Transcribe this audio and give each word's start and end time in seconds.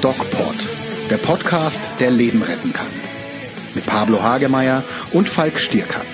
DocPod, 0.00 0.54
der 1.10 1.16
Podcast, 1.16 1.90
der 1.98 2.12
Leben 2.12 2.40
retten 2.40 2.72
kann. 2.72 2.86
Mit 3.74 3.84
Pablo 3.84 4.22
Hagemeyer 4.22 4.84
und 5.12 5.28
Falk 5.28 5.58
Stierkat. 5.58 6.06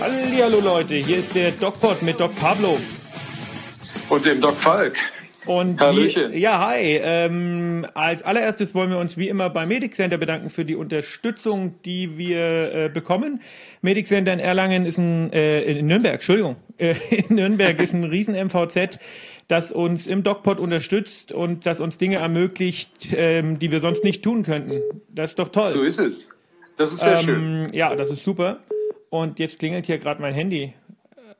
Hallo 0.00 0.60
Leute, 0.60 0.94
hier 0.94 1.18
ist 1.18 1.34
der 1.34 1.50
DocPod 1.50 2.00
mit 2.00 2.18
Doc 2.18 2.34
Pablo. 2.36 2.78
Und 4.08 4.24
dem 4.24 4.40
Doc 4.40 4.54
Falk. 4.54 4.96
Und 5.44 5.78
Hallöchen. 5.78 6.32
Wie, 6.32 6.38
ja, 6.38 6.66
hi. 6.66 6.98
Ähm, 7.02 7.86
als 7.92 8.22
allererstes 8.22 8.74
wollen 8.74 8.88
wir 8.88 8.98
uns 8.98 9.18
wie 9.18 9.28
immer 9.28 9.50
beim 9.50 9.68
Medic 9.68 9.94
Center 9.94 10.16
bedanken 10.16 10.48
für 10.48 10.64
die 10.64 10.76
Unterstützung, 10.76 11.74
die 11.84 12.16
wir 12.16 12.74
äh, 12.74 12.88
bekommen. 12.88 13.42
Medic 13.82 14.06
Center 14.06 14.32
in 14.32 14.40
Erlangen 14.40 14.86
ist 14.86 14.96
ein, 14.96 15.30
äh, 15.32 15.60
in 15.60 15.86
Nürnberg, 15.86 16.14
Entschuldigung, 16.14 16.56
äh, 16.78 16.94
in 17.10 17.36
Nürnberg 17.36 17.78
ist 17.80 17.94
ein 17.94 18.04
riesen 18.04 18.34
MVZ, 18.34 18.98
das 19.48 19.72
uns 19.72 20.06
im 20.06 20.22
DocPod 20.22 20.58
unterstützt 20.58 21.32
und 21.32 21.66
das 21.66 21.80
uns 21.80 21.98
Dinge 21.98 22.16
ermöglicht, 22.16 23.08
ähm, 23.12 23.58
die 23.58 23.70
wir 23.70 23.80
sonst 23.80 24.04
nicht 24.04 24.22
tun 24.22 24.42
könnten. 24.42 24.80
Das 25.08 25.30
ist 25.30 25.38
doch 25.38 25.48
toll. 25.48 25.70
So 25.70 25.82
ist 25.82 25.98
es. 25.98 26.28
Das 26.76 26.92
ist 26.92 27.00
sehr 27.00 27.16
schön. 27.16 27.64
ähm, 27.64 27.66
Ja, 27.72 27.94
das 27.94 28.10
ist 28.10 28.24
super. 28.24 28.58
Und 29.08 29.38
jetzt 29.38 29.58
klingelt 29.58 29.86
hier 29.86 29.98
gerade 29.98 30.20
mein 30.20 30.34
Handy. 30.34 30.74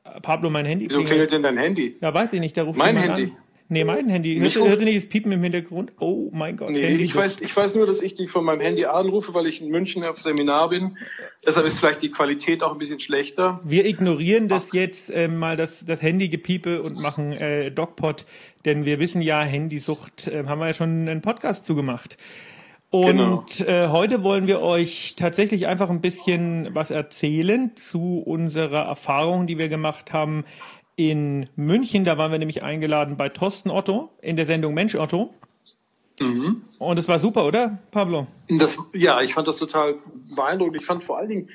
Äh, 0.03 0.21
Pablo, 0.21 0.49
mein 0.49 0.65
Handy 0.65 0.89
Wieso 0.89 1.03
klingelt 1.03 1.31
denn 1.31 1.43
dein 1.43 1.57
Handy? 1.57 1.95
Ja, 2.01 2.13
weiß 2.13 2.33
ich 2.33 2.39
nicht, 2.39 2.55
da 2.57 2.63
ruft 2.63 2.77
Mein 2.77 2.97
Handy? 2.97 3.23
An. 3.25 3.37
Nee, 3.69 3.83
mein 3.83 4.07
Handy. 4.07 4.37
Hörst 4.39 4.55
hörst 4.55 4.79
du 4.79 4.85
nicht 4.85 4.97
das 4.97 5.09
Piepen 5.09 5.31
im 5.31 5.43
Hintergrund? 5.43 5.91
Oh 5.99 6.29
mein 6.31 6.55
Gott. 6.55 6.69
Nee, 6.69 6.87
Handy 6.87 7.03
ich 7.03 7.13
weiß, 7.15 7.41
ich 7.41 7.55
weiß 7.55 7.75
nur, 7.75 7.85
dass 7.85 8.01
ich 8.01 8.15
dich 8.15 8.29
von 8.31 8.45
meinem 8.45 8.61
Handy 8.61 8.85
anrufe, 8.85 9.33
weil 9.33 9.45
ich 9.45 9.61
in 9.61 9.69
München 9.69 10.05
auf 10.05 10.21
Seminar 10.21 10.69
bin. 10.69 10.97
Deshalb 11.45 11.65
ist 11.65 11.79
vielleicht 11.79 12.01
die 12.01 12.09
Qualität 12.11 12.63
auch 12.63 12.71
ein 12.71 12.77
bisschen 12.77 12.99
schlechter. 13.01 13.59
Wir 13.65 13.85
ignorieren 13.85 14.47
das 14.47 14.71
jetzt 14.71 15.09
äh, 15.09 15.27
mal 15.27 15.57
das, 15.57 15.83
das 15.85 16.01
Handy-Gepiepe 16.01 16.81
und 16.81 16.97
machen 17.01 17.33
äh, 17.33 17.69
DocPod, 17.69 18.25
denn 18.63 18.85
wir 18.85 18.99
wissen 18.99 19.21
ja, 19.21 19.41
Handysucht 19.41 20.27
äh, 20.27 20.45
haben 20.45 20.59
wir 20.59 20.67
ja 20.67 20.73
schon 20.73 21.09
einen 21.09 21.21
Podcast 21.21 21.65
zugemacht. 21.65 22.17
Und 22.89 23.17
Genau. 23.17 23.45
äh, 23.65 23.89
heute 23.89 24.23
wollen 24.23 24.47
wir 24.47 24.61
euch 24.61 25.15
tatsächlich 25.17 25.67
einfach 25.67 25.89
ein 25.89 25.99
bisschen 25.99 26.69
was 26.73 26.89
erzählen 26.89 27.75
zu 27.75 28.19
unserer 28.25 28.85
Erfahrung, 28.85 29.45
die 29.45 29.57
wir 29.57 29.67
gemacht 29.67 30.13
haben 30.13 30.45
in 30.97 31.47
München. 31.55 32.03
Da 32.03 32.17
waren 32.17 32.31
wir 32.31 32.39
nämlich 32.39 32.63
eingeladen 32.63 33.15
bei 33.15 33.29
Thorsten 33.29 33.69
Otto 33.69 34.09
in 34.21 34.35
der 34.35 34.45
Sendung 34.45 34.73
Mensch 34.73 34.95
Otto. 34.95 35.33
Mhm. 36.19 36.63
Und 36.79 36.97
es 36.97 37.07
war 37.07 37.19
super, 37.19 37.45
oder, 37.45 37.79
Pablo? 37.91 38.27
Das, 38.49 38.77
ja, 38.93 39.21
ich 39.21 39.33
fand 39.33 39.47
das 39.47 39.57
total 39.57 39.95
beeindruckend. 40.35 40.77
Ich 40.77 40.85
fand 40.85 41.03
vor 41.03 41.19
allen 41.19 41.29
Dingen 41.29 41.49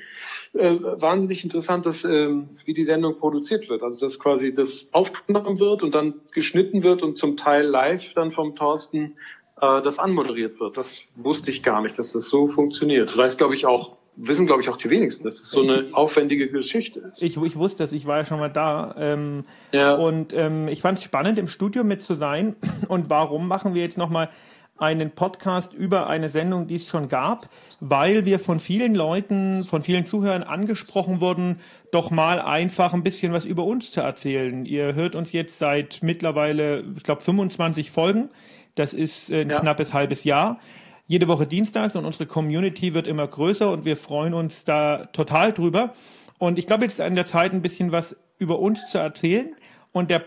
äh, 0.53 0.77
wahnsinnig 0.79 1.43
interessant, 1.43 1.85
dass, 1.85 2.05
ähm, 2.05 2.49
wie 2.63 2.73
die 2.73 2.85
Sendung 2.85 3.17
produziert 3.17 3.69
wird. 3.69 3.83
Also 3.83 4.05
dass 4.05 4.19
quasi 4.19 4.53
das 4.53 4.87
aufgenommen 4.93 5.59
wird 5.59 5.83
und 5.83 5.93
dann 5.93 6.15
geschnitten 6.31 6.83
wird 6.83 7.03
und 7.03 7.17
zum 7.17 7.35
Teil 7.35 7.65
live 7.65 8.13
dann 8.13 8.31
vom 8.31 8.55
Thorsten 8.55 9.17
äh, 9.59 9.81
das 9.81 9.99
anmoderiert 9.99 10.61
wird. 10.61 10.77
Das 10.77 11.01
wusste 11.15 11.51
ich 11.51 11.61
gar 11.61 11.81
nicht, 11.81 11.99
dass 11.99 12.13
das 12.13 12.29
so 12.29 12.47
funktioniert. 12.47 13.09
Das 13.09 13.17
weiß, 13.17 13.37
glaube 13.37 13.55
ich, 13.55 13.65
auch, 13.65 13.97
wissen, 14.15 14.45
glaube 14.45 14.61
ich, 14.61 14.69
auch 14.69 14.77
die 14.77 14.89
wenigsten, 14.89 15.23
dass 15.23 15.39
es 15.39 15.49
so 15.49 15.61
eine 15.61 15.85
aufwendige 15.93 16.47
Geschichte 16.49 16.99
ist. 16.99 17.21
Ich, 17.23 17.35
ich 17.37 17.55
wusste 17.55 17.83
das, 17.83 17.91
ich 17.93 18.05
war 18.05 18.17
ja 18.19 18.25
schon 18.25 18.39
mal 18.39 18.49
da. 18.49 18.95
Ähm, 18.97 19.45
Ja. 19.71 19.95
Und 19.95 20.33
ähm, 20.33 20.67
ich 20.67 20.81
fand 20.81 20.97
es 20.99 21.03
spannend, 21.03 21.39
im 21.39 21.47
Studio 21.47 21.83
mit 21.83 22.03
zu 22.03 22.13
sein. 22.15 22.55
Und 22.87 23.09
warum 23.09 23.47
machen 23.47 23.73
wir 23.73 23.81
jetzt 23.81 23.97
nochmal 23.97 24.29
einen 24.77 25.11
Podcast 25.11 25.71
über 25.73 26.07
eine 26.07 26.29
Sendung, 26.29 26.67
die 26.67 26.75
es 26.75 26.87
schon 26.87 27.07
gab? 27.09 27.49
Weil 27.79 28.25
wir 28.25 28.39
von 28.39 28.59
vielen 28.59 28.95
Leuten, 28.95 29.63
von 29.63 29.81
vielen 29.81 30.05
Zuhörern 30.05 30.43
angesprochen 30.43 31.21
wurden, 31.21 31.59
doch 31.91 32.11
mal 32.11 32.39
einfach 32.41 32.93
ein 32.93 33.03
bisschen 33.03 33.33
was 33.33 33.45
über 33.45 33.63
uns 33.63 33.91
zu 33.91 34.01
erzählen. 34.01 34.65
Ihr 34.65 34.93
hört 34.95 35.15
uns 35.15 35.31
jetzt 35.31 35.57
seit 35.59 35.99
mittlerweile, 36.01 36.83
ich 36.97 37.03
glaube, 37.03 37.21
25 37.21 37.91
Folgen. 37.91 38.29
Das 38.75 38.93
ist 38.93 39.31
äh, 39.31 39.41
ein 39.41 39.49
Ja. 39.49 39.59
knappes 39.59 39.93
halbes 39.93 40.23
Jahr. 40.23 40.59
Jede 41.05 41.27
Woche 41.27 41.45
dienstags 41.45 41.95
und 41.95 42.05
unsere 42.05 42.25
Community 42.25 42.93
wird 42.93 43.07
immer 43.07 43.27
größer 43.27 43.69
und 43.69 43.85
wir 43.85 43.97
freuen 43.97 44.33
uns 44.33 44.65
da 44.65 45.05
total 45.07 45.51
drüber. 45.51 45.93
Und 46.39 46.57
ich 46.57 46.65
glaube, 46.65 46.83
jetzt 46.83 46.93
ist 46.93 47.01
an 47.01 47.15
der 47.15 47.25
Zeit, 47.25 47.53
ein 47.53 47.61
bisschen 47.61 47.91
was 47.91 48.15
über 48.37 48.59
uns 48.59 48.89
zu 48.89 48.97
erzählen. 48.97 49.55
Und 49.91 50.09
der 50.09 50.25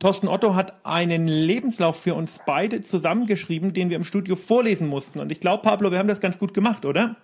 Thorsten 0.00 0.28
Otto 0.28 0.54
hat 0.54 0.84
einen 0.84 1.28
Lebenslauf 1.28 2.00
für 2.00 2.14
uns 2.14 2.40
beide 2.44 2.82
zusammengeschrieben, 2.82 3.72
den 3.72 3.88
wir 3.88 3.96
im 3.96 4.04
Studio 4.04 4.36
vorlesen 4.36 4.88
mussten. 4.88 5.20
Und 5.20 5.32
ich 5.32 5.40
glaube, 5.40 5.62
Pablo, 5.62 5.90
wir 5.90 5.98
haben 5.98 6.08
das 6.08 6.20
ganz 6.20 6.38
gut 6.38 6.54
gemacht, 6.54 6.84
oder? 6.84 7.16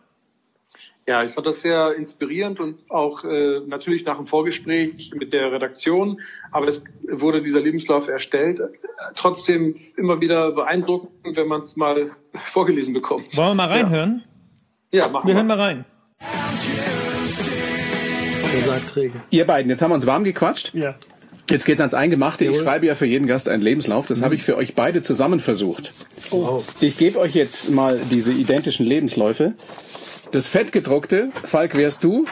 Ja, 1.06 1.24
ich 1.24 1.32
fand 1.32 1.48
das 1.48 1.62
sehr 1.62 1.94
inspirierend 1.96 2.60
und 2.60 2.78
auch 2.88 3.24
äh, 3.24 3.60
natürlich 3.66 4.04
nach 4.04 4.18
dem 4.18 4.26
Vorgespräch 4.26 5.10
mit 5.14 5.32
der 5.32 5.50
Redaktion. 5.50 6.20
Aber 6.52 6.68
es 6.68 6.84
wurde 7.10 7.42
dieser 7.42 7.60
Lebenslauf 7.60 8.06
erstellt. 8.06 8.60
Trotzdem 9.16 9.74
immer 9.96 10.20
wieder 10.20 10.52
beeindruckend, 10.52 11.36
wenn 11.36 11.48
man 11.48 11.62
es 11.62 11.74
mal 11.74 12.12
vorgelesen 12.52 12.94
bekommt. 12.94 13.36
Wollen 13.36 13.50
wir 13.50 13.54
mal 13.54 13.68
reinhören? 13.68 14.22
Ja, 14.92 15.08
machen 15.08 15.26
Wir 15.26 15.32
wir. 15.32 15.36
hören 15.38 15.46
mal 15.48 15.60
rein. 15.60 15.84
Ihr 19.30 19.46
beiden, 19.46 19.70
jetzt 19.70 19.82
haben 19.82 19.90
wir 19.90 19.94
uns 19.96 20.06
warm 20.06 20.24
gequatscht. 20.24 20.72
Ja. 20.74 20.94
Jetzt 21.50 21.66
geht's 21.66 21.80
ans 21.80 21.94
Eingemachte. 21.94 22.44
Ich 22.44 22.58
schreibe 22.60 22.86
ja 22.86 22.94
für 22.94 23.06
jeden 23.06 23.26
Gast 23.26 23.48
einen 23.48 23.62
Lebenslauf. 23.62 24.06
Das 24.06 24.22
habe 24.22 24.34
ich 24.34 24.42
für 24.42 24.56
euch 24.56 24.74
beide 24.74 25.02
zusammen 25.02 25.40
versucht. 25.40 25.92
Oh. 26.30 26.62
Ich 26.80 26.96
gebe 26.96 27.18
euch 27.18 27.34
jetzt 27.34 27.70
mal 27.70 28.00
diese 28.10 28.32
identischen 28.32 28.86
Lebensläufe. 28.86 29.54
Das 30.32 30.48
fettgedruckte, 30.48 31.28
Falk, 31.44 31.76
wärst 31.76 32.04
du. 32.04 32.24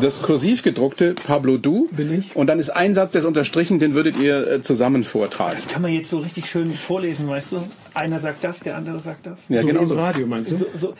Das 0.00 0.22
kursiv 0.22 0.62
gedruckte, 0.62 1.14
Pablo, 1.14 1.58
du. 1.58 1.88
Bin 1.90 2.18
ich. 2.18 2.34
Und 2.34 2.46
dann 2.46 2.58
ist 2.58 2.70
ein 2.70 2.94
Satz, 2.94 3.12
der 3.12 3.20
ist 3.20 3.26
unterstrichen, 3.26 3.78
den 3.78 3.92
würdet 3.92 4.16
ihr 4.16 4.46
äh, 4.46 4.62
zusammen 4.62 5.04
vortragen. 5.04 5.58
Kann 5.70 5.82
man 5.82 5.92
jetzt 5.92 6.08
so 6.08 6.20
richtig 6.20 6.46
schön 6.46 6.72
vorlesen, 6.72 7.28
weißt 7.28 7.52
du? 7.52 7.68
Einer 7.92 8.20
sagt 8.20 8.42
das, 8.42 8.60
der 8.60 8.76
andere 8.76 9.00
sagt 9.00 9.26
das. 9.26 9.40
Ja, 9.50 9.60
so 9.60 9.66
genau 9.66 9.80
wie 9.86 9.92
im. 9.92 9.98
Radio, 9.98 10.26
meinst 10.26 10.52
du? 10.52 10.56
So, 10.56 10.66
so. 10.74 10.94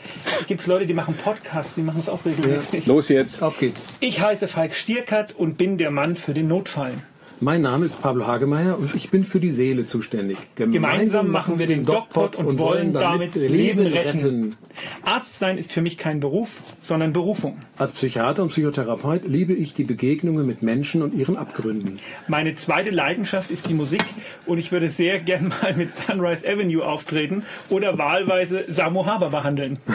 Gibt 0.45 0.61
es 0.61 0.67
Leute, 0.67 0.85
die 0.85 0.93
machen 0.93 1.15
Podcasts, 1.15 1.73
die 1.73 1.81
machen 1.81 2.01
es 2.01 2.09
auch 2.09 2.23
regelmäßig. 2.23 2.85
Los 2.85 3.09
jetzt. 3.09 3.41
Auf 3.41 3.57
geht's. 3.57 3.83
Ich 3.99 4.21
heiße 4.21 4.47
Falk 4.47 4.75
Stierkat 4.75 5.33
und 5.35 5.57
bin 5.57 5.79
der 5.79 5.89
Mann 5.89 6.15
für 6.15 6.35
den 6.35 6.47
Notfall. 6.47 7.01
Mein 7.43 7.63
Name 7.63 7.85
ist 7.85 7.99
Pablo 8.03 8.27
Hagemeyer 8.27 8.77
und 8.77 8.93
ich 8.93 9.09
bin 9.09 9.25
für 9.25 9.39
die 9.39 9.49
Seele 9.49 9.87
zuständig. 9.87 10.37
Gemeinsam 10.53 11.31
machen 11.31 11.57
wir 11.57 11.65
den 11.65 11.83
DocPod 11.83 12.35
und 12.35 12.59
wollen 12.59 12.93
damit 12.93 13.33
Leben 13.33 13.87
retten. 13.87 14.55
Arzt 15.03 15.39
sein 15.39 15.57
ist 15.57 15.73
für 15.73 15.81
mich 15.81 15.97
kein 15.97 16.19
Beruf, 16.19 16.61
sondern 16.83 17.13
Berufung. 17.13 17.57
Als 17.79 17.93
Psychiater 17.93 18.43
und 18.43 18.49
Psychotherapeut 18.49 19.27
liebe 19.27 19.53
ich 19.53 19.73
die 19.73 19.83
Begegnungen 19.83 20.45
mit 20.45 20.61
Menschen 20.61 21.01
und 21.01 21.15
ihren 21.15 21.35
Abgründen. 21.35 21.99
Meine 22.27 22.53
zweite 22.53 22.91
Leidenschaft 22.91 23.49
ist 23.49 23.67
die 23.67 23.73
Musik 23.73 24.05
und 24.45 24.59
ich 24.59 24.71
würde 24.71 24.89
sehr 24.89 25.19
gern 25.19 25.47
mal 25.47 25.75
mit 25.75 25.89
Sunrise 25.89 26.47
Avenue 26.47 26.85
auftreten 26.85 27.41
oder 27.69 27.97
wahlweise 27.97 28.65
Samo 28.67 29.07
Haber 29.07 29.31
behandeln. 29.31 29.79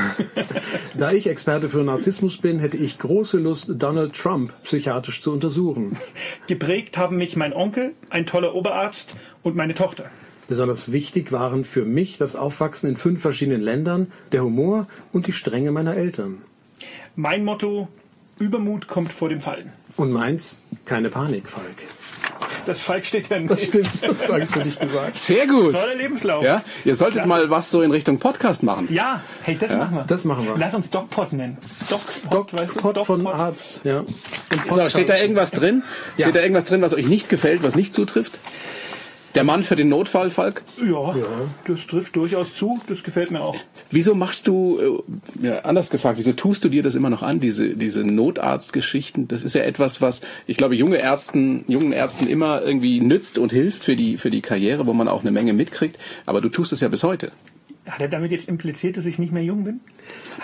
Da 0.99 1.13
ich 1.13 1.29
Experte 1.29 1.69
für 1.69 1.85
Narzissmus 1.85 2.39
bin, 2.39 2.59
hätte 2.59 2.79
ich 2.79 2.99
große 2.99 3.39
Lust, 3.39 3.71
Donald 3.75 4.15
Trump 4.15 4.55
psychiatrisch 4.65 5.21
zu 5.21 5.31
untersuchen. 5.31 5.97
Geprägt 6.47 6.97
haben 6.97 7.17
mich 7.19 7.36
mein 7.37 7.53
Onkel, 7.53 7.95
ein 8.11 8.27
toller 8.27 8.55
Oberarzt 8.55 9.15
und 9.43 9.57
meine 9.57 9.75
Tochter. 9.75 10.11
Besonders 10.49 10.93
wichtig 10.93 11.33
waren 11.33 11.65
für 11.65 11.85
mich 11.85 12.19
das 12.19 12.37
Aufwachsen 12.37 12.89
in 12.89 12.97
fünf 12.97 13.21
verschiedenen 13.21 13.61
Ländern, 13.61 14.13
der 14.33 14.45
Humor 14.45 14.87
und 15.13 15.27
die 15.27 15.33
Strenge 15.33 15.73
meiner 15.73 15.97
Eltern. 15.97 16.43
Mein 17.17 17.45
Motto, 17.45 17.89
Übermut 18.39 18.87
kommt 18.87 19.13
vor 19.13 19.29
dem 19.29 19.41
Fallen. 19.41 19.73
Und 19.97 20.13
meins, 20.13 20.61
keine 20.85 21.09
Panik, 21.09 21.49
Falk. 21.49 21.83
Das 22.67 22.81
Falk 22.81 23.05
steht 23.05 23.29
ja 23.29 23.39
nicht. 23.39 23.51
Das 23.51 23.63
stimmt, 23.63 23.89
das 24.03 24.29
habe 24.29 24.43
ich 24.43 24.51
für 24.51 24.61
dich 24.61 24.79
gesagt. 24.79 25.17
Sehr 25.17 25.47
gut. 25.47 25.73
Toller 25.73 25.95
Lebenslauf. 25.95 26.43
Ja, 26.43 26.65
ihr 26.85 26.97
solltet 26.97 27.23
Klasse. 27.23 27.29
mal 27.29 27.51
was 27.51 27.71
so 27.71 27.81
in 27.81 27.93
Richtung 27.93 28.19
Podcast 28.19 28.65
machen. 28.65 28.89
Ja, 28.91 29.23
hey, 29.43 29.57
das 29.57 29.73
machen 29.73 29.95
wir. 29.95 30.05
Das 30.05 30.25
machen 30.25 30.47
wir. 30.47 30.57
Lass 30.59 30.75
uns 30.75 30.91
DocPod 30.91 31.33
nennen. 31.33 31.59
DocPod, 31.89 32.59
weißt 32.59 32.75
du? 32.75 32.81
Pod 32.81 33.07
von. 33.07 33.25
Arzt, 33.27 33.83
ja. 33.85 34.03
So, 34.69 34.89
steht 34.89 35.09
da 35.09 35.17
irgendwas 35.17 35.53
drin? 35.53 35.85
Ja. 36.17 36.27
Steht 36.27 36.37
da 36.37 36.41
irgendwas 36.41 36.65
drin, 36.65 36.83
was 36.83 36.93
euch 36.93 37.07
nicht 37.07 37.29
gefällt, 37.29 37.63
was 37.63 37.77
nicht 37.77 37.95
zutrifft? 37.95 38.33
Der 39.37 39.45
Mann 39.45 39.65
für 39.65 39.77
den 39.77 39.91
Notfall, 39.91 40.31
Falk? 40.31 40.63
Ja, 40.83 41.15
das 41.67 41.87
trifft 41.87 42.17
durchaus 42.17 42.55
zu. 42.55 42.81
Das 42.89 43.03
gefällt 43.03 43.31
mir 43.31 43.43
auch. 43.43 43.55
Wieso 43.91 44.15
machst 44.15 44.49
du, 44.49 45.05
äh, 45.43 45.47
ja, 45.47 45.59
anders 45.61 45.91
gefragt, 45.91 46.17
wieso 46.17 46.33
tust 46.33 46.65
du 46.65 46.71
dir 46.71 46.83
das 46.83 46.95
immer 46.95 47.11
noch 47.11 47.23
an, 47.23 47.39
diese, 47.39 47.77
diese 47.77 48.03
Notarztgeschichten? 48.03 49.29
Das 49.29 49.43
ist 49.43 49.55
ja 49.55 49.61
etwas, 49.61 50.01
was, 50.01 50.23
ich 50.47 50.57
glaube, 50.57 50.75
junge 50.75 50.97
Ärzten, 50.97 51.67
jungen 51.69 51.93
Ärzten 51.93 52.29
immer 52.29 52.63
irgendwie 52.63 53.01
nützt 53.01 53.37
und 53.37 53.53
hilft 53.53 53.85
für 53.85 53.95
die, 53.95 54.17
für 54.17 54.31
die 54.31 54.41
Karriere, 54.41 54.87
wo 54.87 54.95
man 54.95 55.07
auch 55.07 55.21
eine 55.21 55.33
Menge 55.33 55.53
mitkriegt. 55.53 55.99
Aber 56.25 56.41
du 56.41 56.49
tust 56.49 56.73
es 56.73 56.81
ja 56.81 56.89
bis 56.89 57.05
heute. 57.05 57.31
Hat 57.89 58.01
er 58.01 58.09
damit 58.09 58.33
jetzt 58.33 58.49
impliziert, 58.49 58.97
dass 58.97 59.07
ich 59.07 59.19
nicht 59.19 59.33
mehr 59.33 59.45
jung 59.45 59.63
bin? 59.65 59.81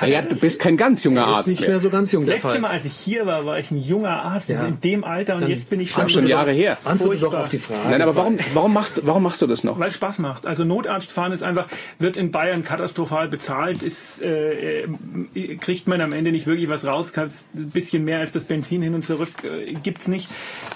Naja, 0.00 0.23
du 0.23 0.37
bist 0.37 0.61
kein 0.61 0.77
ganz 0.77 1.03
junger 1.05 1.27
Arzt 1.27 1.49
nicht 1.49 1.61
mehr. 1.61 1.71
mehr 1.71 1.81
so 1.81 1.91
ganz 1.91 2.12
jung 2.12 2.25
der 2.25 2.35
Letztes 2.37 2.50
Fall. 2.53 2.61
Mal, 2.61 2.71
als 2.71 2.85
ich 2.85 2.93
hier 2.94 3.27
war, 3.27 3.44
war 3.44 3.59
ich 3.59 3.71
ein 3.71 3.79
junger 3.79 4.11
Arzt 4.23 4.49
Ja. 4.49 4.65
in 4.67 4.81
dem 4.81 5.03
Alter 5.05 5.35
und 5.35 5.43
Dann 5.43 5.50
jetzt 5.50 5.69
bin 5.69 5.81
ich 5.81 5.91
schon, 5.91 6.09
schon 6.09 6.27
Jahre 6.27 6.53
her. 6.53 6.79
Antworte 6.85 7.19
doch 7.21 7.35
auf 7.35 7.49
die 7.49 7.59
Frage. 7.59 7.89
Nein, 7.91 8.00
aber 8.00 8.15
warum, 8.15 8.39
warum 8.55 8.73
machst, 8.73 8.99
du- 8.99 9.03
warum 9.06 9.23
machst 9.25 9.43
du 9.43 9.47
das 9.47 9.65
noch? 9.65 9.79
weil 9.79 9.89
es 9.89 9.94
Spaß 9.97 10.19
macht. 10.21 10.47
Also 10.47 10.65
Notarzt 10.65 11.11
fahren 11.11 11.33
ist 11.33 11.43
einfach, 11.43 11.67
wird 11.99 12.17
in 12.17 12.31
Bayern 12.31 12.62
katastrophal 12.65 13.29
bezahlt, 13.29 13.83
ist, 13.83 14.23
äh, 14.23 14.83
äh, 14.83 15.56
kriegt 15.56 15.89
man 15.89 16.00
am 16.00 16.12
Ende 16.12 16.31
nicht 16.33 16.47
wirklich 16.47 16.69
was 16.69 16.85
raus, 16.87 17.12
ein 17.17 17.31
bisschen 17.71 18.05
mehr 18.05 18.21
als 18.21 18.33
das 18.33 18.44
Benzin 18.44 18.83
hin 18.83 18.94
und 18.94 19.05
zurück 19.05 19.31
äh, 19.44 19.73
gibt's 19.83 20.06
nicht 20.09 20.29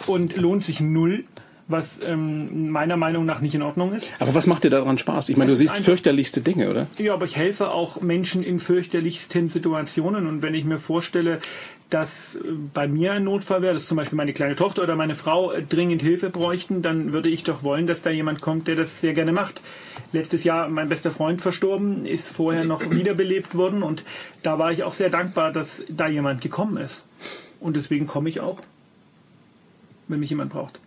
und 0.07 0.37
lohnt 0.37 0.65
sich 0.65 0.81
null. 0.81 1.25
Was 1.69 2.01
ähm, 2.01 2.71
meiner 2.71 2.97
Meinung 2.97 3.25
nach 3.25 3.41
nicht 3.41 3.55
in 3.55 3.63
Ordnung 3.63 3.93
ist. 3.93 4.13
Aber 4.21 4.35
was 4.35 4.47
macht 4.47 4.63
dir 4.63 4.71
daran 4.71 4.99
Spaß? 4.99 5.29
Ich 5.31 5.37
meine, 5.37 5.51
du 5.51 5.57
siehst 5.57 5.77
fürchterlichste 5.79 6.41
Dinge, 6.41 6.71
oder? 6.71 6.87
Ja, 6.99 7.15
aber 7.15 7.25
ich 7.25 7.37
helfe 7.37 7.71
auch 7.71 8.01
Menschen 8.01 8.45
in 8.45 8.61
fürchterlichsten 8.61 9.49
Situationen. 9.49 10.27
Und 10.27 10.43
wenn 10.43 10.55
ich 10.55 10.65
mir 10.65 10.79
vorstelle, 10.79 11.41
dass 11.91 12.37
äh, 12.37 12.39
bei 12.73 12.87
mir 12.87 13.13
ein 13.13 13.25
Notfall 13.25 13.63
wäre, 13.63 13.75
dass 13.75 13.87
zum 13.87 13.97
Beispiel 13.97 14.17
meine 14.17 14.33
kleine 14.33 14.55
Tochter 14.55 14.83
oder 14.83 14.95
meine 14.95 15.17
Frau 15.17 15.51
äh, 15.51 15.63
dringend 15.63 16.03
Hilfe 16.03 16.31
bräuchten, 16.31 16.83
dann 16.83 17.13
würde 17.13 17.29
ich 17.29 17.43
doch 17.43 17.65
wollen, 17.65 17.89
dass 17.89 18.01
da 18.01 18.11
jemand 18.11 18.43
kommt, 18.43 18.69
der 18.69 18.77
das 18.77 19.01
sehr 19.01 19.13
gerne 19.13 19.33
macht. 19.33 19.61
Letztes 20.13 20.45
Jahr 20.45 20.69
mein 20.69 20.89
bester 20.89 21.11
Freund 21.11 21.43
verstorben, 21.43 22.07
ist 22.07 22.29
vorher 22.29 22.65
noch 22.65 22.81
wiederbelebt 22.91 23.55
worden 23.57 23.83
und 23.83 24.05
da 24.43 24.59
war 24.59 24.71
ich 24.71 24.85
auch 24.85 24.95
sehr 24.95 25.11
dankbar, 25.11 25.53
dass 25.53 25.85
da 25.89 26.07
jemand 26.07 26.41
gekommen 26.41 26.77
ist. 26.77 27.05
Und 27.59 27.77
deswegen 27.77 28.07
komme 28.07 28.29
ich 28.29 28.41
auch, 28.41 28.61
wenn 30.07 30.21
mich 30.21 30.31
jemand 30.31 30.53
braucht. 30.53 30.79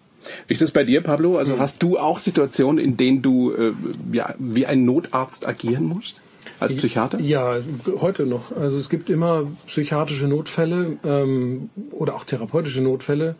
Wie 0.48 0.54
ist 0.54 0.62
das 0.62 0.72
bei 0.72 0.84
dir, 0.84 1.02
Pablo? 1.02 1.38
Also 1.38 1.60
hast 1.60 1.82
du 1.84 1.98
auch 1.98 2.20
Situationen, 2.20 2.84
in 2.84 2.98
denen 2.98 3.22
du 3.22 3.52
äh, 3.52 3.74
ja, 4.12 4.34
wie 4.38 4.66
ein 4.66 4.86
Notarzt 4.86 5.48
agieren 5.48 5.86
musst? 5.86 6.16
Als 6.60 6.76
Psychiater? 6.76 7.20
Ja, 7.20 7.58
heute 8.02 8.26
noch. 8.26 8.56
Also 8.56 8.78
es 8.78 8.90
gibt 8.90 9.10
immer 9.10 9.48
psychiatrische 9.68 10.28
Notfälle 10.28 10.98
ähm, 11.06 11.70
oder 11.92 12.16
auch 12.16 12.26
therapeutische 12.26 12.82
Notfälle, 12.82 13.36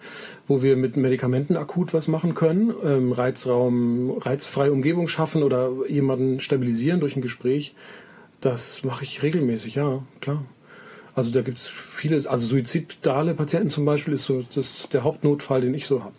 wo 0.48 0.62
wir 0.62 0.78
mit 0.78 0.96
Medikamenten 0.96 1.58
akut 1.58 1.94
was 1.94 2.08
machen 2.08 2.34
können, 2.34 2.74
ähm, 2.84 3.12
Reizraum, 3.12 4.18
reizfreie 4.20 4.72
Umgebung 4.72 5.08
schaffen 5.08 5.44
oder 5.44 5.72
jemanden 5.90 6.40
stabilisieren 6.40 7.02
durch 7.02 7.16
ein 7.16 7.22
Gespräch. 7.22 7.76
Das 8.40 8.84
mache 8.84 9.04
ich 9.04 9.22
regelmäßig, 9.22 9.76
ja, 9.76 10.04
klar. 10.22 10.46
Also 11.14 11.32
da 11.32 11.42
gibt's 11.42 11.68
vieles, 11.68 12.26
also 12.26 12.46
suizidale 12.46 13.34
Patienten 13.34 13.70
zum 13.70 13.84
Beispiel 13.84 14.14
ist 14.14 14.24
so 14.24 14.46
das 14.56 14.88
der 14.90 15.04
Hauptnotfall, 15.04 15.60
den 15.60 15.74
ich 15.74 15.88
so 15.88 16.04
habe. 16.04 16.16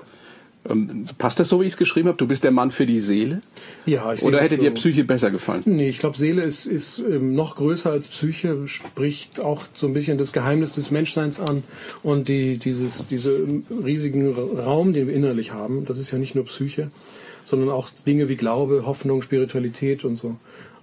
Ähm, 0.68 1.06
passt 1.16 1.40
das 1.40 1.48
so, 1.48 1.60
wie 1.60 1.64
ich 1.64 1.72
es 1.72 1.76
geschrieben 1.78 2.08
habe? 2.08 2.18
Du 2.18 2.26
bist 2.26 2.44
der 2.44 2.50
Mann 2.50 2.70
für 2.70 2.84
die 2.84 3.00
Seele? 3.00 3.40
Ja, 3.86 4.12
ich 4.12 4.22
Oder 4.22 4.40
hätte 4.40 4.56
so. 4.56 4.62
dir 4.62 4.70
Psyche 4.72 5.04
besser 5.04 5.30
gefallen? 5.30 5.62
Nee, 5.64 5.88
ich 5.88 5.98
glaube, 5.98 6.18
Seele 6.18 6.42
ist, 6.42 6.66
ist 6.66 6.98
ähm, 6.98 7.34
noch 7.34 7.56
größer 7.56 7.90
als 7.90 8.08
Psyche, 8.08 8.68
spricht 8.68 9.40
auch 9.40 9.62
so 9.72 9.86
ein 9.86 9.94
bisschen 9.94 10.18
das 10.18 10.32
Geheimnis 10.32 10.72
des 10.72 10.90
Menschseins 10.90 11.40
an 11.40 11.62
und 12.02 12.28
die, 12.28 12.58
dieses, 12.58 13.06
diese 13.06 13.42
riesigen 13.84 14.32
Ra- 14.32 14.64
Raum, 14.64 14.92
den 14.92 15.06
wir 15.08 15.14
innerlich 15.14 15.52
haben. 15.52 15.86
Das 15.86 15.98
ist 15.98 16.10
ja 16.10 16.18
nicht 16.18 16.34
nur 16.34 16.44
Psyche, 16.44 16.90
sondern 17.46 17.70
auch 17.70 17.88
Dinge 18.06 18.28
wie 18.28 18.36
Glaube, 18.36 18.84
Hoffnung, 18.84 19.22
Spiritualität 19.22 20.04
und 20.04 20.16
so. 20.16 20.36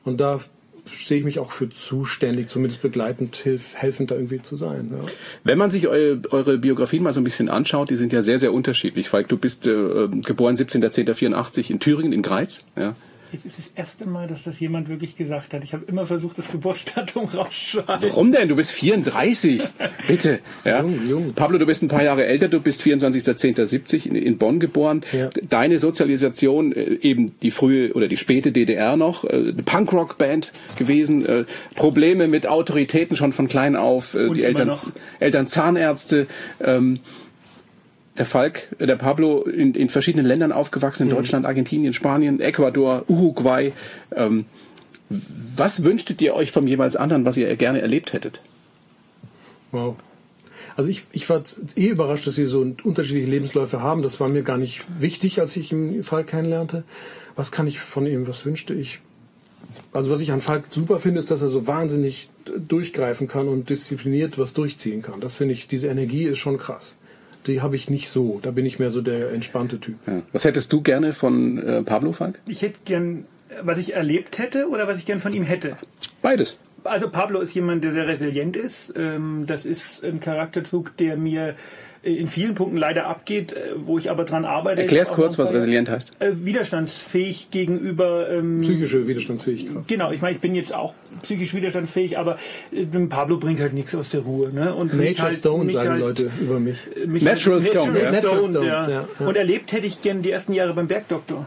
Und 0.04 0.20
da 0.20 0.40
sehe 0.88 1.20
ich 1.20 1.24
mich 1.24 1.40
auch 1.40 1.52
für 1.52 1.70
zuständig, 1.70 2.48
zumindest 2.48 2.82
begleitend, 2.82 3.36
hilf, 3.36 3.76
helfend 3.76 4.12
da 4.12 4.16
irgendwie 4.16 4.42
zu 4.42 4.56
sein. 4.56 4.92
Ja. 4.92 5.06
Wenn 5.44 5.58
man 5.58 5.70
sich 5.70 5.88
eure, 5.88 6.20
eure 6.32 6.58
Biografien 6.58 7.04
mal 7.04 7.14
so 7.14 7.22
ein 7.22 7.24
bisschen 7.24 7.50
anschaut, 7.50 7.90
die 7.90 7.96
sind 7.96 8.14
ja 8.14 8.22
sehr, 8.22 8.40
sehr 8.40 8.54
unterschiedlich. 8.54 9.10
Falk, 9.10 9.28
du 9.28 9.38
bist 9.38 9.66
äh, 9.66 9.72
äh, 9.72 10.08
geboren 10.22 10.56
17.10.84 10.56 11.70
in 11.70 11.80
Thüringen, 11.80 12.14
in 12.14 12.22
Greiz. 12.22 12.66
Ja. 12.76 12.96
Jetzt 13.32 13.46
ist 13.46 13.58
das 13.58 13.72
erste 13.76 14.08
Mal, 14.08 14.28
dass 14.28 14.44
das 14.44 14.60
jemand 14.60 14.90
wirklich 14.90 15.16
gesagt 15.16 15.54
hat. 15.54 15.64
Ich 15.64 15.74
habe 15.74 15.86
immer 15.86 16.06
versucht, 16.06 16.38
das 16.38 16.50
Geburtsdatum 16.50 17.26
rauszuhalten. 17.34 18.10
Warum 18.10 18.32
denn? 18.32 18.48
Du 18.48 18.56
bist 18.56 18.72
34. 18.72 19.62
Bitte. 20.08 20.40
Ja. 20.64 20.82
Jung, 20.82 21.08
jung. 21.08 21.34
Pablo, 21.34 21.58
du 21.58 21.66
bist 21.66 21.84
ein 21.84 21.88
paar 21.88 22.04
Jahre 22.04 22.26
älter. 22.26 22.48
Du 22.48 22.62
bist 22.62 22.82
24.10.70 22.82 24.08
in, 24.08 24.16
in 24.16 24.38
Bonn 24.38 24.60
geboren. 24.60 25.02
Ja. 25.12 25.30
Deine 25.50 25.78
Sozialisation, 25.78 26.72
äh, 26.72 27.00
eben 27.02 27.34
die 27.42 27.52
frühe 27.52 27.94
oder 27.94 28.08
die 28.08 28.18
späte 28.18 28.52
DDR 28.52 28.96
noch, 28.96 29.24
äh, 29.26 29.28
eine 29.28 29.54
Punkrock-Band 29.54 30.54
gewesen, 30.78 31.26
äh, 31.26 31.46
Probleme 31.76 32.28
mit 32.28 32.48
Autoritäten 32.48 33.16
schon 33.16 33.34
von 33.34 33.48
klein 33.48 33.76
auf, 33.76 34.16
Und 34.16 34.36
die 34.36 34.42
immer 34.42 34.48
Eltern, 34.48 34.68
noch. 34.70 34.84
Eltern 35.20 35.48
Zahnärzte. 35.48 36.28
Ähm, 36.64 37.00
der 38.18 38.26
Falk, 38.26 38.68
äh, 38.80 38.86
der 38.88 38.96
Pablo 38.96 39.44
in, 39.44 39.74
in 39.74 39.90
verschiedenen 39.90 40.26
Ländern 40.26 40.52
aufgewachsen, 40.52 41.06
Mhm. 41.06 41.10
in 41.12 41.16
Deutschland, 41.18 41.46
Argentinien, 41.46 41.94
Spanien, 41.94 42.40
Ecuador, 42.40 43.04
Uruguay. 43.08 43.72
Ähm, 44.16 44.46
was 45.10 45.84
wünschtet 45.84 46.22
ihr 46.22 46.34
euch 46.34 46.52
vom 46.52 46.68
jeweils 46.68 46.96
anderen, 46.96 47.24
was 47.26 47.38
ihr 47.38 47.56
gerne 47.56 47.82
erlebt 47.82 48.14
hättet? 48.14 48.42
Wow. 49.72 49.96
Also 50.76 50.90
ich, 50.90 51.06
ich 51.12 51.30
war 51.30 51.42
eh 51.76 51.88
überrascht, 51.88 52.28
dass 52.28 52.38
wir 52.38 52.48
so 52.50 52.62
unterschiedliche 52.84 53.30
Lebensläufe 53.30 53.82
haben. 53.82 54.02
Das 54.04 54.20
war 54.20 54.30
mir 54.30 54.44
gar 54.44 54.58
nicht 54.58 54.84
wichtig, 55.00 55.40
als 55.40 55.56
ich 55.56 55.72
ihn 55.72 56.04
Falk 56.04 56.28
kennenlernte. 56.28 56.84
Was 57.36 57.52
kann 57.52 57.68
ich 57.68 57.80
von 57.80 58.06
ihm, 58.06 58.28
was 58.28 58.46
wünschte 58.46 58.74
ich? 58.74 59.00
Also 59.92 60.12
was 60.12 60.22
ich 60.22 60.32
an 60.32 60.42
Falk 60.42 60.66
super 60.70 61.00
finde, 61.00 61.20
ist, 61.20 61.32
dass 61.32 61.42
er 61.42 61.50
so 61.50 61.68
wahnsinnig 61.68 62.30
durchgreifen 62.68 63.28
kann 63.28 63.48
und 63.48 63.70
diszipliniert 63.70 64.38
was 64.38 64.54
durchziehen 64.54 65.02
kann. 65.02 65.20
Das 65.22 65.36
finde 65.36 65.54
ich, 65.54 65.68
diese 65.68 65.88
Energie 65.88 66.24
ist 66.26 66.38
schon 66.38 66.58
krass. 66.58 66.96
Die 67.48 67.62
habe 67.62 67.76
ich 67.76 67.90
nicht 67.90 68.10
so. 68.10 68.40
Da 68.42 68.52
bin 68.52 68.66
ich 68.66 68.80
mehr 68.80 68.92
so 68.92 69.02
der 69.02 69.32
entspannte 69.32 69.80
Typ. 69.80 69.96
Ja. 70.06 70.22
Was 70.34 70.44
hättest 70.44 70.72
du 70.74 70.82
gerne 70.82 71.14
von 71.14 71.58
äh, 71.58 71.82
Pablo, 71.84 72.12
Falk? 72.14 72.40
Ich 72.48 72.62
hätte 72.62 72.80
gern, 72.86 73.26
was 73.64 73.78
ich 73.78 73.96
erlebt 73.96 74.38
hätte 74.38 74.68
oder 74.70 74.88
was 74.88 74.98
ich 74.98 75.06
gern 75.06 75.20
von 75.20 75.34
ihm 75.34 75.44
hätte. 75.44 75.78
Beides. 76.22 76.60
Also 76.84 77.10
Pablo 77.10 77.40
ist 77.42 77.54
jemand, 77.54 77.84
der 77.84 77.92
sehr 77.92 78.08
resilient 78.08 78.56
ist. 78.56 78.94
Ähm, 78.96 79.46
Das 79.48 79.66
ist 79.66 80.04
ein 80.04 80.20
Charakterzug, 80.20 80.96
der 80.98 81.18
mir 81.18 81.50
äh, 81.50 81.54
in 82.04 82.28
vielen 82.28 82.56
Punkten 82.56 82.78
leider 82.78 83.08
abgeht, 83.08 83.54
äh, 83.54 83.74
wo 83.78 83.98
ich 83.98 84.10
aber 84.10 84.24
dran 84.24 84.46
arbeite. 84.46 84.82
Erklär's 84.82 85.12
kurz, 85.14 85.38
was 85.38 85.54
resilient 85.54 85.90
heißt. 85.90 86.12
Äh, 86.20 86.32
Widerstandsfähig 86.34 87.50
gegenüber. 87.52 88.30
Ähm, 88.30 88.62
Psychische 88.62 89.08
Widerstandsfähigkeit. 89.08 89.88
Genau, 89.88 90.12
ich 90.12 90.22
meine, 90.22 90.36
ich 90.36 90.42
bin 90.42 90.56
jetzt 90.56 90.74
auch 90.74 90.94
psychisch 91.24 91.54
widerstandsfähig, 91.54 92.18
aber 92.18 92.38
äh, 92.72 92.86
Pablo 93.08 93.38
bringt 93.38 93.60
halt 93.60 93.74
nichts 93.74 93.96
aus 93.96 94.12
der 94.12 94.22
Ruhe. 94.22 94.52
Ne? 94.52 94.74
Und 94.74 94.94
mich 94.94 95.10
Nature 95.10 95.28
halt, 95.28 95.38
Stone, 95.38 95.72
sagen 95.72 95.90
halt, 95.90 96.00
Leute 96.00 96.32
über 96.40 96.60
mich. 96.60 96.78
Mich 97.06 97.24
Natural 97.24 97.60
halt, 97.62 97.70
Stone, 97.70 97.92
Natural 97.92 98.04
ja. 98.04 98.20
Stone, 98.20 98.42
Natural 98.42 98.52
Stone, 98.52 98.68
ja. 98.68 98.90
ja, 98.90 99.06
ja. 99.20 99.28
Und 99.28 99.38
erlebt 99.38 99.72
hätte 99.72 99.88
ich 99.88 100.02
gern 100.02 100.22
die 100.22 100.32
ersten 100.32 100.54
Jahre 100.54 100.74
beim 100.74 100.88
Bergdoktor. 100.88 101.46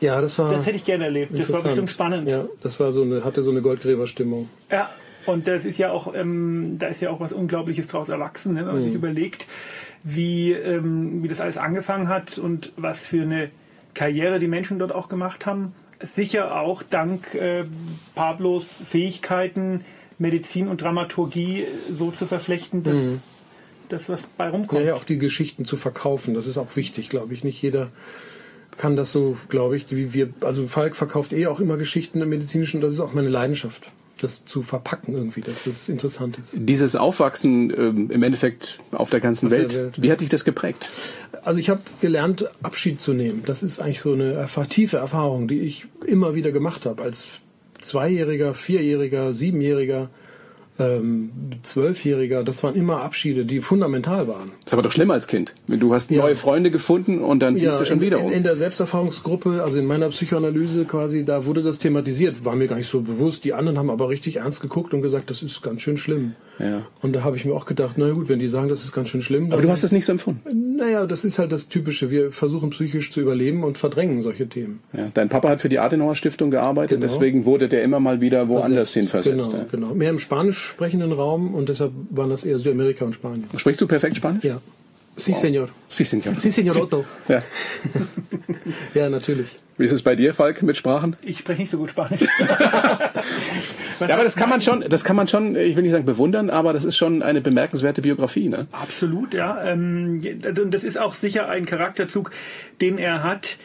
Ja, 0.00 0.20
das 0.20 0.38
war. 0.38 0.52
Das 0.52 0.66
hätte 0.66 0.76
ich 0.76 0.84
gerne 0.84 1.04
erlebt. 1.04 1.32
Das 1.38 1.52
war 1.52 1.62
bestimmt 1.62 1.90
spannend. 1.90 2.28
Ja, 2.28 2.44
das 2.62 2.78
war 2.78 2.92
so 2.92 3.02
eine, 3.02 3.24
hatte 3.24 3.42
so 3.42 3.50
eine 3.50 3.62
Goldgräberstimmung. 3.62 4.48
Ja, 4.70 4.90
und 5.28 5.46
das 5.46 5.64
ist 5.64 5.78
ja 5.78 5.90
auch, 5.90 6.14
ähm, 6.14 6.76
da 6.78 6.86
ist 6.86 7.00
ja 7.00 7.10
auch 7.10 7.20
was 7.20 7.32
Unglaubliches 7.32 7.88
draus 7.88 8.08
erwachsen, 8.08 8.54
ne? 8.54 8.66
wenn 8.66 8.74
man 8.74 8.82
sich 8.82 8.94
überlegt, 8.94 9.46
wie, 10.02 10.52
ähm, 10.52 11.22
wie 11.22 11.28
das 11.28 11.40
alles 11.40 11.58
angefangen 11.58 12.08
hat 12.08 12.38
und 12.38 12.72
was 12.76 13.06
für 13.06 13.22
eine 13.22 13.50
Karriere 13.94 14.38
die 14.38 14.48
Menschen 14.48 14.78
dort 14.78 14.92
auch 14.92 15.08
gemacht 15.08 15.46
haben. 15.46 15.74
Sicher 16.00 16.60
auch 16.60 16.82
dank 16.82 17.34
äh, 17.34 17.64
Pablos 18.14 18.84
Fähigkeiten, 18.88 19.84
Medizin 20.18 20.68
und 20.68 20.80
Dramaturgie 20.80 21.66
so 21.90 22.10
zu 22.10 22.26
verflechten, 22.26 22.82
dass 22.82 22.98
das 23.88 24.08
was 24.08 24.26
bei 24.26 24.48
rumkommt. 24.48 24.80
Ja, 24.80 24.88
ja, 24.88 24.94
auch 24.94 25.04
die 25.04 25.18
Geschichten 25.18 25.64
zu 25.64 25.76
verkaufen, 25.76 26.34
das 26.34 26.46
ist 26.46 26.58
auch 26.58 26.76
wichtig, 26.76 27.08
glaube 27.08 27.34
ich. 27.34 27.44
Nicht 27.44 27.60
jeder 27.60 27.90
kann 28.76 28.96
das 28.96 29.12
so, 29.12 29.36
glaube 29.48 29.76
ich, 29.76 29.90
wie 29.90 30.14
wir, 30.14 30.30
also 30.40 30.66
Falk 30.66 30.96
verkauft 30.96 31.32
eh 31.32 31.46
auch 31.48 31.60
immer 31.60 31.76
Geschichten 31.76 32.22
im 32.22 32.28
medizinischen, 32.28 32.80
das 32.80 32.92
ist 32.92 33.00
auch 33.00 33.12
meine 33.12 33.28
Leidenschaft, 33.28 33.88
das 34.18 34.44
zu 34.44 34.62
verpacken 34.62 35.14
irgendwie, 35.14 35.40
dass 35.40 35.62
das 35.62 35.88
interessant 35.88 36.38
ist. 36.38 36.50
Dieses 36.54 36.96
Aufwachsen 36.96 37.70
ähm, 37.70 38.10
im 38.10 38.22
Endeffekt 38.22 38.78
auf 38.92 39.10
der 39.10 39.20
ganzen 39.20 39.48
der 39.50 39.58
Welt, 39.58 39.74
Welt. 39.74 40.02
wie 40.02 40.12
hat 40.12 40.20
dich 40.20 40.28
das 40.28 40.44
geprägt? 40.44 40.88
Also 41.44 41.60
ich 41.60 41.70
habe 41.70 41.80
gelernt, 42.00 42.48
Abschied 42.62 43.00
zu 43.00 43.12
nehmen. 43.12 43.42
Das 43.46 43.62
ist 43.62 43.80
eigentlich 43.80 44.00
so 44.00 44.12
eine 44.12 44.46
tiefe 44.68 44.98
Erfahrung, 44.98 45.48
die 45.48 45.60
ich 45.60 45.86
immer 46.06 46.34
wieder 46.34 46.52
gemacht 46.52 46.86
habe. 46.86 47.02
Als 47.02 47.28
Zweijähriger, 47.80 48.54
Vierjähriger, 48.54 49.32
Siebenjähriger, 49.32 50.10
ähm, 50.78 51.30
Zwölfjähriger. 51.62 52.44
Das 52.44 52.62
waren 52.62 52.74
immer 52.74 53.02
Abschiede, 53.02 53.44
die 53.44 53.60
fundamental 53.60 54.28
waren. 54.28 54.52
Das 54.60 54.68
ist 54.68 54.72
aber 54.72 54.82
doch 54.82 54.92
schlimmer 54.92 55.14
als 55.14 55.26
Kind. 55.26 55.54
Du 55.66 55.92
hast 55.92 56.10
Ja. 56.10 56.22
neue 56.22 56.36
Freunde 56.36 56.70
gefunden 56.70 57.20
und 57.20 57.40
dann 57.40 57.56
ziehst 57.56 57.80
du 57.80 57.84
schon 57.84 57.98
in, 57.98 58.02
wieder 58.02 58.18
in, 58.18 58.26
um. 58.26 58.32
in 58.32 58.42
der 58.42 58.56
Selbsterfahrungsgruppe, 58.56 59.62
also 59.62 59.78
in 59.78 59.86
meiner 59.86 60.08
Psychoanalyse 60.08 60.84
quasi, 60.84 61.24
da 61.24 61.46
wurde 61.46 61.62
das 61.62 61.78
thematisiert. 61.78 62.44
War 62.44 62.56
mir 62.56 62.66
gar 62.66 62.76
nicht 62.76 62.88
so 62.88 63.00
bewusst. 63.00 63.44
Die 63.44 63.54
anderen 63.54 63.78
haben 63.78 63.90
aber 63.90 64.08
richtig 64.08 64.36
ernst 64.36 64.60
geguckt 64.60 64.94
und 64.94 65.02
gesagt, 65.02 65.30
das 65.30 65.42
ist 65.42 65.62
ganz 65.62 65.82
schön 65.82 65.96
schlimm. 65.96 66.34
Ja. 66.58 66.86
Und 67.02 67.12
da 67.12 67.22
habe 67.22 67.36
ich 67.36 67.44
mir 67.44 67.54
auch 67.54 67.66
gedacht, 67.66 67.94
na 67.96 68.10
gut, 68.10 68.28
wenn 68.28 68.38
die 68.38 68.48
sagen, 68.48 68.68
das 68.68 68.82
ist 68.84 68.92
ganz 68.92 69.08
schön 69.10 69.22
schlimm. 69.22 69.46
Aber 69.46 69.56
dann- 69.56 69.62
du 69.62 69.70
hast 69.70 69.84
es 69.84 69.92
nicht 69.92 70.04
so 70.06 70.12
empfunden. 70.12 70.76
Naja, 70.76 71.06
das 71.06 71.24
ist 71.24 71.38
halt 71.38 71.52
das 71.52 71.68
Typische. 71.68 72.10
Wir 72.10 72.32
versuchen 72.32 72.70
psychisch 72.70 73.12
zu 73.12 73.20
überleben 73.20 73.64
und 73.64 73.78
verdrängen 73.78 74.22
solche 74.22 74.48
Themen. 74.48 74.80
Ja. 74.92 75.10
Dein 75.14 75.28
Papa 75.28 75.48
hat 75.48 75.60
für 75.60 75.68
die 75.68 75.78
Adenauer 75.78 76.14
Stiftung 76.14 76.50
gearbeitet, 76.50 77.00
Genau. 77.00 77.12
deswegen 77.12 77.44
wurde 77.44 77.68
der 77.68 77.82
immer 77.82 78.00
mal 78.00 78.20
wieder 78.20 78.48
woanders 78.48 78.92
hin 78.94 79.08
versetzt. 79.08 79.50
Genau, 79.50 79.62
ja. 79.62 79.68
genau. 79.70 79.94
Mehr 79.94 80.10
im 80.10 80.18
spanisch 80.18 80.58
sprechenden 80.58 81.12
Raum 81.12 81.54
und 81.54 81.68
deshalb 81.68 81.92
waren 82.10 82.30
das 82.30 82.44
eher 82.44 82.58
Südamerika 82.58 83.04
und 83.04 83.14
Spanien. 83.14 83.44
Sprichst 83.56 83.80
du 83.80 83.86
perfekt 83.86 84.16
Spanisch? 84.16 84.44
Ja. 84.44 84.60
Sí, 85.16 85.32
señor. 85.34 85.68
Sí, 85.88 86.04
señor. 86.04 86.38
Sí, 86.38 86.50
señor 86.52 86.80
Otto. 86.80 87.04
Ja. 87.28 87.42
Ja, 88.94 89.08
natürlich. 89.08 89.48
Wie 89.78 89.84
ist 89.86 89.92
es 89.92 90.02
bei 90.02 90.14
dir, 90.14 90.34
Falk, 90.34 90.62
mit 90.62 90.76
Sprachen? 90.76 91.16
Ich 91.22 91.38
spreche 91.38 91.62
nicht 91.62 91.70
so 91.70 91.78
gut 91.78 91.90
Spanisch. 91.90 92.20
Ja, 94.00 94.14
aber 94.14 94.24
das 94.24 94.36
kann 94.36 94.48
man 94.48 94.60
schon, 94.62 94.84
das 94.88 95.04
kann 95.04 95.16
man 95.16 95.28
schon, 95.28 95.56
ich 95.56 95.76
will 95.76 95.82
nicht 95.82 95.92
sagen 95.92 96.04
bewundern, 96.04 96.50
aber 96.50 96.72
das 96.72 96.84
ist 96.84 96.96
schon 96.96 97.22
eine 97.22 97.40
bemerkenswerte 97.40 98.02
Biografie, 98.02 98.48
ne? 98.48 98.66
Absolut, 98.72 99.34
ja. 99.34 99.62
Ähm, 99.64 100.22
und 100.44 100.70
das 100.72 100.84
ist 100.84 100.98
auch 100.98 101.14
sicher 101.14 101.48
ein 101.48 101.66
Charakterzug, 101.66 102.30
den 102.80 102.98
er 102.98 103.22
hat, 103.22 103.58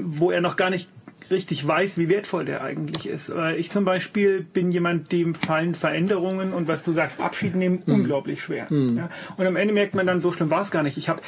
wo 0.00 0.30
er 0.30 0.40
noch 0.40 0.56
gar 0.56 0.70
nicht 0.70 0.88
richtig 1.30 1.66
weiß, 1.66 1.96
wie 1.96 2.10
wertvoll 2.10 2.44
der 2.44 2.62
eigentlich 2.62 3.08
ist. 3.08 3.32
Ich 3.56 3.70
zum 3.70 3.86
Beispiel 3.86 4.42
bin 4.42 4.70
jemand, 4.70 5.10
dem 5.10 5.34
fallen 5.34 5.74
Veränderungen 5.74 6.52
und 6.52 6.68
was 6.68 6.84
du 6.84 6.92
sagst, 6.92 7.18
Abschied 7.18 7.54
nehmen, 7.54 7.82
unglaublich 7.86 8.42
schwer. 8.42 8.66
Ja? 8.70 9.08
Und 9.38 9.46
am 9.46 9.56
Ende 9.56 9.72
merkt 9.72 9.94
man 9.94 10.06
dann, 10.06 10.20
so 10.20 10.32
schlimm 10.32 10.50
war 10.50 10.60
es 10.60 10.70
gar 10.70 10.82
nicht. 10.82 10.98
Ich 10.98 11.08
habe 11.08 11.22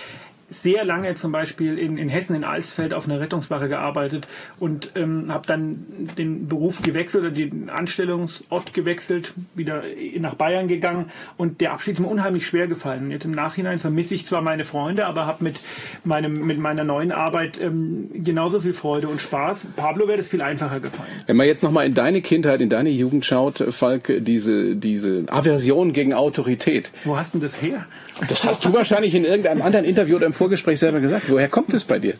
sehr 0.50 0.84
lange 0.84 1.14
zum 1.16 1.32
Beispiel 1.32 1.78
in, 1.78 1.98
in 1.98 2.08
Hessen 2.08 2.36
in 2.36 2.44
Alsfeld 2.44 2.94
auf 2.94 3.08
einer 3.08 3.20
Rettungswache 3.20 3.68
gearbeitet 3.68 4.26
und 4.60 4.92
ähm, 4.94 5.32
habe 5.32 5.46
dann 5.46 5.84
den 6.16 6.46
Beruf 6.48 6.82
gewechselt 6.82 7.24
oder 7.24 7.32
den 7.32 7.68
Anstellungsort 7.68 8.72
gewechselt, 8.72 9.32
wieder 9.54 9.82
nach 10.18 10.34
Bayern 10.34 10.68
gegangen 10.68 11.10
und 11.36 11.60
der 11.60 11.72
Abschied 11.72 11.94
ist 11.94 12.00
mir 12.00 12.08
unheimlich 12.08 12.46
schwer 12.46 12.68
gefallen. 12.68 13.10
Jetzt 13.10 13.24
im 13.24 13.32
Nachhinein 13.32 13.78
vermisse 13.78 14.14
ich 14.14 14.26
zwar 14.26 14.40
meine 14.40 14.64
Freunde, 14.64 15.06
aber 15.06 15.26
habe 15.26 15.42
mit 15.42 15.58
meinem 16.04 16.46
mit 16.46 16.58
meiner 16.58 16.84
neuen 16.84 17.12
Arbeit 17.12 17.60
ähm, 17.60 18.10
genauso 18.14 18.60
viel 18.60 18.72
Freude 18.72 19.08
und 19.08 19.20
Spaß. 19.20 19.66
Pablo 19.76 20.06
wäre 20.06 20.18
das 20.18 20.28
viel 20.28 20.42
einfacher 20.42 20.80
gefallen. 20.80 21.10
Wenn 21.26 21.36
man 21.36 21.46
jetzt 21.46 21.62
nochmal 21.62 21.86
in 21.86 21.94
deine 21.94 22.22
Kindheit, 22.22 22.60
in 22.60 22.68
deine 22.68 22.90
Jugend 22.90 23.24
schaut, 23.24 23.58
Falk, 23.70 24.12
diese, 24.18 24.76
diese 24.76 25.24
Aversion 25.28 25.92
gegen 25.92 26.14
Autorität. 26.14 26.92
Wo 27.04 27.16
hast 27.16 27.34
du 27.34 27.38
das 27.38 27.60
her? 27.60 27.86
Das 28.28 28.44
hast 28.44 28.64
du 28.64 28.72
wahrscheinlich 28.72 29.14
in 29.14 29.24
irgendeinem 29.24 29.60
anderen 29.60 29.84
Interview 29.84 30.16
oder 30.16 30.26
im 30.26 30.32
Vorgespräch 30.36 30.78
selber 30.78 31.00
gesagt. 31.00 31.28
Woher 31.28 31.48
kommt 31.48 31.74
es 31.74 31.84
bei 31.84 31.98
dir? 31.98 32.14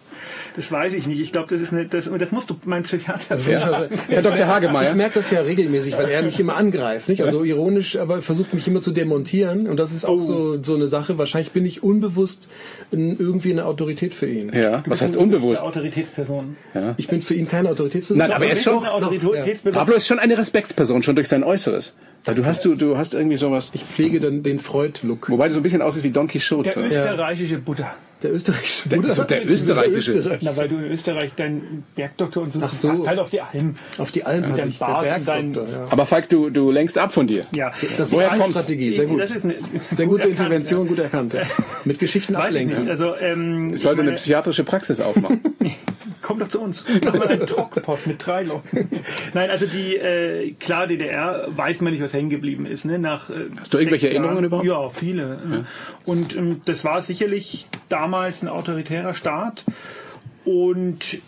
Das 0.56 0.72
weiß 0.72 0.94
ich 0.94 1.06
nicht. 1.06 1.20
Ich 1.20 1.32
glaube, 1.32 1.48
das 1.50 1.60
ist 1.60 1.72
eine, 1.72 1.84
das, 1.84 2.10
das 2.18 2.32
musst 2.32 2.48
du 2.48 2.56
mein 2.64 2.82
Psychiater 2.82 3.36
fragen. 3.36 3.50
Ja, 3.50 3.88
Herr 4.08 4.22
Dr. 4.22 4.46
Hagemeyer. 4.46 4.90
Ich 4.90 4.96
merke 4.96 5.14
das 5.16 5.30
ja 5.30 5.40
regelmäßig, 5.42 5.98
weil 5.98 6.08
er 6.08 6.22
mich 6.22 6.40
immer 6.40 6.56
angreift, 6.56 7.10
nicht? 7.10 7.22
Also 7.22 7.44
ironisch, 7.44 7.98
aber 7.98 8.22
versucht 8.22 8.54
mich 8.54 8.66
immer 8.66 8.80
zu 8.80 8.90
demontieren. 8.90 9.68
Und 9.68 9.78
das 9.78 9.92
ist 9.92 10.06
auch 10.06 10.16
oh. 10.16 10.22
so, 10.22 10.62
so 10.62 10.74
eine 10.74 10.86
Sache. 10.86 11.18
Wahrscheinlich 11.18 11.52
bin 11.52 11.66
ich 11.66 11.82
unbewusst 11.82 12.48
irgendwie 12.90 13.52
eine 13.52 13.66
Autorität 13.66 14.14
für 14.14 14.26
ihn. 14.26 14.50
Ja, 14.54 14.82
was 14.86 15.02
heißt 15.02 15.16
unbewusst? 15.16 15.60
Eine 15.60 15.68
Autoritätsperson. 15.68 16.56
Ja. 16.74 16.94
Ich 16.96 17.08
bin 17.08 17.20
für 17.20 17.34
ihn 17.34 17.46
keine 17.46 17.68
Autoritätsperson. 17.68 18.18
Nein, 18.18 18.32
aber 18.32 18.46
er 18.46 18.52
ist 18.52 18.64
schon, 18.64 18.78
eine 18.78 18.92
Autoritätsperson. 18.92 19.78
Pablo 19.78 19.94
ist 19.96 20.06
schon 20.06 20.18
eine 20.18 20.38
Respektsperson, 20.38 21.02
schon 21.02 21.16
durch 21.16 21.28
sein 21.28 21.44
Äußeres. 21.44 21.94
Du 22.34 22.44
hast 22.44 22.64
du, 22.64 22.74
du 22.74 22.96
hast 22.96 23.14
irgendwie 23.14 23.36
sowas. 23.36 23.70
Ich 23.74 23.84
pflege 23.84 24.20
dann 24.20 24.42
den 24.42 24.58
Freud-Look. 24.58 25.30
Wobei 25.30 25.48
du 25.48 25.54
so 25.54 25.60
ein 25.60 25.62
bisschen 25.62 25.82
aussiehst 25.82 26.04
wie 26.04 26.10
Don 26.10 26.26
Quixote. 26.26 26.70
Der 26.70 26.86
österreichische 26.86 27.58
Buddha. 27.58 27.94
Der 28.22 28.32
österreichische 28.32 28.88
Buddha. 28.88 29.14
Der, 29.14 29.24
der 29.24 29.50
österreichische. 29.50 30.12
Österreich. 30.12 30.38
Na, 30.42 30.56
weil 30.56 30.68
du 30.68 30.76
in 30.76 30.90
Österreich 30.90 31.32
dein 31.36 31.84
Bergdoktor 31.94 32.44
und 32.44 32.52
so, 32.52 32.60
Ach 32.62 32.72
so. 32.72 32.90
hast 32.90 33.08
halt 33.08 33.18
auf 33.18 33.30
die 33.30 33.40
Alm. 33.40 33.74
Auf 33.98 34.10
die 34.10 34.24
Alm 34.24 34.56
ja, 34.56 34.64
ich, 34.64 34.78
der 34.78 34.86
Bergdoktor. 34.86 35.68
Ja. 35.68 35.86
Aber 35.90 36.06
Falk, 36.06 36.28
du, 36.30 36.48
du 36.48 36.70
lenkst 36.70 36.96
ab 36.96 37.12
von 37.12 37.26
dir. 37.26 37.44
Ja. 37.54 37.72
Das 37.98 38.12
Woher 38.12 38.28
ist 38.28 38.32
eine 38.32 38.44
Strategie. 38.44 38.96
Sehr 38.96 39.06
gut. 39.06 39.20
Das 39.20 39.30
ist 39.30 39.44
eine, 39.44 39.56
Sehr 39.90 40.06
gute 40.06 40.28
Intervention, 40.28 40.88
gut 40.88 40.98
erkannt. 40.98 41.36
Mit 41.84 41.98
Geschichten 41.98 42.36
ablenken. 42.36 42.88
Also, 42.88 43.14
ähm, 43.16 43.74
ich 43.74 43.82
sollte 43.82 43.98
meine, 43.98 44.10
eine 44.10 44.16
psychiatrische 44.16 44.64
Praxis 44.64 45.00
aufmachen. 45.00 45.40
Komm 46.26 46.40
doch 46.40 46.48
zu 46.48 46.60
uns. 46.60 46.84
Machen 47.04 47.20
wir 47.20 47.30
einen 47.30 47.46
mit 48.06 48.26
drei 48.26 48.42
Leuten. 48.42 48.90
Nein, 49.32 49.48
also 49.48 49.64
die, 49.64 49.94
äh, 49.94 50.54
klar, 50.58 50.88
DDR 50.88 51.46
weiß 51.50 51.82
man 51.82 51.92
nicht, 51.92 52.02
was 52.02 52.12
hängen 52.12 52.30
geblieben 52.30 52.66
ist. 52.66 52.84
Ne? 52.84 52.98
Nach, 52.98 53.30
äh, 53.30 53.44
Hast 53.60 53.72
du 53.72 53.78
irgendwelche 53.78 54.10
Erinnerungen 54.10 54.42
überhaupt? 54.42 54.66
Ja, 54.66 54.88
viele. 54.88 55.38
Ja. 55.48 55.64
Und 56.04 56.34
ähm, 56.34 56.62
das 56.64 56.84
war 56.84 57.02
sicherlich 57.02 57.68
damals 57.88 58.42
ein 58.42 58.48
autoritärer 58.48 59.14
Staat. 59.14 59.64
Und 60.44 61.20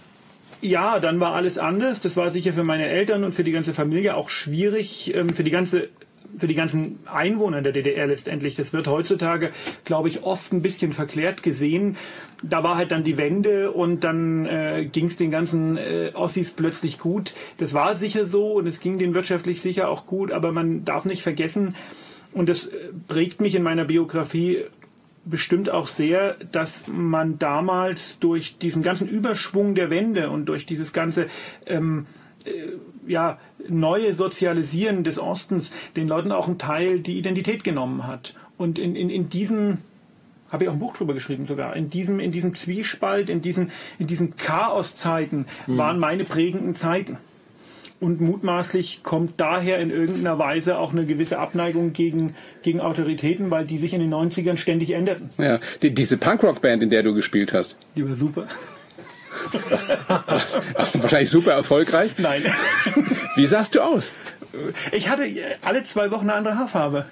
ja, 0.61 0.99
dann 0.99 1.21
war 1.21 1.33
alles 1.33 1.59
anders. 1.59 2.01
Das 2.01 2.17
war 2.17 2.33
sicher 2.33 2.53
für 2.53 2.65
meine 2.65 2.89
Eltern 2.89 3.23
und 3.23 3.33
für 3.33 3.45
die 3.45 3.53
ganze 3.53 3.73
Familie 3.73 4.17
auch 4.17 4.31
schwierig, 4.31 5.15
ähm, 5.15 5.33
für 5.33 5.45
die 5.45 5.53
ganze 5.53 5.91
für 6.37 6.47
die 6.47 6.55
ganzen 6.55 6.99
Einwohner 7.07 7.63
der 7.63 7.73
DDR 7.73 8.07
letztendlich. 8.07 8.55
Das 8.55 8.73
wird 8.73 8.87
heutzutage, 8.87 9.51
glaube 9.85 10.09
ich, 10.09 10.23
oft 10.23 10.53
ein 10.53 10.63
bisschen 10.63 10.93
verklärt 10.93 11.43
gesehen. 11.43 11.97
Da 12.43 12.63
war 12.63 12.77
halt 12.77 12.93
dann 12.93 13.05
die 13.05 13.17
Wende 13.17 13.73
und 13.73 14.05
dann 14.05 14.47
äh, 14.47 14.89
ging 14.91 15.07
es 15.07 15.17
den 15.17 15.31
ganzen 15.31 15.77
äh, 15.77 16.13
Ossis 16.15 16.53
plötzlich 16.53 16.99
gut. 16.99 17.33
Das 17.57 17.75
war 17.75 17.97
sicher 17.97 18.27
so 18.27 18.53
und 18.53 18.67
es 18.67 18.81
ging 18.81 18.99
denen 18.99 19.15
wirtschaftlich 19.15 19.61
sicher 19.61 19.89
auch 19.89 20.07
gut, 20.07 20.31
aber 20.31 20.53
man 20.53 20.85
darf 20.85 21.05
nicht 21.05 21.23
vergessen, 21.23 21.75
und 22.33 22.49
das 22.49 22.67
äh, 22.67 22.91
prägt 23.07 23.41
mich 23.41 23.55
in 23.55 23.63
meiner 23.63 23.85
Biografie 23.85 24.65
bestimmt 25.25 25.71
auch 25.71 25.89
sehr, 25.89 26.37
dass 26.53 26.87
man 26.87 27.39
damals 27.39 28.19
durch 28.19 28.59
diesen 28.59 28.83
ganzen 28.83 29.09
Überschwung 29.09 29.75
der 29.75 29.91
Wende 29.91 30.31
und 30.31 30.47
durch 30.47 30.65
dieses 30.65 30.93
ganze 30.93 31.27
ähm, 31.67 32.07
äh, 32.07 32.18
ja, 33.07 33.39
neue 33.69 34.15
Sozialisieren 34.15 35.05
des 35.05 35.19
Ostens 35.19 35.73
den 35.97 36.09
Leuten 36.09 36.33
auch 36.33 36.47
einen 36.47 36.59
Teil 36.59 37.01
die 37.01 37.19
Identität 37.19 37.65
genommen 37.65 38.07
hat. 38.07 38.35
Und 38.57 38.79
in, 38.79 38.97
in, 38.97 39.11
in 39.11 39.29
diesem 39.29 39.79
habe 40.51 40.65
ich 40.65 40.71
auch 40.71 40.75
ein 40.75 40.79
Buch 40.79 40.97
drüber 40.97 41.15
geschrieben 41.15 41.47
sogar. 41.47 41.77
In 41.77 41.91
diesem, 41.91 42.21
in 42.21 42.33
diesem 42.33 42.55
Zwiespalt, 42.55 43.29
in 43.29 43.43
diesen, 43.43 43.71
in 43.99 44.07
diesen 44.07 44.37
Chaoszeiten 44.37 45.47
mhm. 45.67 45.77
waren 45.77 45.99
meine 45.99 46.25
prägenden 46.25 46.75
Zeiten. 46.75 47.19
Und 48.01 48.21
mutmaßlich 48.21 49.03
kommt 49.03 49.41
daher 49.41 49.81
in 49.81 49.91
irgendeiner 49.91 50.39
Weise 50.39 50.79
auch 50.79 50.93
eine 50.93 51.05
gewisse 51.05 51.39
Abneigung 51.39 51.93
gegen, 51.93 52.37
gegen 52.63 52.81
Autoritäten, 52.81 53.51
weil 53.51 53.67
die 53.67 53.79
sich 53.79 53.93
in 53.93 54.01
den 54.01 54.15
90ern 54.15 54.57
ständig 54.57 54.93
änderten. 54.93 55.31
Ja, 55.37 55.59
die, 55.83 55.93
diese 55.93 56.17
Punkrock-Band, 56.17 56.85
in 56.85 56.91
der 56.91 57.03
du 57.03 57.13
gespielt 57.13 57.53
hast. 57.53 57.77
Die 57.97 58.09
war 58.09 58.15
super. 58.15 58.47
Wahrscheinlich 60.95 61.31
super 61.31 61.53
erfolgreich. 61.53 62.13
Nein. 62.19 62.45
Wie 63.37 63.47
sahst 63.47 63.75
du 63.75 63.81
aus? 63.81 64.15
Ich 64.93 65.09
hatte 65.09 65.25
alle 65.65 65.85
zwei 65.85 66.11
Wochen 66.11 66.29
eine 66.29 66.35
andere 66.35 66.59
Haarfarbe. 66.59 67.07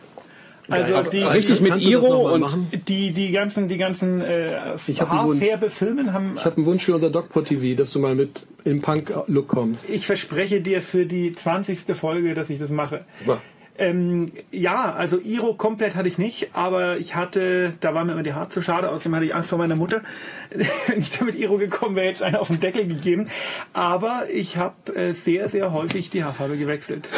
Also 0.69 0.93
ja, 0.93 1.03
die, 1.03 1.23
richtig 1.23 1.61
mit 1.61 1.81
Iro 1.85 2.35
und 2.35 2.57
die 2.89 3.13
die 3.13 3.31
ganzen 3.31 3.69
die 3.69 3.77
ganzen 3.77 4.21
äh, 4.21 4.77
Haarfärbefilmen 4.99 6.13
haben. 6.13 6.33
Ich 6.37 6.45
habe 6.45 6.57
einen 6.57 6.67
Wunsch 6.67 6.85
für 6.85 6.95
unser 6.95 7.11
Dogpot 7.11 7.47
TV, 7.47 7.79
dass 7.79 7.93
du 7.93 8.01
mal 8.01 8.17
mit 8.17 8.47
im 8.65 8.83
Punk 8.83 9.13
Look 9.29 9.47
kommst. 9.47 9.89
Ich 9.89 10.07
verspreche 10.07 10.61
dir 10.61 10.83
für 10.83 11.07
die 11.07 11.33
20. 11.33 11.97
Folge, 11.97 12.35
dass 12.35 12.51
ich 12.51 12.59
das 12.59 12.71
mache. 12.71 13.05
Super. 13.19 13.41
Ähm, 13.79 14.33
ja, 14.51 14.95
also 14.95 15.19
Iro 15.19 15.55
komplett 15.55 15.95
hatte 15.95 16.09
ich 16.09 16.19
nicht, 16.19 16.51
aber 16.55 16.99
ich 16.99 17.15
hatte, 17.15 17.75
da 17.81 17.95
war 17.95 18.05
mir 18.05 18.13
immer 18.13 18.23
die 18.23 18.33
Haare 18.33 18.49
zu 18.49 18.63
schade, 18.63 18.89
außerdem 18.91 19.15
hatte 19.15 19.25
ich 19.27 19.35
Angst 19.35 19.51
vor 19.51 19.59
meiner 19.59 19.77
Mutter. 19.77 20.03
Wenn 20.87 21.01
ich 21.01 21.11
da 21.11 21.25
mit 21.25 21.35
Iro 21.37 21.59
gekommen 21.59 21.97
wäre, 21.97 22.07
jetzt 22.07 22.23
einer 22.23 22.41
auf 22.41 22.49
den 22.49 22.61
Deckel 22.61 22.87
gegeben. 22.87 23.29
Aber 23.73 24.25
ich 24.33 24.57
habe 24.57 24.95
äh, 24.95 25.13
sehr, 25.13 25.49
sehr 25.49 25.73
häufig 25.73 26.11
die 26.11 26.25
Haarfarbe 26.25 26.57
gewechselt. 26.57 27.09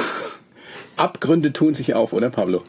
Abgründe 0.97 1.53
tun 1.53 1.75
sich 1.75 1.95
auf, 1.95 2.13
oder 2.13 2.31
Pablo? 2.31 2.63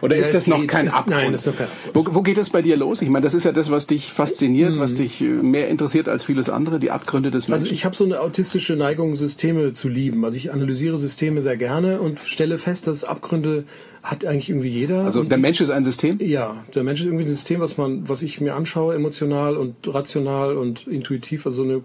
Oder 0.00 0.16
ja, 0.16 0.22
ist 0.22 0.34
das 0.34 0.46
noch 0.46 0.66
kein 0.66 0.88
Abgrund? 0.88 1.08
Nein, 1.08 1.32
das 1.32 1.42
ist 1.42 1.46
noch 1.48 1.56
kein 1.56 1.68
Abgrund. 1.68 2.08
Wo, 2.08 2.14
wo 2.16 2.22
geht 2.22 2.38
es 2.38 2.50
bei 2.50 2.62
dir 2.62 2.76
los? 2.76 3.02
Ich 3.02 3.08
meine, 3.08 3.24
das 3.24 3.34
ist 3.34 3.44
ja 3.44 3.52
das, 3.52 3.70
was 3.70 3.86
dich 3.86 4.12
fasziniert, 4.12 4.76
mhm. 4.76 4.80
was 4.80 4.94
dich 4.94 5.20
äh, 5.20 5.24
mehr 5.24 5.68
interessiert 5.68 6.08
als 6.08 6.24
vieles 6.24 6.48
andere, 6.50 6.78
die 6.78 6.90
Abgründe 6.90 7.30
des 7.30 7.48
Menschen. 7.48 7.64
Also 7.64 7.72
ich 7.72 7.84
habe 7.84 7.96
so 7.96 8.04
eine 8.04 8.20
autistische 8.20 8.76
Neigung, 8.76 9.16
Systeme 9.16 9.72
zu 9.72 9.88
lieben. 9.88 10.24
Also 10.24 10.36
ich 10.36 10.52
analysiere 10.52 10.98
Systeme 10.98 11.42
sehr 11.42 11.56
gerne 11.56 12.00
und 12.00 12.18
stelle 12.20 12.58
fest, 12.58 12.86
dass 12.86 13.04
Abgründe 13.04 13.64
hat 14.02 14.24
eigentlich 14.24 14.50
irgendwie 14.50 14.68
jeder. 14.68 15.04
Also 15.04 15.24
der 15.24 15.38
Mensch 15.38 15.60
ist 15.60 15.70
ein 15.70 15.84
System? 15.84 16.18
Ja, 16.20 16.64
der 16.74 16.84
Mensch 16.84 17.00
ist 17.00 17.06
irgendwie 17.06 17.24
ein 17.24 17.28
System, 17.28 17.60
was 17.60 17.76
man, 17.76 18.08
was 18.08 18.22
ich 18.22 18.40
mir 18.40 18.54
anschaue, 18.54 18.94
emotional 18.94 19.56
und 19.56 19.74
rational 19.86 20.56
und 20.56 20.86
intuitiv, 20.86 21.46
also 21.46 21.64
so 21.64 21.68
eine 21.68 21.82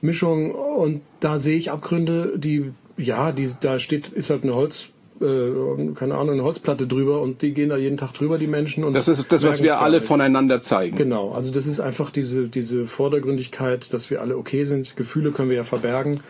Mischung. 0.00 0.52
Und 0.52 1.02
da 1.20 1.40
sehe 1.40 1.56
ich 1.56 1.70
Abgründe, 1.70 2.38
die 2.38 2.72
ja, 2.96 3.32
die, 3.32 3.50
da 3.60 3.78
steht, 3.78 4.08
ist 4.08 4.30
halt 4.30 4.44
eine 4.44 4.54
Holz, 4.54 4.90
äh, 5.20 5.94
keine 5.94 6.14
Ahnung, 6.14 6.34
eine 6.34 6.42
Holzplatte 6.42 6.86
drüber 6.86 7.20
und 7.20 7.42
die 7.42 7.52
gehen 7.52 7.68
da 7.68 7.76
jeden 7.76 7.96
Tag 7.96 8.12
drüber, 8.14 8.38
die 8.38 8.46
Menschen. 8.46 8.84
Und 8.84 8.94
das 8.94 9.08
ist 9.08 9.30
das, 9.30 9.44
was 9.44 9.62
wir 9.62 9.80
alle 9.80 10.00
voneinander 10.00 10.60
zeigen. 10.60 10.96
Genau, 10.96 11.32
also 11.32 11.52
das 11.52 11.66
ist 11.66 11.80
einfach 11.80 12.10
diese, 12.10 12.48
diese 12.48 12.86
Vordergründigkeit, 12.86 13.92
dass 13.92 14.10
wir 14.10 14.20
alle 14.20 14.36
okay 14.36 14.64
sind. 14.64 14.96
Gefühle 14.96 15.30
können 15.30 15.50
wir 15.50 15.56
ja 15.56 15.64
verbergen. 15.64 16.20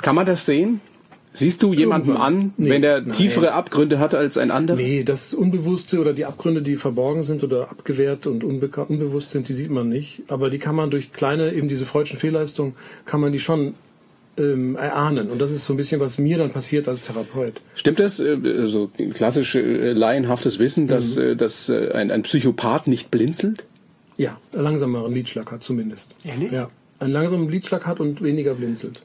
Kann 0.00 0.14
man 0.14 0.26
das 0.26 0.46
sehen? 0.46 0.80
Siehst 1.34 1.62
du 1.62 1.72
jemanden 1.72 2.14
an, 2.14 2.52
nee, 2.58 2.68
wenn 2.68 2.84
er 2.84 3.08
tiefere 3.08 3.46
nein. 3.46 3.54
Abgründe 3.54 3.98
hat 3.98 4.14
als 4.14 4.36
ein 4.36 4.50
anderer? 4.50 4.76
Nee, 4.76 5.02
das 5.02 5.32
Unbewusste 5.32 5.98
oder 5.98 6.12
die 6.12 6.26
Abgründe, 6.26 6.60
die 6.60 6.76
verborgen 6.76 7.22
sind 7.22 7.42
oder 7.42 7.70
abgewehrt 7.70 8.26
und 8.26 8.44
unbewusst 8.44 9.30
sind, 9.30 9.48
die 9.48 9.54
sieht 9.54 9.70
man 9.70 9.88
nicht. 9.88 10.24
Aber 10.28 10.50
die 10.50 10.58
kann 10.58 10.74
man 10.74 10.90
durch 10.90 11.10
kleine, 11.12 11.54
eben 11.54 11.68
diese 11.68 11.86
freudschen 11.86 12.18
Fehlleistungen, 12.18 12.74
kann 13.06 13.22
man 13.22 13.32
die 13.32 13.40
schon 13.40 13.74
ähm, 14.36 14.76
erahnen. 14.76 15.30
Und 15.30 15.38
das 15.40 15.50
ist 15.50 15.64
so 15.64 15.74
ein 15.74 15.76
bisschen, 15.76 16.00
was 16.00 16.18
mir 16.18 16.38
dann 16.38 16.50
passiert 16.50 16.88
als 16.88 17.02
Therapeut. 17.02 17.60
Stimmt 17.74 17.98
das, 17.98 18.18
äh, 18.18 18.36
so 18.68 18.90
klassisch 19.14 19.54
äh, 19.54 19.92
laienhaftes 19.92 20.58
Wissen, 20.58 20.86
dass, 20.86 21.16
mhm. 21.16 21.22
äh, 21.22 21.36
dass 21.36 21.68
äh, 21.68 21.92
ein, 21.92 22.10
ein 22.10 22.22
Psychopath 22.22 22.86
nicht 22.86 23.10
blinzelt? 23.10 23.64
Ja, 24.16 24.38
einen 24.52 24.62
langsameren 24.62 25.12
Lidschlag 25.12 25.50
hat 25.50 25.62
zumindest. 25.62 26.14
Ehrlich? 26.24 26.52
Ja, 26.52 26.70
einen 26.98 27.12
langsamen 27.12 27.48
Lidschlag 27.48 27.86
hat 27.86 28.00
und 28.00 28.22
weniger 28.22 28.54
blinzelt. 28.54 29.02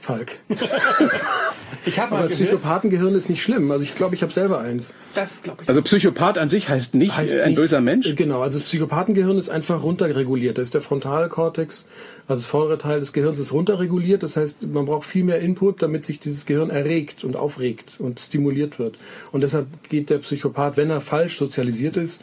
Falk. 0.00 0.38
ich 1.84 1.98
habe 1.98 2.16
Aber 2.16 2.28
Psychopathengehirn 2.28 3.14
ist 3.14 3.28
nicht 3.28 3.42
schlimm. 3.42 3.70
Also 3.70 3.84
ich 3.84 3.94
glaube, 3.94 4.14
ich 4.14 4.22
habe 4.22 4.32
selber 4.32 4.60
eins. 4.60 4.94
Das 5.14 5.42
glaube 5.42 5.62
ich. 5.62 5.68
Also 5.68 5.82
Psychopath 5.82 6.38
an 6.38 6.48
sich 6.48 6.68
heißt 6.68 6.94
nicht 6.94 7.16
heißt 7.16 7.36
ein 7.36 7.50
nicht, 7.50 7.56
böser 7.56 7.80
Mensch? 7.80 8.14
Genau, 8.14 8.40
also 8.40 8.58
das 8.58 8.66
Psychopathengehirn 8.66 9.36
ist 9.36 9.50
einfach 9.50 9.82
runterreguliert. 9.82 10.56
Das 10.56 10.68
ist 10.68 10.74
der 10.74 10.80
Frontalkortex 10.80 11.84
also 12.28 12.42
das 12.42 12.46
vordere 12.46 12.78
Teil 12.78 13.00
des 13.00 13.14
Gehirns 13.14 13.38
ist 13.38 13.52
runterreguliert, 13.52 14.22
das 14.22 14.36
heißt, 14.36 14.68
man 14.68 14.84
braucht 14.84 15.06
viel 15.06 15.24
mehr 15.24 15.40
Input, 15.40 15.82
damit 15.82 16.04
sich 16.04 16.20
dieses 16.20 16.44
Gehirn 16.44 16.68
erregt 16.68 17.24
und 17.24 17.36
aufregt 17.36 17.98
und 17.98 18.20
stimuliert 18.20 18.78
wird. 18.78 18.98
Und 19.32 19.40
deshalb 19.40 19.66
geht 19.88 20.10
der 20.10 20.18
Psychopath, 20.18 20.76
wenn 20.76 20.90
er 20.90 21.00
falsch 21.00 21.38
sozialisiert 21.38 21.96
ist, 21.96 22.22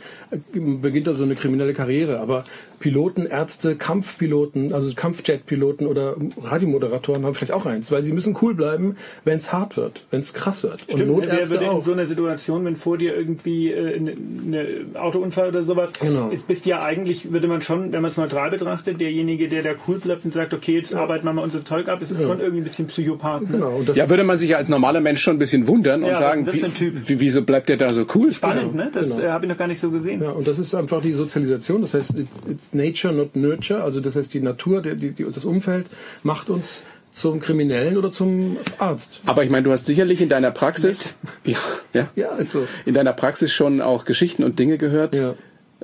beginnt 0.53 1.07
er 1.07 1.15
so 1.15 1.23
eine 1.23 1.35
kriminelle 1.35 1.73
Karriere. 1.73 2.19
Aber 2.19 2.45
Piloten, 2.79 3.25
Ärzte, 3.25 3.75
Kampfpiloten, 3.75 4.73
also 4.73 4.93
Kampfjetpiloten 4.93 5.87
oder 5.87 6.15
Radiomoderatoren 6.41 7.25
haben 7.25 7.33
vielleicht 7.33 7.53
auch 7.53 7.65
eins, 7.65 7.91
weil 7.91 8.03
sie 8.03 8.13
müssen 8.13 8.37
cool 8.41 8.53
bleiben, 8.53 8.97
wenn 9.23 9.37
es 9.37 9.51
hart 9.51 9.77
wird, 9.77 10.05
wenn 10.11 10.19
es 10.19 10.33
krass 10.33 10.63
wird. 10.63 10.81
Stimmt, 10.81 11.01
und 11.01 11.07
Notärzte 11.07 11.59
wer, 11.59 11.71
auch. 11.71 11.79
in 11.79 11.83
so 11.83 11.93
einer 11.93 12.05
Situation, 12.05 12.63
wenn 12.65 12.75
vor 12.75 12.97
dir 12.97 13.15
irgendwie 13.15 13.71
äh, 13.71 13.95
eine, 13.95 14.11
eine 14.11 15.01
Autounfall 15.01 15.49
oder 15.49 15.63
sowas 15.63 15.91
genau. 15.99 16.29
ist, 16.29 16.47
bist 16.47 16.65
ja 16.65 16.83
eigentlich, 16.83 17.31
würde 17.31 17.47
man 17.47 17.61
schon, 17.61 17.91
wenn 17.91 18.01
man 18.01 18.11
es 18.11 18.17
neutral 18.17 18.51
betrachtet, 18.51 18.99
derjenige, 18.99 19.47
der 19.47 19.63
da 19.63 19.71
cool 19.87 19.94
bleibt 20.01 20.25
und 20.25 20.33
sagt, 20.33 20.53
okay, 20.53 20.75
jetzt 20.75 20.93
arbeiten 20.93 21.25
wir 21.25 21.33
mal 21.33 21.43
unser 21.43 21.63
Zeug 21.63 21.87
ab, 21.87 22.01
ist 22.01 22.11
ja. 22.11 22.21
schon 22.21 22.39
irgendwie 22.39 22.61
ein 22.61 22.63
bisschen 22.63 22.87
Psychopath. 22.87 23.43
Ne? 23.43 23.47
Genau. 23.51 23.81
ja, 23.93 24.09
würde 24.09 24.23
man 24.23 24.37
sich 24.37 24.49
ja 24.49 24.57
als 24.57 24.69
normaler 24.69 25.01
Mensch 25.01 25.21
schon 25.21 25.35
ein 25.35 25.39
bisschen 25.39 25.67
wundern 25.67 26.03
und 26.03 26.09
ja, 26.09 26.17
sagen, 26.17 26.47
wie, 26.47 27.19
wieso 27.19 27.43
bleibt 27.43 27.69
der 27.69 27.77
da 27.77 27.91
so 27.91 28.05
cool? 28.15 28.31
Spannend, 28.31 28.71
genau. 28.71 28.83
ne? 28.85 28.91
Das 28.93 29.03
genau. 29.03 29.19
äh, 29.19 29.29
habe 29.29 29.45
ich 29.45 29.51
noch 29.51 29.57
gar 29.57 29.67
nicht 29.67 29.79
so 29.79 29.91
gesehen. 29.91 30.21
Ja, 30.21 30.31
und 30.31 30.47
das 30.47 30.59
ist 30.59 30.75
einfach 30.75 31.01
die 31.01 31.13
Sozialisation, 31.13 31.81
das 31.81 31.93
heißt, 31.93 32.15
it's 32.49 32.73
nature, 32.73 33.13
not 33.13 33.35
nurture, 33.35 33.83
also 33.83 33.99
das 33.99 34.15
heißt, 34.15 34.33
die 34.33 34.41
Natur, 34.41 34.81
die, 34.81 35.11
die, 35.11 35.23
das 35.23 35.45
Umfeld 35.45 35.87
macht 36.23 36.49
uns 36.49 36.83
zum 37.15 37.39
Kriminellen 37.39 37.97
oder 37.97 38.11
zum 38.11 38.57
Arzt. 38.77 39.21
Aber 39.25 39.43
ich 39.43 39.49
meine, 39.49 39.63
du 39.63 39.71
hast 39.71 39.85
sicherlich 39.85 40.19
in 40.19 40.27
deiner 40.27 40.51
Praxis, 40.51 41.15
ja, 41.45 41.57
ja, 41.93 42.09
ja, 42.15 42.35
ist 42.35 42.51
so. 42.51 42.67
in 42.85 42.93
deiner 42.93 43.13
Praxis 43.13 43.53
schon 43.53 43.81
auch 43.81 44.03
Geschichten 44.03 44.43
und 44.43 44.59
Dinge 44.59 44.77
gehört, 44.77 45.15
ja. 45.15 45.35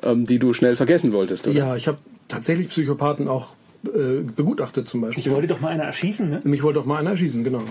ähm, 0.04 0.26
die 0.26 0.40
du 0.40 0.54
schnell 0.54 0.76
vergessen 0.76 1.14
wolltest, 1.14 1.48
oder? 1.48 1.58
Ja, 1.58 1.76
ich 1.78 1.88
habe 1.88 2.00
tatsächlich 2.28 2.68
Psychopathen 2.68 3.30
auch 3.30 3.56
äh, 3.86 4.22
begutachtet 4.22 4.88
zum 4.88 5.02
Beispiel. 5.02 5.24
Ich 5.24 5.32
wollte 5.32 5.48
doch 5.48 5.60
mal 5.60 5.70
einer 5.70 5.84
erschießen, 5.84 6.30
ne? 6.30 6.42
Mich 6.44 6.64
wollte 6.64 6.80
doch 6.80 6.86
mal 6.86 6.98
einer 6.98 7.12
erschießen, 7.12 7.44
genau. 7.44 7.64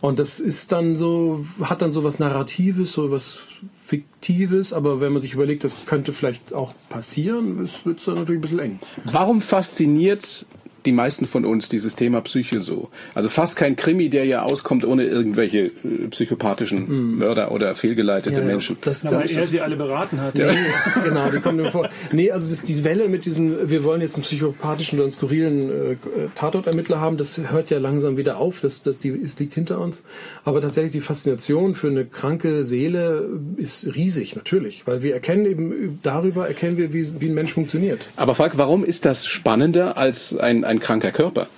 Und 0.00 0.18
das 0.18 0.40
ist 0.40 0.72
dann 0.72 0.96
so, 0.96 1.44
hat 1.62 1.82
dann 1.82 1.92
so 1.92 2.04
was 2.04 2.18
Narratives, 2.18 2.92
so 2.92 3.10
was 3.10 3.40
Fiktives, 3.86 4.72
aber 4.72 5.00
wenn 5.00 5.12
man 5.12 5.20
sich 5.20 5.34
überlegt, 5.34 5.64
das 5.64 5.84
könnte 5.84 6.12
vielleicht 6.12 6.54
auch 6.54 6.74
passieren, 6.88 7.58
wird 7.84 7.98
es 7.98 8.04
dann 8.04 8.14
natürlich 8.14 8.38
ein 8.38 8.42
bisschen 8.42 8.58
eng. 8.58 8.78
Warum 9.04 9.40
fasziniert 9.40 10.46
die 10.84 10.92
meisten 10.92 11.26
von 11.26 11.44
uns 11.44 11.68
dieses 11.68 11.96
Thema 11.96 12.20
Psyche 12.20 12.60
so. 12.60 12.88
Also 13.14 13.28
fast 13.28 13.56
kein 13.56 13.76
Krimi, 13.76 14.08
der 14.08 14.24
ja 14.24 14.42
auskommt 14.42 14.84
ohne 14.84 15.04
irgendwelche 15.04 15.66
äh, 15.66 16.08
psychopathischen 16.10 16.88
mm. 16.88 17.18
Mörder 17.18 17.52
oder 17.52 17.74
fehlgeleitete 17.74 18.36
ja, 18.36 18.44
Menschen. 18.44 18.76
Das, 18.80 19.02
das, 19.02 19.12
weil 19.12 19.36
er 19.36 19.46
sie 19.46 19.60
alle 19.60 19.76
beraten 19.76 20.20
hat. 20.20 20.34
Ja. 20.34 20.52
genau, 21.04 21.30
die 21.30 21.40
kommen 21.40 21.58
nur 21.58 21.70
vor. 21.70 21.88
Nee, 22.12 22.30
also 22.30 22.48
das, 22.48 22.62
die 22.62 22.84
Welle 22.84 23.08
mit 23.08 23.24
diesem, 23.24 23.70
wir 23.70 23.84
wollen 23.84 24.00
jetzt 24.00 24.16
einen 24.16 24.24
psychopathischen 24.24 24.98
oder 24.98 25.04
einen 25.04 25.12
skurrilen 25.12 25.70
äh, 25.70 25.96
Tatortermittler 26.34 27.00
haben, 27.00 27.16
das 27.16 27.40
hört 27.50 27.70
ja 27.70 27.78
langsam 27.78 28.16
wieder 28.16 28.38
auf, 28.38 28.60
das, 28.60 28.82
das 28.82 28.98
die, 28.98 29.10
es 29.10 29.38
liegt 29.38 29.54
hinter 29.54 29.80
uns. 29.80 30.04
Aber 30.44 30.60
tatsächlich 30.60 30.92
die 30.92 31.00
Faszination 31.00 31.74
für 31.74 31.88
eine 31.88 32.04
kranke 32.04 32.64
Seele 32.64 33.28
ist 33.56 33.94
riesig, 33.94 34.36
natürlich, 34.36 34.82
weil 34.86 35.02
wir 35.02 35.14
erkennen 35.14 35.46
eben, 35.46 36.00
darüber 36.02 36.48
erkennen 36.48 36.76
wir, 36.76 36.92
wie, 36.92 37.20
wie 37.20 37.26
ein 37.26 37.34
Mensch 37.34 37.52
funktioniert. 37.52 38.06
Aber 38.16 38.34
Falk, 38.34 38.58
warum 38.58 38.84
ist 38.84 39.04
das 39.04 39.26
spannender 39.26 39.96
als 39.96 40.36
ein, 40.36 40.64
ein 40.64 40.71
kranker 40.80 41.12
Körper. 41.12 41.48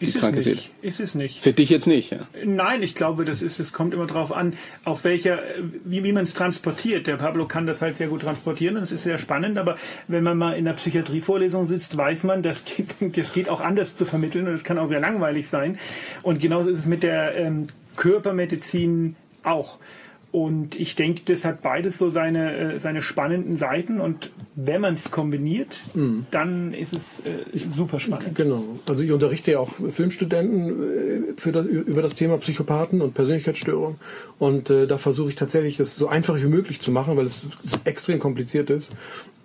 Ist 0.00 0.16
es, 0.16 0.46
nicht. 0.46 0.70
ist 0.82 1.00
es 1.00 1.14
nicht. 1.14 1.40
Für 1.40 1.52
dich 1.52 1.70
jetzt 1.70 1.86
nicht, 1.86 2.10
ja? 2.10 2.26
Nein, 2.44 2.82
ich 2.82 2.94
glaube, 2.94 3.24
das 3.24 3.42
ist, 3.42 3.60
es 3.60 3.72
kommt 3.72 3.94
immer 3.94 4.06
darauf 4.06 4.32
an, 4.32 4.54
auf 4.84 5.04
welcher, 5.04 5.40
wie, 5.84 6.02
wie 6.02 6.12
man 6.12 6.24
es 6.24 6.34
transportiert. 6.34 7.06
Der 7.06 7.16
Pablo 7.16 7.46
kann 7.46 7.66
das 7.66 7.80
halt 7.80 7.96
sehr 7.96 8.08
gut 8.08 8.22
transportieren 8.22 8.76
und 8.76 8.82
es 8.82 8.92
ist 8.92 9.04
sehr 9.04 9.18
spannend, 9.18 9.56
aber 9.56 9.76
wenn 10.08 10.24
man 10.24 10.36
mal 10.36 10.54
in 10.54 10.64
der 10.64 10.72
Psychiatrievorlesung 10.72 11.66
sitzt, 11.66 11.96
weiß 11.96 12.24
man, 12.24 12.42
das 12.42 12.64
geht, 12.64 12.88
das 13.16 13.32
geht 13.32 13.48
auch 13.48 13.60
anders 13.60 13.94
zu 13.94 14.04
vermitteln 14.04 14.48
und 14.48 14.54
es 14.54 14.64
kann 14.64 14.78
auch 14.78 14.88
sehr 14.88 15.00
langweilig 15.00 15.48
sein. 15.48 15.78
Und 16.22 16.40
genauso 16.40 16.70
ist 16.70 16.80
es 16.80 16.86
mit 16.86 17.04
der 17.04 17.36
ähm, 17.36 17.68
Körpermedizin 17.96 19.14
auch. 19.44 19.78
Und 20.34 20.80
ich 20.80 20.96
denke, 20.96 21.20
das 21.26 21.44
hat 21.44 21.62
beides 21.62 21.96
so 21.96 22.10
seine, 22.10 22.74
äh, 22.74 22.80
seine 22.80 23.02
spannenden 23.02 23.56
Seiten. 23.56 24.00
Und 24.00 24.32
wenn 24.56 24.80
man 24.80 24.94
es 24.94 25.12
kombiniert, 25.12 25.82
mhm. 25.94 26.26
dann 26.32 26.74
ist 26.74 26.92
es 26.92 27.20
äh, 27.20 27.44
super 27.72 28.00
spannend. 28.00 28.34
Genau. 28.34 28.64
Also 28.84 29.04
ich 29.04 29.12
unterrichte 29.12 29.52
ja 29.52 29.60
auch 29.60 29.70
Filmstudenten 29.92 30.70
äh, 30.70 31.32
für 31.36 31.52
das, 31.52 31.66
über 31.66 32.02
das 32.02 32.16
Thema 32.16 32.38
Psychopathen 32.38 33.00
und 33.00 33.14
Persönlichkeitsstörungen. 33.14 33.98
Und 34.40 34.70
äh, 34.70 34.88
da 34.88 34.98
versuche 34.98 35.28
ich 35.28 35.36
tatsächlich, 35.36 35.76
das 35.76 35.94
so 35.94 36.08
einfach 36.08 36.36
wie 36.36 36.48
möglich 36.48 36.80
zu 36.80 36.90
machen, 36.90 37.16
weil 37.16 37.26
es 37.26 37.46
extrem 37.84 38.18
kompliziert 38.18 38.70
ist. 38.70 38.90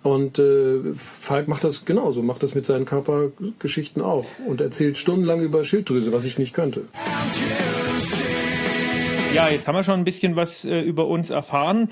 Und 0.02 0.40
äh, 0.40 0.80
Falk 0.96 1.46
macht 1.46 1.62
das 1.62 1.84
genauso, 1.84 2.20
macht 2.20 2.42
das 2.42 2.56
mit 2.56 2.66
seinen 2.66 2.84
Körpergeschichten 2.86 4.02
auch 4.02 4.26
und 4.44 4.60
erzählt 4.60 4.96
stundenlang 4.96 5.40
über 5.40 5.62
Schilddrüse, 5.62 6.10
was 6.10 6.24
ich 6.24 6.36
nicht 6.36 6.52
könnte. 6.52 6.82
Ja, 9.32 9.48
jetzt 9.48 9.68
haben 9.68 9.76
wir 9.76 9.84
schon 9.84 10.00
ein 10.00 10.04
bisschen 10.04 10.34
was 10.34 10.64
äh, 10.64 10.80
über 10.80 11.06
uns 11.06 11.30
erfahren. 11.30 11.90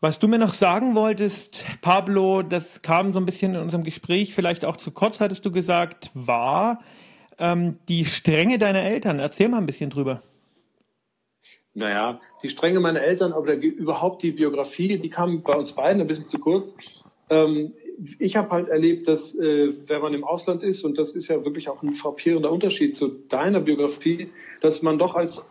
Was 0.00 0.18
du 0.18 0.26
mir 0.26 0.38
noch 0.38 0.54
sagen 0.54 0.96
wolltest, 0.96 1.64
Pablo, 1.82 2.42
das 2.42 2.82
kam 2.82 3.12
so 3.12 3.20
ein 3.20 3.24
bisschen 3.24 3.54
in 3.54 3.60
unserem 3.60 3.84
Gespräch 3.84 4.34
vielleicht 4.34 4.64
auch 4.64 4.76
zu 4.76 4.90
kurz, 4.90 5.20
hattest 5.20 5.46
du 5.46 5.52
gesagt, 5.52 6.10
war 6.14 6.80
ähm, 7.38 7.78
die 7.88 8.04
Strenge 8.04 8.58
deiner 8.58 8.82
Eltern. 8.82 9.20
Erzähl 9.20 9.48
mal 9.48 9.58
ein 9.58 9.66
bisschen 9.66 9.90
drüber. 9.90 10.22
Naja, 11.74 12.20
die 12.42 12.48
Strenge 12.48 12.80
meiner 12.80 13.02
Eltern, 13.02 13.32
aber 13.32 13.54
überhaupt 13.54 14.24
die 14.24 14.32
Biografie, 14.32 14.98
die 14.98 15.10
kam 15.10 15.42
bei 15.44 15.54
uns 15.54 15.72
beiden 15.72 16.00
ein 16.00 16.08
bisschen 16.08 16.26
zu 16.26 16.40
kurz. 16.40 16.76
Ähm, 17.30 17.72
ich 18.18 18.36
habe 18.36 18.50
halt 18.50 18.68
erlebt, 18.68 19.06
dass 19.06 19.32
äh, 19.34 19.74
wenn 19.86 20.00
man 20.00 20.12
im 20.12 20.24
Ausland 20.24 20.64
ist, 20.64 20.84
und 20.84 20.98
das 20.98 21.12
ist 21.12 21.28
ja 21.28 21.44
wirklich 21.44 21.68
auch 21.68 21.82
ein 21.84 21.94
frappierender 21.94 22.50
Unterschied 22.50 22.96
zu 22.96 23.08
deiner 23.08 23.60
Biografie, 23.60 24.30
dass 24.60 24.82
man 24.82 24.98
doch 24.98 25.14
als 25.14 25.44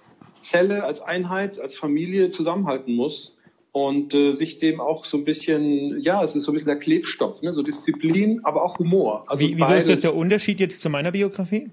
Zelle, 0.47 0.83
als 0.83 1.01
Einheit, 1.01 1.60
als 1.60 1.75
Familie 1.75 2.29
zusammenhalten 2.29 2.95
muss 2.95 3.36
und 3.71 4.13
äh, 4.13 4.31
sich 4.31 4.60
dem 4.60 4.79
auch 4.79 5.05
so 5.05 5.17
ein 5.17 5.25
bisschen, 5.25 5.99
ja, 5.99 6.23
es 6.23 6.36
ist 6.36 6.45
so 6.45 6.51
ein 6.51 6.53
bisschen 6.53 6.69
der 6.69 6.79
Klebstoff, 6.79 7.41
ne? 7.41 7.53
so 7.53 7.62
Disziplin, 7.62 8.41
aber 8.43 8.63
auch 8.63 8.79
Humor. 8.79 9.25
Also 9.27 9.43
Wie, 9.43 9.55
wieso 9.57 9.73
ist 9.73 9.89
das 9.89 10.01
der 10.01 10.15
Unterschied 10.15 10.60
jetzt 10.60 10.81
zu 10.81 10.89
meiner 10.89 11.12
Biografie? 11.12 11.71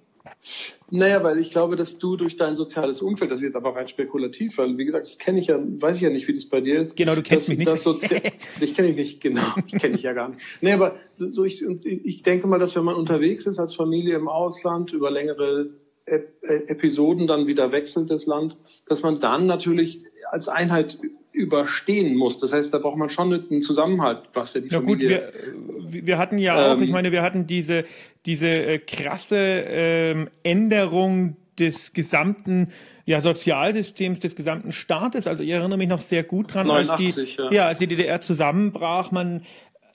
Naja, 0.91 1.23
weil 1.23 1.39
ich 1.39 1.51
glaube, 1.51 1.77
dass 1.77 1.99
du 1.99 2.17
durch 2.17 2.37
dein 2.37 2.55
soziales 2.57 3.01
Umfeld, 3.01 3.31
das 3.31 3.39
ist 3.39 3.45
jetzt 3.45 3.57
aber 3.57 3.75
rein 3.75 3.89
spekulativ, 3.89 4.59
weil 4.59 4.77
wie 4.77 4.85
gesagt, 4.85 5.07
das 5.07 5.19
kenne 5.19 5.39
ich 5.39 5.47
ja, 5.47 5.59
weiß 5.59 5.97
ich 5.97 6.03
ja 6.03 6.11
nicht, 6.11 6.29
wie 6.29 6.33
das 6.33 6.47
bei 6.47 6.61
dir 6.61 6.81
ist. 6.81 6.97
Genau, 6.97 7.15
du 7.15 7.23
kennst 7.23 7.49
dass, 7.49 7.57
mich 7.57 7.67
nicht. 7.67 7.77
Sozi 7.79 8.21
ich 8.61 8.75
kenne 8.75 8.89
dich 8.89 8.97
nicht, 8.97 9.21
genau, 9.21 9.55
ich 9.67 9.73
kenne 9.79 9.95
dich 9.95 10.03
ja 10.03 10.13
gar 10.13 10.29
nicht. 10.31 10.41
Nee, 10.61 10.73
aber 10.73 10.97
so 11.15 11.45
ich, 11.45 11.63
ich 11.63 12.23
denke 12.23 12.47
mal, 12.47 12.59
dass 12.59 12.77
wenn 12.77 12.85
man 12.85 12.97
unterwegs 12.97 13.47
ist 13.47 13.59
als 13.59 13.75
Familie 13.75 14.17
im 14.17 14.29
Ausland 14.29 14.93
über 14.93 15.11
längere 15.11 15.69
Episoden 16.07 17.27
dann 17.27 17.47
wieder 17.47 17.73
wechselt, 17.73 18.11
das 18.11 18.27
Land, 18.27 18.57
dass 18.87 19.03
man 19.03 19.21
dann 19.21 19.47
natürlich 19.47 20.03
als 20.31 20.49
Einheit 20.49 20.99
überstehen 21.33 22.17
muss. 22.17 22.39
Das 22.39 22.53
heißt, 22.53 22.73
da 22.73 22.79
braucht 22.79 22.97
man 22.97 23.09
schon 23.09 23.33
einen 23.33 23.63
Zusammenhalt, 23.63 24.21
was 24.35 24.55
ja 24.55 24.61
die 24.61 24.69
ja, 24.69 24.81
Familie... 24.81 25.33
Gut, 25.53 25.93
wir, 25.93 26.07
wir 26.07 26.19
hatten 26.19 26.39
ja 26.39 26.73
auch, 26.73 26.77
ähm, 26.77 26.85
ich 26.85 26.91
meine, 26.91 27.11
wir 27.11 27.23
hatten 27.23 27.47
diese, 27.47 27.85
diese 28.25 28.47
äh, 28.47 28.79
krasse 28.79 29.37
ähm, 29.37 30.29
Änderung 30.43 31.37
des 31.59 31.93
gesamten 31.93 32.73
ja, 33.07 33.21
Sozialsystems 33.21 34.21
des 34.21 34.35
gesamten 34.35 34.73
Staates. 34.73 35.27
Also 35.27 35.43
ich 35.43 35.51
erinnere 35.51 35.77
mich 35.77 35.89
noch 35.89 36.01
sehr 36.01 36.25
gut 36.25 36.55
dran, 36.55 36.67
89, 36.67 37.07
als 37.07 37.15
die, 37.15 37.43
ja. 37.43 37.53
ja. 37.53 37.67
als 37.67 37.79
die 37.79 37.87
DDR 37.87 38.21
zusammenbrach, 38.21 39.11
man 39.11 39.43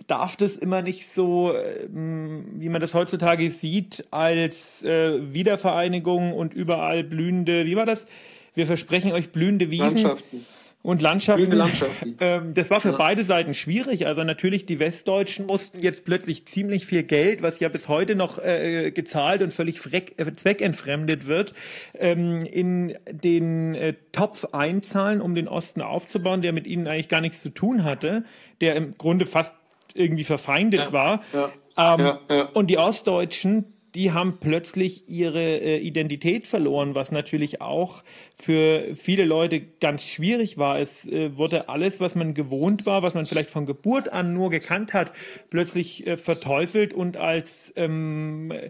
darf 0.09 0.35
das 0.35 0.55
immer 0.55 0.81
nicht 0.81 1.07
so, 1.07 1.53
ähm, 1.55 2.45
wie 2.55 2.69
man 2.69 2.81
das 2.81 2.93
heutzutage 2.93 3.51
sieht, 3.51 4.05
als 4.11 4.83
äh, 4.83 5.33
Wiedervereinigung 5.33 6.33
und 6.33 6.53
überall 6.53 7.03
blühende, 7.03 7.65
wie 7.65 7.75
war 7.75 7.85
das? 7.85 8.07
Wir 8.55 8.65
versprechen 8.65 9.11
euch 9.11 9.31
blühende 9.31 9.69
Wiesen. 9.69 9.83
Landschaften. 9.83 10.45
Und 10.81 11.01
Landschaften. 11.01 11.51
Landschaften. 11.51 12.15
Ähm, 12.21 12.53
das 12.53 12.69
war 12.69 12.81
für 12.81 12.91
ja. 12.91 12.97
beide 12.97 13.23
Seiten 13.23 13.53
schwierig. 13.53 14.07
Also 14.07 14.23
natürlich, 14.23 14.65
die 14.65 14.79
Westdeutschen 14.79 15.45
mussten 15.45 15.81
jetzt 15.81 16.03
plötzlich 16.03 16.45
ziemlich 16.45 16.85
viel 16.85 17.03
Geld, 17.03 17.41
was 17.41 17.59
ja 17.59 17.69
bis 17.69 17.87
heute 17.87 18.15
noch 18.15 18.39
äh, 18.39 18.91
gezahlt 18.91 19.41
und 19.41 19.53
völlig 19.53 19.79
freck, 19.79 20.15
äh, 20.17 20.35
zweckentfremdet 20.35 21.27
wird, 21.27 21.53
ähm, 21.97 22.45
in 22.45 22.97
den 23.09 23.75
äh, 23.75 23.93
Topf 24.11 24.45
einzahlen, 24.53 25.21
um 25.21 25.35
den 25.35 25.47
Osten 25.47 25.81
aufzubauen, 25.81 26.41
der 26.41 26.53
mit 26.53 26.67
ihnen 26.67 26.87
eigentlich 26.87 27.09
gar 27.09 27.21
nichts 27.21 27.41
zu 27.41 27.49
tun 27.49 27.83
hatte, 27.83 28.23
der 28.61 28.75
im 28.75 28.97
Grunde 28.97 29.25
fast 29.25 29.53
irgendwie 29.95 30.23
verfeindet 30.23 30.81
ja, 30.81 30.93
war. 30.93 31.23
Ja, 31.33 31.51
ähm, 31.77 32.47
und 32.53 32.67
die 32.67 32.77
Ostdeutschen, 32.77 33.73
die 33.95 34.11
haben 34.11 34.37
plötzlich 34.39 35.09
ihre 35.09 35.41
äh, 35.41 35.77
Identität 35.79 36.45
verloren, 36.45 36.95
was 36.95 37.11
natürlich 37.11 37.61
auch 37.61 38.03
für 38.37 38.95
viele 38.95 39.25
Leute 39.25 39.61
ganz 39.61 40.03
schwierig 40.03 40.57
war. 40.57 40.79
Es 40.79 41.07
äh, 41.07 41.35
wurde 41.37 41.69
alles, 41.69 41.99
was 41.99 42.15
man 42.15 42.33
gewohnt 42.33 42.85
war, 42.85 43.01
was 43.01 43.13
man 43.13 43.25
vielleicht 43.25 43.49
von 43.49 43.65
Geburt 43.65 44.11
an 44.11 44.33
nur 44.33 44.49
gekannt 44.49 44.93
hat, 44.93 45.11
plötzlich 45.49 46.05
äh, 46.05 46.17
verteufelt 46.17 46.93
und 46.93 47.17
als 47.17 47.73
ähm, 47.75 48.51
äh, 48.51 48.69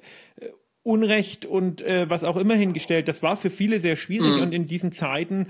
Unrecht 0.83 1.45
und 1.45 1.81
äh, 1.81 2.09
was 2.09 2.23
auch 2.23 2.37
immer 2.37 2.55
hingestellt. 2.55 3.07
Das 3.07 3.21
war 3.21 3.35
für 3.35 3.49
viele 3.49 3.81
sehr 3.81 3.97
schwierig 3.97 4.35
mhm. 4.35 4.41
und 4.41 4.53
in 4.53 4.67
diesen 4.67 4.93
Zeiten 4.93 5.47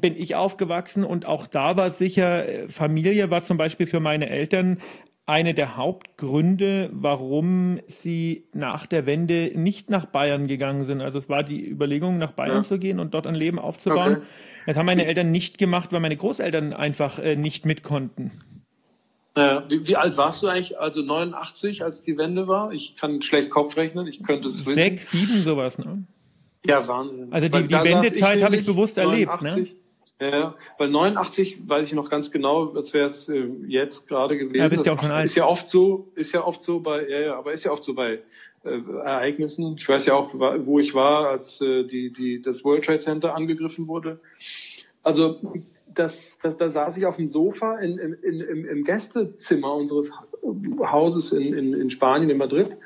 bin 0.00 0.16
ich 0.16 0.34
aufgewachsen 0.34 1.04
und 1.04 1.26
auch 1.26 1.46
da 1.46 1.76
war 1.76 1.90
sicher, 1.90 2.48
äh, 2.48 2.68
Familie 2.68 3.30
war 3.30 3.44
zum 3.44 3.56
Beispiel 3.56 3.86
für 3.86 4.00
meine 4.00 4.28
Eltern 4.28 4.78
eine 5.24 5.54
der 5.54 5.76
Hauptgründe, 5.76 6.90
warum 6.92 7.78
sie 7.86 8.48
nach 8.52 8.86
der 8.86 9.06
Wende 9.06 9.52
nicht 9.54 9.88
nach 9.88 10.06
Bayern 10.06 10.48
gegangen 10.48 10.84
sind. 10.84 11.00
Also 11.00 11.18
es 11.18 11.28
war 11.28 11.44
die 11.44 11.64
Überlegung, 11.64 12.18
nach 12.18 12.32
Bayern 12.32 12.58
ja. 12.58 12.64
zu 12.64 12.78
gehen 12.78 12.98
und 12.98 13.14
dort 13.14 13.26
ein 13.26 13.36
Leben 13.36 13.58
aufzubauen. 13.58 14.16
Okay. 14.16 14.26
Das 14.66 14.76
haben 14.76 14.86
meine 14.86 15.06
Eltern 15.06 15.30
nicht 15.30 15.58
gemacht, 15.58 15.92
weil 15.92 16.00
meine 16.00 16.16
Großeltern 16.16 16.72
einfach 16.72 17.18
äh, 17.18 17.36
nicht 17.36 17.66
mit 17.66 17.82
konnten. 17.82 18.32
Naja, 19.34 19.64
wie, 19.68 19.86
wie 19.86 19.96
alt 19.96 20.16
warst 20.16 20.42
du 20.42 20.48
eigentlich? 20.48 20.78
Also 20.78 21.02
89, 21.02 21.82
als 21.82 22.02
die 22.02 22.18
Wende 22.18 22.48
war? 22.48 22.72
Ich 22.72 22.96
kann 22.96 23.22
schlecht 23.22 23.50
Kopf 23.50 23.76
rechnen, 23.76 24.06
ich 24.06 24.22
könnte 24.22 24.48
es 24.48 24.66
wissen. 24.66 24.74
Sechs, 24.74 25.10
sieben, 25.10 25.40
sowas, 25.40 25.78
ne? 25.78 26.04
Ja, 26.64 26.86
Wahnsinn. 26.86 27.32
Also 27.32 27.48
die, 27.48 27.52
Weil 27.52 27.66
die 27.66 27.74
Wendezeit 27.74 28.42
habe 28.42 28.56
ich 28.56 28.66
bewusst 28.66 28.98
erlebt, 28.98 29.42
ne? 29.42 29.48
89. 29.48 29.76
Ja, 30.20 30.54
weil 30.78 30.88
89 30.88 31.68
weiß 31.68 31.84
ich 31.86 31.94
noch 31.94 32.08
ganz 32.08 32.30
genau, 32.30 32.68
als 32.74 32.94
wäre 32.94 33.06
es 33.06 33.28
äh, 33.28 33.48
jetzt 33.66 34.06
gerade 34.06 34.38
gewesen. 34.38 34.62
Ja, 34.62 34.68
bist 34.68 34.86
ja 34.86 34.92
auch 34.92 35.00
schon 35.00 35.10
alt. 35.10 35.24
Ist 35.24 35.34
ja 35.34 35.46
oft 35.46 35.68
so, 35.68 36.12
ist 36.14 36.30
ja 36.30 36.44
oft 36.44 36.62
so 36.62 36.78
bei, 36.78 37.08
ja, 37.08 37.20
ja, 37.20 37.36
aber 37.36 37.52
ist 37.52 37.64
ja 37.64 37.72
oft 37.72 37.82
so 37.82 37.94
bei 37.94 38.20
äh, 38.62 38.80
Ereignissen. 39.04 39.74
Ich 39.76 39.88
weiß 39.88 40.06
ja 40.06 40.14
auch, 40.14 40.32
wo 40.32 40.78
ich 40.78 40.94
war, 40.94 41.28
als 41.28 41.60
äh, 41.60 41.84
die, 41.84 42.12
die, 42.12 42.40
das 42.40 42.62
World 42.62 42.84
Trade 42.84 43.00
Center 43.00 43.34
angegriffen 43.34 43.88
wurde. 43.88 44.20
Also 45.02 45.40
das, 45.92 46.38
das, 46.40 46.56
da 46.56 46.68
saß 46.68 46.96
ich 46.98 47.06
auf 47.06 47.16
dem 47.16 47.26
Sofa 47.26 47.78
in, 47.78 47.98
in, 47.98 48.12
in, 48.14 48.40
im, 48.40 48.64
im 48.64 48.84
Gästezimmer 48.84 49.74
unseres 49.74 50.12
Hauses 50.42 51.32
in, 51.32 51.54
in, 51.54 51.74
in 51.74 51.90
Spanien, 51.90 52.30
in 52.30 52.38
Madrid, 52.38 52.76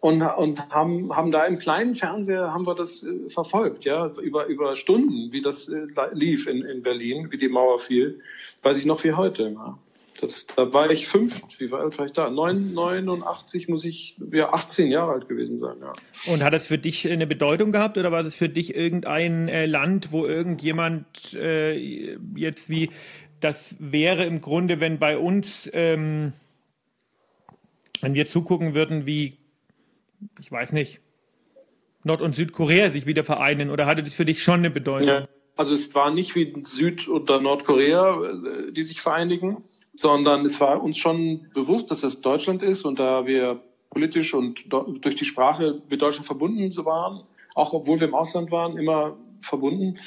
und, 0.00 0.22
und 0.22 0.68
haben, 0.70 1.14
haben 1.14 1.30
da 1.30 1.44
im 1.46 1.58
kleinen 1.58 1.94
Fernseher 1.94 2.52
haben 2.52 2.66
wir 2.66 2.74
das 2.74 3.02
äh, 3.02 3.30
verfolgt, 3.30 3.84
ja, 3.84 4.10
über, 4.20 4.46
über 4.46 4.76
Stunden, 4.76 5.32
wie 5.32 5.42
das 5.42 5.68
äh, 5.68 5.86
lief 6.12 6.46
in, 6.46 6.62
in 6.62 6.82
Berlin, 6.82 7.28
wie 7.30 7.38
die 7.38 7.48
Mauer 7.48 7.78
fiel, 7.78 8.20
weiß 8.62 8.76
ich 8.76 8.84
noch 8.84 9.02
wie 9.04 9.12
heute. 9.12 9.54
Ja. 9.54 9.78
Das, 10.20 10.46
da 10.56 10.72
war 10.72 10.90
ich 10.90 11.08
fünf, 11.08 11.42
wie 11.58 11.70
alt 11.72 11.98
war 11.98 12.06
ich 12.06 12.12
da? 12.12 12.30
Neun, 12.30 12.72
89 12.72 13.68
muss 13.68 13.84
ich, 13.84 14.16
ja, 14.32 14.52
18 14.52 14.90
Jahre 14.90 15.12
alt 15.12 15.28
gewesen 15.28 15.58
sein, 15.58 15.76
ja. 15.80 15.92
Und 16.32 16.42
hat 16.42 16.52
das 16.52 16.66
für 16.66 16.78
dich 16.78 17.08
eine 17.10 17.26
Bedeutung 17.26 17.72
gehabt 17.72 17.98
oder 17.98 18.12
war 18.12 18.24
es 18.24 18.34
für 18.34 18.48
dich 18.48 18.74
irgendein 18.74 19.48
äh, 19.48 19.66
Land, 19.66 20.12
wo 20.12 20.26
irgendjemand 20.26 21.06
äh, 21.34 22.16
jetzt 22.34 22.70
wie 22.70 22.90
das 23.40 23.74
wäre 23.78 24.24
im 24.24 24.40
Grunde, 24.40 24.80
wenn 24.80 24.98
bei 24.98 25.18
uns, 25.18 25.70
ähm, 25.74 26.32
wenn 28.06 28.14
wir 28.14 28.26
zugucken 28.26 28.72
würden, 28.72 29.04
wie, 29.04 29.36
ich 30.40 30.52
weiß 30.52 30.70
nicht, 30.70 31.00
Nord- 32.04 32.22
und 32.22 32.36
Südkorea 32.36 32.92
sich 32.92 33.04
wieder 33.04 33.24
vereinen 33.24 33.68
oder 33.68 33.86
hatte 33.86 34.04
das 34.04 34.14
für 34.14 34.24
dich 34.24 34.44
schon 34.44 34.60
eine 34.60 34.70
Bedeutung? 34.70 35.08
Ja. 35.08 35.28
Also 35.56 35.74
es 35.74 35.92
war 35.92 36.12
nicht 36.12 36.36
wie 36.36 36.54
Süd- 36.64 37.08
oder 37.08 37.40
Nordkorea, 37.40 38.22
äh, 38.22 38.72
die 38.72 38.84
sich 38.84 39.00
vereinigen, 39.00 39.64
sondern 39.94 40.44
es 40.44 40.60
war 40.60 40.80
uns 40.84 40.98
schon 40.98 41.48
bewusst, 41.52 41.90
dass 41.90 42.04
es 42.04 42.20
Deutschland 42.20 42.62
ist 42.62 42.84
und 42.84 43.00
da 43.00 43.26
wir 43.26 43.60
politisch 43.90 44.34
und 44.34 44.66
durch 44.68 45.16
die 45.16 45.24
Sprache 45.24 45.82
mit 45.88 46.00
Deutschland 46.00 46.26
verbunden 46.26 46.76
waren, 46.84 47.24
auch 47.56 47.72
obwohl 47.72 47.98
wir 47.98 48.06
im 48.06 48.14
Ausland 48.14 48.52
waren, 48.52 48.78
immer 48.78 49.16
verbunden, 49.40 49.98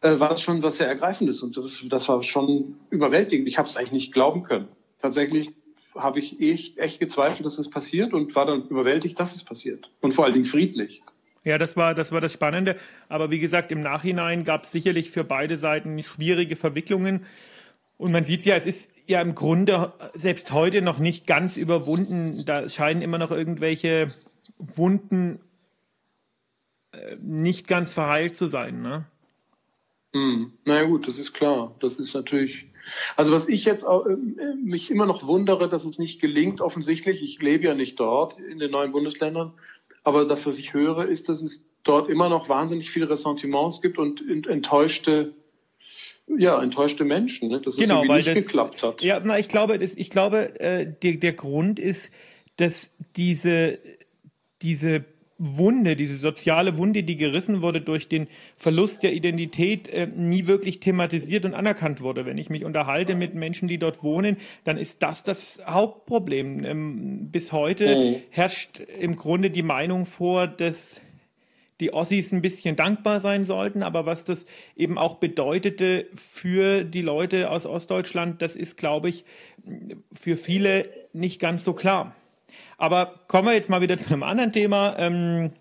äh, 0.00 0.20
war 0.20 0.28
das 0.28 0.42
schon 0.42 0.62
was 0.62 0.76
sehr 0.76 0.86
Ergreifendes 0.86 1.42
und 1.42 1.56
das, 1.56 1.82
das 1.88 2.08
war 2.08 2.22
schon 2.22 2.76
überwältigend. 2.90 3.48
Ich 3.48 3.58
habe 3.58 3.66
es 3.66 3.76
eigentlich 3.76 3.92
nicht 3.92 4.12
glauben 4.12 4.44
können. 4.44 4.68
Tatsächlich 4.98 5.50
habe 5.94 6.18
ich 6.18 6.40
echt, 6.40 6.78
echt 6.78 7.00
gezweifelt, 7.00 7.44
dass 7.44 7.58
es 7.58 7.68
passiert 7.70 8.12
und 8.12 8.34
war 8.34 8.46
dann 8.46 8.68
überwältigt, 8.68 9.18
dass 9.18 9.34
es 9.34 9.44
passiert. 9.44 9.90
Und 10.00 10.12
vor 10.12 10.24
allen 10.24 10.34
Dingen 10.34 10.46
friedlich. 10.46 11.02
Ja, 11.44 11.58
das 11.58 11.76
war, 11.76 11.94
das 11.94 12.12
war 12.12 12.20
das 12.20 12.32
Spannende. 12.32 12.76
Aber 13.08 13.30
wie 13.30 13.40
gesagt, 13.40 13.72
im 13.72 13.80
Nachhinein 13.80 14.44
gab 14.44 14.64
es 14.64 14.72
sicherlich 14.72 15.10
für 15.10 15.24
beide 15.24 15.58
Seiten 15.58 16.02
schwierige 16.02 16.56
Verwicklungen. 16.56 17.26
Und 17.98 18.12
man 18.12 18.24
sieht 18.24 18.44
ja, 18.44 18.56
es 18.56 18.66
ist 18.66 18.88
ja 19.06 19.20
im 19.20 19.34
Grunde 19.34 19.92
selbst 20.14 20.52
heute 20.52 20.82
noch 20.82 20.98
nicht 20.98 21.26
ganz 21.26 21.56
überwunden. 21.56 22.44
Da 22.46 22.68
scheinen 22.68 23.02
immer 23.02 23.18
noch 23.18 23.30
irgendwelche 23.30 24.14
Wunden 24.58 25.40
äh, 26.92 27.16
nicht 27.20 27.66
ganz 27.66 27.92
verheilt 27.92 28.36
zu 28.36 28.46
sein. 28.46 28.80
Ne? 28.82 29.04
Hm. 30.14 30.52
Naja 30.64 30.84
gut, 30.84 31.08
das 31.08 31.18
ist 31.18 31.32
klar. 31.32 31.74
Das 31.80 31.96
ist 31.96 32.14
natürlich. 32.14 32.66
Also 33.16 33.32
was 33.32 33.48
ich 33.48 33.64
jetzt 33.64 33.84
äh, 33.84 34.16
mich 34.62 34.90
immer 34.90 35.06
noch 35.06 35.26
wundere, 35.26 35.68
dass 35.68 35.84
es 35.84 35.98
nicht 35.98 36.20
gelingt, 36.20 36.60
offensichtlich, 36.60 37.22
ich 37.22 37.40
lebe 37.40 37.64
ja 37.64 37.74
nicht 37.74 37.98
dort 38.00 38.38
in 38.38 38.58
den 38.58 38.70
neuen 38.70 38.92
Bundesländern, 38.92 39.52
aber 40.04 40.24
das, 40.24 40.46
was 40.46 40.58
ich 40.58 40.74
höre, 40.74 41.06
ist, 41.06 41.28
dass 41.28 41.42
es 41.42 41.68
dort 41.84 42.08
immer 42.08 42.28
noch 42.28 42.48
wahnsinnig 42.48 42.90
viele 42.90 43.08
Ressentiments 43.08 43.82
gibt 43.82 43.98
und 43.98 44.20
ent- 44.28 44.46
enttäuschte, 44.46 45.34
ja, 46.26 46.62
enttäuschte 46.62 47.04
Menschen, 47.04 47.48
ne? 47.48 47.60
dass 47.60 47.74
es 47.74 47.80
Genau, 47.80 47.96
irgendwie 48.02 48.08
weil 48.08 48.16
nicht 48.18 48.28
das, 48.28 48.46
geklappt 48.46 48.82
hat. 48.82 49.02
Ja, 49.02 49.20
na, 49.24 49.38
ich 49.38 49.48
glaube, 49.48 49.78
das, 49.78 49.94
ich 49.94 50.10
glaube, 50.10 50.58
äh, 50.60 50.86
der, 51.02 51.14
der 51.14 51.32
Grund 51.32 51.78
ist, 51.78 52.10
dass 52.56 52.90
diese, 53.16 53.78
diese 54.60 55.04
Wunde, 55.44 55.96
diese 55.96 56.16
soziale 56.16 56.76
Wunde, 56.78 57.02
die 57.02 57.16
gerissen 57.16 57.62
wurde 57.62 57.80
durch 57.80 58.08
den 58.08 58.28
Verlust 58.56 59.02
der 59.02 59.12
Identität, 59.12 59.88
äh, 59.88 60.06
nie 60.06 60.46
wirklich 60.46 60.78
thematisiert 60.78 61.44
und 61.44 61.54
anerkannt 61.54 62.00
wurde. 62.00 62.24
Wenn 62.26 62.38
ich 62.38 62.48
mich 62.48 62.64
unterhalte 62.64 63.16
mit 63.16 63.34
Menschen, 63.34 63.66
die 63.66 63.78
dort 63.78 64.04
wohnen, 64.04 64.36
dann 64.62 64.78
ist 64.78 65.02
das 65.02 65.24
das 65.24 65.60
Hauptproblem. 65.66 66.64
Ähm, 66.64 67.28
bis 67.32 67.50
heute 67.52 67.96
Mhm. 67.96 68.22
herrscht 68.30 68.80
im 69.00 69.16
Grunde 69.16 69.50
die 69.50 69.64
Meinung 69.64 70.06
vor, 70.06 70.46
dass 70.46 71.00
die 71.80 71.92
Ossis 71.92 72.30
ein 72.30 72.42
bisschen 72.42 72.76
dankbar 72.76 73.20
sein 73.20 73.44
sollten, 73.44 73.82
aber 73.82 74.06
was 74.06 74.24
das 74.24 74.46
eben 74.76 74.96
auch 74.98 75.16
bedeutete 75.16 76.06
für 76.14 76.84
die 76.84 77.02
Leute 77.02 77.50
aus 77.50 77.66
Ostdeutschland, 77.66 78.40
das 78.40 78.54
ist, 78.54 78.76
glaube 78.76 79.08
ich, 79.08 79.24
für 80.12 80.36
viele 80.36 80.88
nicht 81.12 81.40
ganz 81.40 81.64
so 81.64 81.72
klar. 81.72 82.14
Aber 82.82 83.14
kommen 83.28 83.46
wir 83.46 83.54
jetzt 83.54 83.70
mal 83.70 83.80
wieder 83.80 83.96
zu 83.96 84.08
einem 84.08 84.24
anderen 84.24 84.50
Thema. 84.50 84.96
Ähm, 84.98 85.52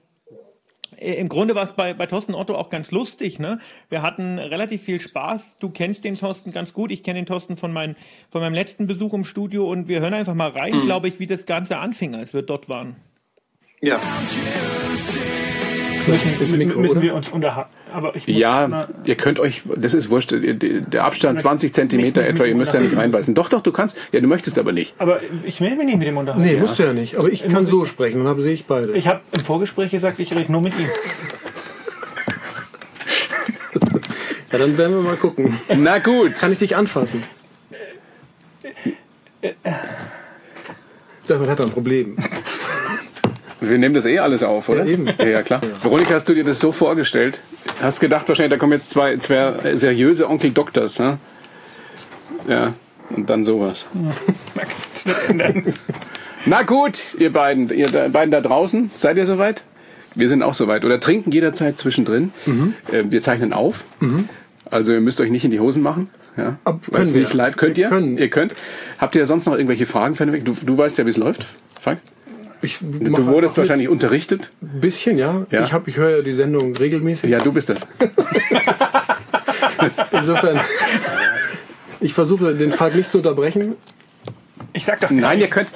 äh, 0.98 1.14
Im 1.14 1.30
Grunde 1.30 1.54
war 1.54 1.66
es 1.66 1.74
bei, 1.74 1.94
bei 1.94 2.08
Thorsten 2.08 2.34
Otto 2.34 2.56
auch 2.56 2.72
ganz 2.72 2.90
lustig. 2.90 3.38
Ne? 3.38 3.60
Wir 3.90 4.02
hatten 4.02 4.40
relativ 4.40 4.82
viel 4.82 5.00
Spaß. 5.00 5.60
Du 5.60 5.70
kennst 5.70 6.04
den 6.04 6.18
Thorsten 6.18 6.52
ganz 6.52 6.74
gut. 6.74 6.90
Ich 6.92 7.04
kenne 7.04 7.20
den 7.20 7.28
Thorsten 7.28 7.58
von, 7.58 7.72
mein, 7.72 7.96
von 8.32 8.42
meinem 8.42 8.56
letzten 8.56 8.88
Besuch 8.88 9.14
im 9.14 9.24
Studio 9.24 9.70
und 9.70 9.88
wir 9.88 10.02
hören 10.02 10.16
einfach 10.16 10.34
mal 10.34 10.50
rein, 10.50 10.82
glaube 10.82 11.10
ich, 11.10 11.20
wie 11.20 11.28
das 11.28 11.46
Ganze 11.46 11.78
anfing, 11.78 12.16
als 12.16 12.34
wir 12.34 12.42
dort 12.42 12.70
waren. 12.70 12.96
Ja. 13.82 14.00
Müssen, 16.08 16.34
Das 16.40 16.52
Mikro, 16.52 16.80
müssen 16.80 16.92
oder? 16.94 17.02
wir 17.02 17.14
uns 17.16 17.30
unterhalten. 17.30 17.70
Aber 17.94 18.16
ich 18.16 18.28
muss 18.28 18.38
Ja, 18.38 18.68
mal- 18.68 18.88
ihr 19.04 19.16
könnt 19.16 19.40
euch, 19.40 19.62
das 19.76 19.94
ist 19.94 20.10
wurscht, 20.10 20.32
der 20.34 21.04
Abstand 21.04 21.40
20 21.42 21.74
Zentimeter 21.74 22.24
etwa, 22.24 22.46
ihr 22.46 22.56
müsst 22.56 22.74
ja 22.74 22.80
nicht 22.80 22.96
reinbeißen. 22.96 23.36
Doch, 23.36 23.50
doch, 23.50 23.62
du 23.62 23.72
kannst. 23.72 23.98
Ja, 24.12 24.20
du 24.22 24.28
möchtest 24.28 24.58
aber 24.58 24.72
nicht. 24.72 24.94
aber 24.98 25.20
ich 25.46 25.60
will 25.62 25.76
mich 25.76 25.86
nicht 25.86 25.98
mit 25.98 26.08
dem 26.08 26.18
unterhalten. 26.18 26.46
Nee, 26.46 26.58
musst 26.60 26.80
du 26.80 26.84
ja 26.84 26.94
nicht. 26.94 27.18
Aber 27.18 27.30
ich 27.32 27.48
kann 27.48 27.66
so 27.66 27.84
sprechen 27.86 28.22
und 28.22 28.28
habe 28.28 28.42
sehe 28.42 28.54
ich 28.54 28.66
beide. 28.66 28.94
Ich 28.94 29.08
habe 29.08 29.20
im 29.32 29.42
Vorgespräch 29.44 29.92
gesagt, 29.92 30.20
ich 30.20 30.34
rede 30.34 30.52
nur 30.52 30.62
mit 30.62 30.74
ihm. 30.80 30.88
ja, 34.52 34.58
dann 34.58 34.78
werden 34.78 34.96
wir 34.96 35.02
mal 35.02 35.18
gucken. 35.18 35.58
Na 35.78 36.00
gut. 36.00 36.36
Kann 36.36 36.52
ich 36.52 36.60
dich 36.60 36.76
anfassen? 36.76 37.22
Damit 41.28 41.50
hat 41.50 41.60
er 41.60 41.66
ein 41.66 41.72
Problem. 41.72 42.18
Wir 43.62 43.78
nehmen 43.78 43.94
das 43.94 44.08
eh 44.08 44.18
alles 44.18 44.42
auf, 44.42 44.70
oder? 44.70 44.84
Ja, 44.84 44.92
eben. 44.92 45.08
Ja, 45.20 45.28
ja, 45.28 45.44
klar. 45.44 45.62
Veronika, 45.84 46.16
hast 46.16 46.28
du 46.28 46.34
dir 46.34 46.44
das 46.44 46.60
so 46.60 46.72
vorgestellt? 46.72 47.42
Hast 47.80 48.00
gedacht 48.00 48.28
wahrscheinlich, 48.28 48.52
da 48.52 48.58
kommen 48.58 48.74
jetzt 48.74 48.90
zwei, 48.90 49.18
zwei 49.18 49.76
seriöse 49.76 50.28
Onkel 50.28 50.52
Doktors, 50.52 50.98
ne? 50.98 51.20
Ja. 52.48 52.74
Und 53.16 53.30
dann 53.30 53.44
sowas. 53.44 53.86
Ändern. 55.28 55.74
Na 56.46 56.64
gut, 56.64 57.16
ihr 57.20 57.32
beiden, 57.32 57.70
ihr 57.70 57.92
da, 57.92 58.08
beiden 58.08 58.32
da 58.32 58.42
draußen, 58.42 58.90
seid 58.96 59.18
ihr 59.18 59.28
soweit? 59.28 59.64
Wir 60.16 60.28
sind 60.28 60.42
auch 60.42 60.56
soweit. 60.56 60.84
Oder 60.84 61.00
trinken 61.00 61.32
jederzeit 61.32 61.78
zwischendrin. 61.78 62.34
Äh, 62.92 63.04
wir 63.10 63.22
zeichnen 63.22 63.54
auf. 63.54 63.84
Also 64.70 64.94
ihr 64.94 65.02
müsst 65.02 65.22
euch 65.22 65.30
nicht 65.30 65.46
in 65.46 65.52
die 65.52 65.60
Hosen 65.60 65.84
machen. 65.84 66.10
Ja, 66.36 66.58
Weil 66.64 67.04
es 67.04 67.14
nicht 67.14 67.34
live. 67.34 67.58
Könnt 67.58 67.78
ihr? 67.78 67.92
Ihr 67.92 68.30
könnt. 68.30 68.54
Habt 68.98 69.16
ihr 69.16 69.26
sonst 69.26 69.46
noch 69.46 69.54
irgendwelche 69.54 69.86
Fragen, 69.86 70.16
Fenwick? 70.16 70.46
Du, 70.46 70.54
du 70.54 70.78
weißt 70.78 70.98
ja, 70.98 71.06
wie 71.06 71.10
es 71.10 71.18
läuft, 71.18 71.46
Frank. 71.80 72.00
Ich 72.64 72.78
Du 72.80 73.26
wurdest 73.28 73.58
wahrscheinlich 73.58 73.90
unterrichtet. 73.90 74.52
mit. 74.62 74.74
Ein 74.76 74.80
bisschen, 74.82 75.18
ja. 75.18 75.46
Ja. 75.50 75.64
Ich, 75.64 75.74
hab, 75.74 75.88
ich 75.88 75.98
höre 75.98 76.18
ja 76.18 76.22
die 76.22 76.34
Sendung 76.34 76.76
regelmäßig. 76.76 77.30
Ja, 77.30 77.40
du 77.40 77.52
bist 77.52 77.70
das. 77.70 77.88
Insofern. 80.12 80.60
Ich 82.00 82.14
versuche 82.14 82.54
den 82.56 82.72
Falk 82.72 82.96
nicht 82.96 83.10
zu 83.12 83.18
unterbrechen. 83.20 83.76
Ich 84.74 84.86
sag 84.86 85.02
doch 85.02 85.10
Nein, 85.10 85.40
ihr 85.40 85.48
könnt. 85.48 85.70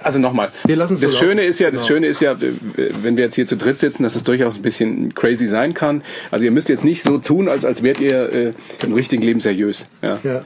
Also 0.00 0.20
nochmal. 0.20 0.50
Wir 0.66 0.76
lassen's 0.76 1.00
Das 1.00 1.12
so 1.12 1.18
Schöne 1.18 1.40
laufen. 1.40 1.48
ist 1.48 1.58
ja, 1.58 1.70
das 1.70 1.80
Genau. 1.80 1.88
Schöne 1.94 2.06
ist 2.06 2.20
ja, 2.20 2.36
wenn 2.38 3.16
wir 3.16 3.24
jetzt 3.24 3.34
hier 3.34 3.46
zu 3.46 3.56
dritt 3.56 3.78
sitzen, 3.78 4.02
dass 4.04 4.14
es 4.14 4.22
durchaus 4.24 4.56
ein 4.56 4.62
bisschen 4.62 5.14
crazy 5.14 5.48
sein 5.48 5.74
kann. 5.74 6.02
Also 6.30 6.44
ihr 6.44 6.50
müsst 6.52 6.68
jetzt 6.68 6.84
nicht 6.84 7.02
so 7.02 7.18
tun, 7.18 7.48
als 7.48 7.64
als 7.64 7.82
wärt 7.82 7.98
ihr 8.00 8.32
äh, 8.32 8.52
im 8.82 8.92
richtigen 8.92 9.22
Leben 9.22 9.40
seriös. 9.40 9.88
Ja. 10.02 10.18
Ja. 10.22 10.40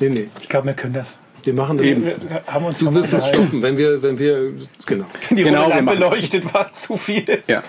Nee, 0.00 0.08
nee. 0.08 0.28
Ich 0.40 0.48
glaube, 0.48 0.68
wir 0.68 0.74
können 0.74 0.94
das. 0.94 1.14
Wir 1.44 1.54
machen 1.54 1.78
das. 1.78 1.86
Eben. 1.86 2.04
Wir 2.04 2.42
haben 2.46 2.64
uns 2.66 2.78
Du 2.78 2.92
wirst 2.94 3.12
unterhalten. 3.14 3.36
stoppen, 3.38 3.62
wenn 3.62 3.76
wir, 3.76 4.02
wenn 4.02 4.18
wir, 4.18 4.52
genau. 4.86 5.06
Die 5.30 5.42
Genau, 5.42 5.68
Lampe 5.68 5.94
leuchtet, 5.94 6.52
war 6.54 6.68
es 6.72 6.82
zu 6.82 6.96
viel. 6.96 7.42
ja. 7.48 7.62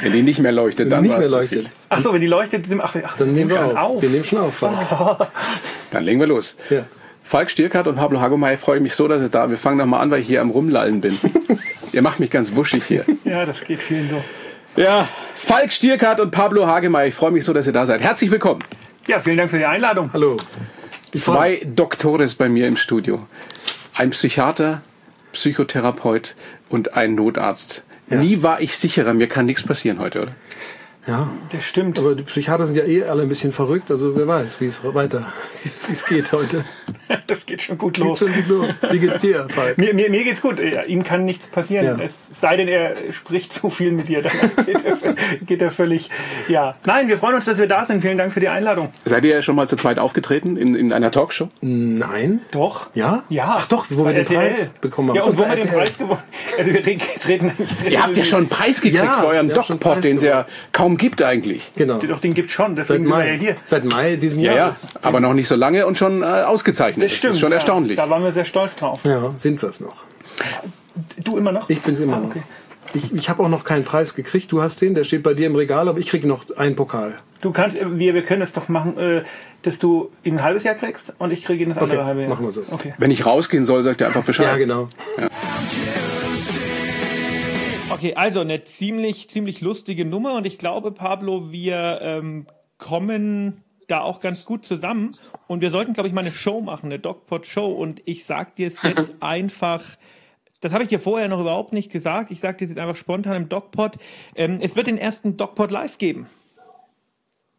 Wenn 0.00 0.12
die 0.12 0.22
nicht 0.22 0.38
mehr 0.38 0.52
leuchtet, 0.52 0.92
dann 0.92 1.02
nicht 1.02 1.10
mehr 1.18 1.22
zu 1.28 1.36
leuchtet. 1.36 1.66
viel. 1.66 1.72
Ach 1.88 2.00
so, 2.00 2.12
wenn 2.12 2.20
die 2.20 2.28
leuchtet, 2.28 2.64
ach, 2.80 2.94
ach, 3.04 3.16
Dann 3.16 3.32
nehmen 3.32 3.50
wir 3.50 3.56
schon 3.56 3.76
auf. 3.76 4.00
Wir 4.00 4.08
nehmen 4.10 4.24
schon 4.24 4.38
auf. 4.38 4.54
Falk. 4.54 5.28
Dann 5.90 6.04
legen 6.04 6.20
wir 6.20 6.28
los. 6.28 6.56
Ja. 6.70 6.84
Falk 7.24 7.50
Stierkart 7.50 7.88
und 7.88 7.96
Pablo 7.96 8.20
Hagemeyer 8.20 8.56
freue 8.58 8.78
mich 8.80 8.94
so, 8.94 9.08
dass 9.08 9.20
ihr 9.22 9.28
da. 9.28 9.50
Wir 9.50 9.56
fangen 9.58 9.78
noch 9.78 9.86
mal 9.86 9.98
an, 9.98 10.10
weil 10.10 10.20
ich 10.20 10.26
hier 10.28 10.40
am 10.40 10.50
Rumlallen 10.50 11.00
bin. 11.00 11.18
ihr 11.92 12.00
macht 12.02 12.20
mich 12.20 12.30
ganz 12.30 12.54
wuschig 12.54 12.84
hier. 12.84 13.04
Ja, 13.24 13.44
das 13.44 13.62
geht 13.64 13.80
vielen 13.80 14.08
so. 14.08 14.22
Ja, 14.80 15.08
Falk 15.34 15.72
Stierkart 15.72 16.20
und 16.20 16.30
Pablo 16.30 16.66
Hagemeyer, 16.66 17.08
ich 17.08 17.14
freue 17.14 17.32
mich 17.32 17.44
so, 17.44 17.52
dass 17.52 17.66
ihr 17.66 17.72
da 17.72 17.84
seid. 17.84 18.00
Herzlich 18.00 18.30
willkommen. 18.30 18.60
Ja, 19.08 19.18
vielen 19.18 19.36
Dank 19.38 19.50
für 19.50 19.58
die 19.58 19.64
Einladung. 19.64 20.10
Hallo. 20.12 20.36
Zwei 21.12 21.60
Doktores 21.64 22.34
bei 22.34 22.48
mir 22.48 22.66
im 22.68 22.76
Studio. 22.76 23.26
ein 23.94 24.10
Psychiater, 24.10 24.82
Psychotherapeut 25.32 26.36
und 26.68 26.94
ein 26.94 27.14
Notarzt. 27.14 27.82
Nie 28.08 28.42
war 28.42 28.60
ich 28.60 28.78
sicherer, 28.78 29.12
mir 29.12 29.28
kann 29.28 29.46
nichts 29.46 29.62
passieren 29.64 29.98
heute, 29.98 30.22
oder? 30.22 30.34
Ja. 31.08 31.28
Das 31.50 31.64
stimmt. 31.64 31.98
Aber 31.98 32.14
die 32.14 32.22
Psychiater 32.22 32.66
sind 32.66 32.76
ja 32.76 32.84
eh 32.84 33.04
alle 33.04 33.22
ein 33.22 33.28
bisschen 33.28 33.52
verrückt, 33.52 33.90
also 33.90 34.14
wer 34.14 34.28
weiß, 34.28 34.60
wie 34.60 34.66
es 34.66 34.82
weiter, 34.84 35.32
wie 35.62 35.68
es- 35.68 35.88
wie 35.88 35.92
es 35.92 36.04
geht 36.06 36.30
heute. 36.32 36.62
Das 37.26 37.46
geht 37.46 37.62
schon 37.62 37.78
gut 37.78 37.94
Geht 37.94 38.04
los. 38.04 38.18
schon 38.18 38.30
gut 38.34 38.48
los. 38.48 38.66
Wie 38.90 38.98
geht's 38.98 39.18
dir, 39.20 39.46
Falk? 39.48 39.78
Mir, 39.78 39.94
mir, 39.94 40.10
mir 40.10 40.24
geht's 40.24 40.42
gut. 40.42 40.60
Ja, 40.60 40.82
Ihm 40.82 41.04
kann 41.04 41.24
nichts 41.24 41.46
passieren. 41.46 41.98
Ja. 41.98 42.04
Es 42.04 42.12
sei 42.38 42.58
denn, 42.58 42.68
er 42.68 42.94
spricht 43.12 43.50
zu 43.50 43.70
viel 43.70 43.92
mit 43.92 44.08
dir. 44.08 44.20
Dann 44.56 44.66
geht 44.66 44.84
er, 44.84 44.96
geht 45.46 45.62
er 45.62 45.70
völlig. 45.70 46.10
Ja. 46.48 46.74
Nein, 46.84 47.08
wir 47.08 47.16
freuen 47.16 47.36
uns, 47.36 47.46
dass 47.46 47.56
wir 47.58 47.66
da 47.66 47.86
sind. 47.86 48.02
Vielen 48.02 48.18
Dank 48.18 48.30
für 48.34 48.40
die 48.40 48.48
Einladung. 48.48 48.90
Seid 49.06 49.24
ihr 49.24 49.40
schon 49.42 49.56
mal 49.56 49.66
zu 49.66 49.76
zweit 49.76 49.98
aufgetreten 49.98 50.58
in, 50.58 50.74
in 50.74 50.92
einer 50.92 51.10
Talkshow? 51.10 51.48
Nein. 51.62 52.40
Doch. 52.50 52.90
Ja? 52.94 53.22
Ja. 53.30 53.54
Ach 53.58 53.66
doch, 53.68 53.86
wo 53.88 54.04
wir 54.04 54.12
den 54.12 54.26
RTL. 54.26 54.36
Preis 54.50 54.68
bekommen 54.82 55.08
haben. 55.10 55.16
Ja, 55.16 55.22
und 55.22 55.38
wo 55.38 55.48
wir 55.48 55.56
den. 55.56 55.66
Preis 55.68 55.96
gewonnen 55.96 56.20
Also 56.58 56.70
wir 56.74 56.86
re- 56.86 56.98
treten. 57.22 57.52
Ihr 57.88 58.02
habt 58.02 58.16
ja 58.18 58.24
schon 58.26 58.40
einen 58.40 58.48
Preis 58.50 58.82
gekriegt 58.82 59.02
Ja, 59.02 59.14
für 59.14 59.26
euren 59.28 59.50
haben 59.54 59.78
Preis 59.78 60.00
den 60.02 60.16
es 60.16 60.22
ja 60.22 60.46
kaum 60.72 60.97
gibt 60.98 61.22
eigentlich. 61.22 61.72
Genau. 61.76 61.98
Doch, 61.98 62.20
den 62.20 62.34
gibt's 62.34 62.52
schon. 62.52 62.76
Seit 62.76 62.88
Deswegen 62.90 63.04
sind 63.04 63.12
wir 63.16 63.24
ja 63.24 63.32
Mai. 63.32 63.38
hier. 63.38 63.56
Seit 63.64 63.84
Mai 63.90 64.16
diesen 64.16 64.42
Ja, 64.42 64.50
ja, 64.52 64.56
Jahres. 64.58 64.88
aber 65.00 65.20
noch 65.20 65.32
nicht 65.34 65.48
so 65.48 65.54
lange 65.56 65.86
und 65.86 65.96
schon 65.96 66.22
äh, 66.22 66.26
ausgezeichnet. 66.26 67.06
Das 67.06 67.12
stimmt. 67.16 67.34
ist 67.34 67.40
schon 67.40 67.50
ja. 67.52 67.56
erstaunlich. 67.56 67.96
Da 67.96 68.10
waren 68.10 68.22
wir 68.22 68.32
sehr 68.32 68.44
stolz 68.44 68.76
drauf. 68.76 69.04
Ja, 69.04 69.32
sind 69.36 69.62
wir 69.62 69.68
es 69.68 69.80
noch. 69.80 69.96
Du 71.24 71.36
immer 71.38 71.52
noch? 71.52 71.70
Ich 71.70 71.80
bin's 71.80 72.00
immer 72.00 72.16
Ah, 72.16 72.20
noch. 72.20 72.30
okay. 72.30 72.42
Ich, 72.94 73.12
ich 73.12 73.28
habe 73.28 73.42
auch 73.42 73.48
noch 73.48 73.64
keinen 73.64 73.84
Preis 73.84 74.14
gekriegt. 74.14 74.50
Du 74.50 74.62
hast 74.62 74.80
den, 74.80 74.94
der 74.94 75.04
steht 75.04 75.22
bei 75.22 75.34
dir 75.34 75.46
im 75.46 75.54
Regal, 75.56 75.88
aber 75.88 75.98
ich 75.98 76.06
krieg 76.06 76.24
noch 76.24 76.44
einen 76.56 76.74
Pokal. 76.74 77.14
Du 77.42 77.52
kannst, 77.52 77.76
äh, 77.76 77.98
wir, 77.98 78.14
wir 78.14 78.22
können 78.22 78.42
es 78.42 78.52
doch 78.52 78.68
machen, 78.68 78.96
äh, 78.98 79.22
dass 79.62 79.78
du 79.78 80.10
ihn 80.24 80.36
ein 80.38 80.42
halbes 80.42 80.64
Jahr 80.64 80.74
kriegst 80.74 81.12
und 81.18 81.30
ich 81.30 81.44
kriege 81.44 81.62
ihn 81.64 81.68
das 81.68 81.78
andere 81.78 81.98
Okay, 81.98 82.06
halbe 82.06 82.20
Jahr. 82.22 82.30
machen 82.30 82.44
wir 82.46 82.52
so. 82.52 82.62
Okay. 82.70 82.94
Wenn 82.98 83.10
ich 83.10 83.26
rausgehen 83.26 83.64
soll, 83.64 83.84
sagt 83.84 84.00
ihr 84.00 84.06
einfach 84.06 84.24
Bescheid. 84.24 84.46
Ja, 84.46 84.56
genau. 84.56 84.88
Okay, 87.90 88.14
also 88.14 88.40
eine 88.40 88.64
ziemlich, 88.64 89.30
ziemlich 89.30 89.62
lustige 89.62 90.04
Nummer 90.04 90.34
und 90.34 90.46
ich 90.46 90.58
glaube, 90.58 90.92
Pablo, 90.92 91.50
wir 91.50 92.00
ähm, 92.02 92.46
kommen 92.76 93.64
da 93.86 94.02
auch 94.02 94.20
ganz 94.20 94.44
gut 94.44 94.66
zusammen 94.66 95.16
und 95.46 95.62
wir 95.62 95.70
sollten, 95.70 95.94
glaube 95.94 96.06
ich, 96.06 96.14
mal 96.14 96.20
eine 96.20 96.30
Show 96.30 96.60
machen, 96.60 96.86
eine 96.86 96.98
Dogpot-Show 96.98 97.66
und 97.66 98.02
ich 98.04 98.26
sag 98.26 98.56
dir 98.56 98.68
es 98.68 98.82
jetzt 98.82 99.16
einfach, 99.20 99.82
das 100.60 100.72
habe 100.72 100.82
ich 100.82 100.90
dir 100.90 101.00
vorher 101.00 101.28
noch 101.28 101.40
überhaupt 101.40 101.72
nicht 101.72 101.90
gesagt, 101.90 102.30
ich 102.30 102.40
sag 102.40 102.58
dir 102.58 102.68
jetzt 102.68 102.78
einfach 102.78 102.96
spontan 102.96 103.36
im 103.36 103.48
Dogpot, 103.48 103.96
ähm, 104.34 104.58
es 104.60 104.76
wird 104.76 104.86
den 104.86 104.98
ersten 104.98 105.38
Dogpot 105.38 105.70
live 105.70 105.96
geben. 105.96 106.26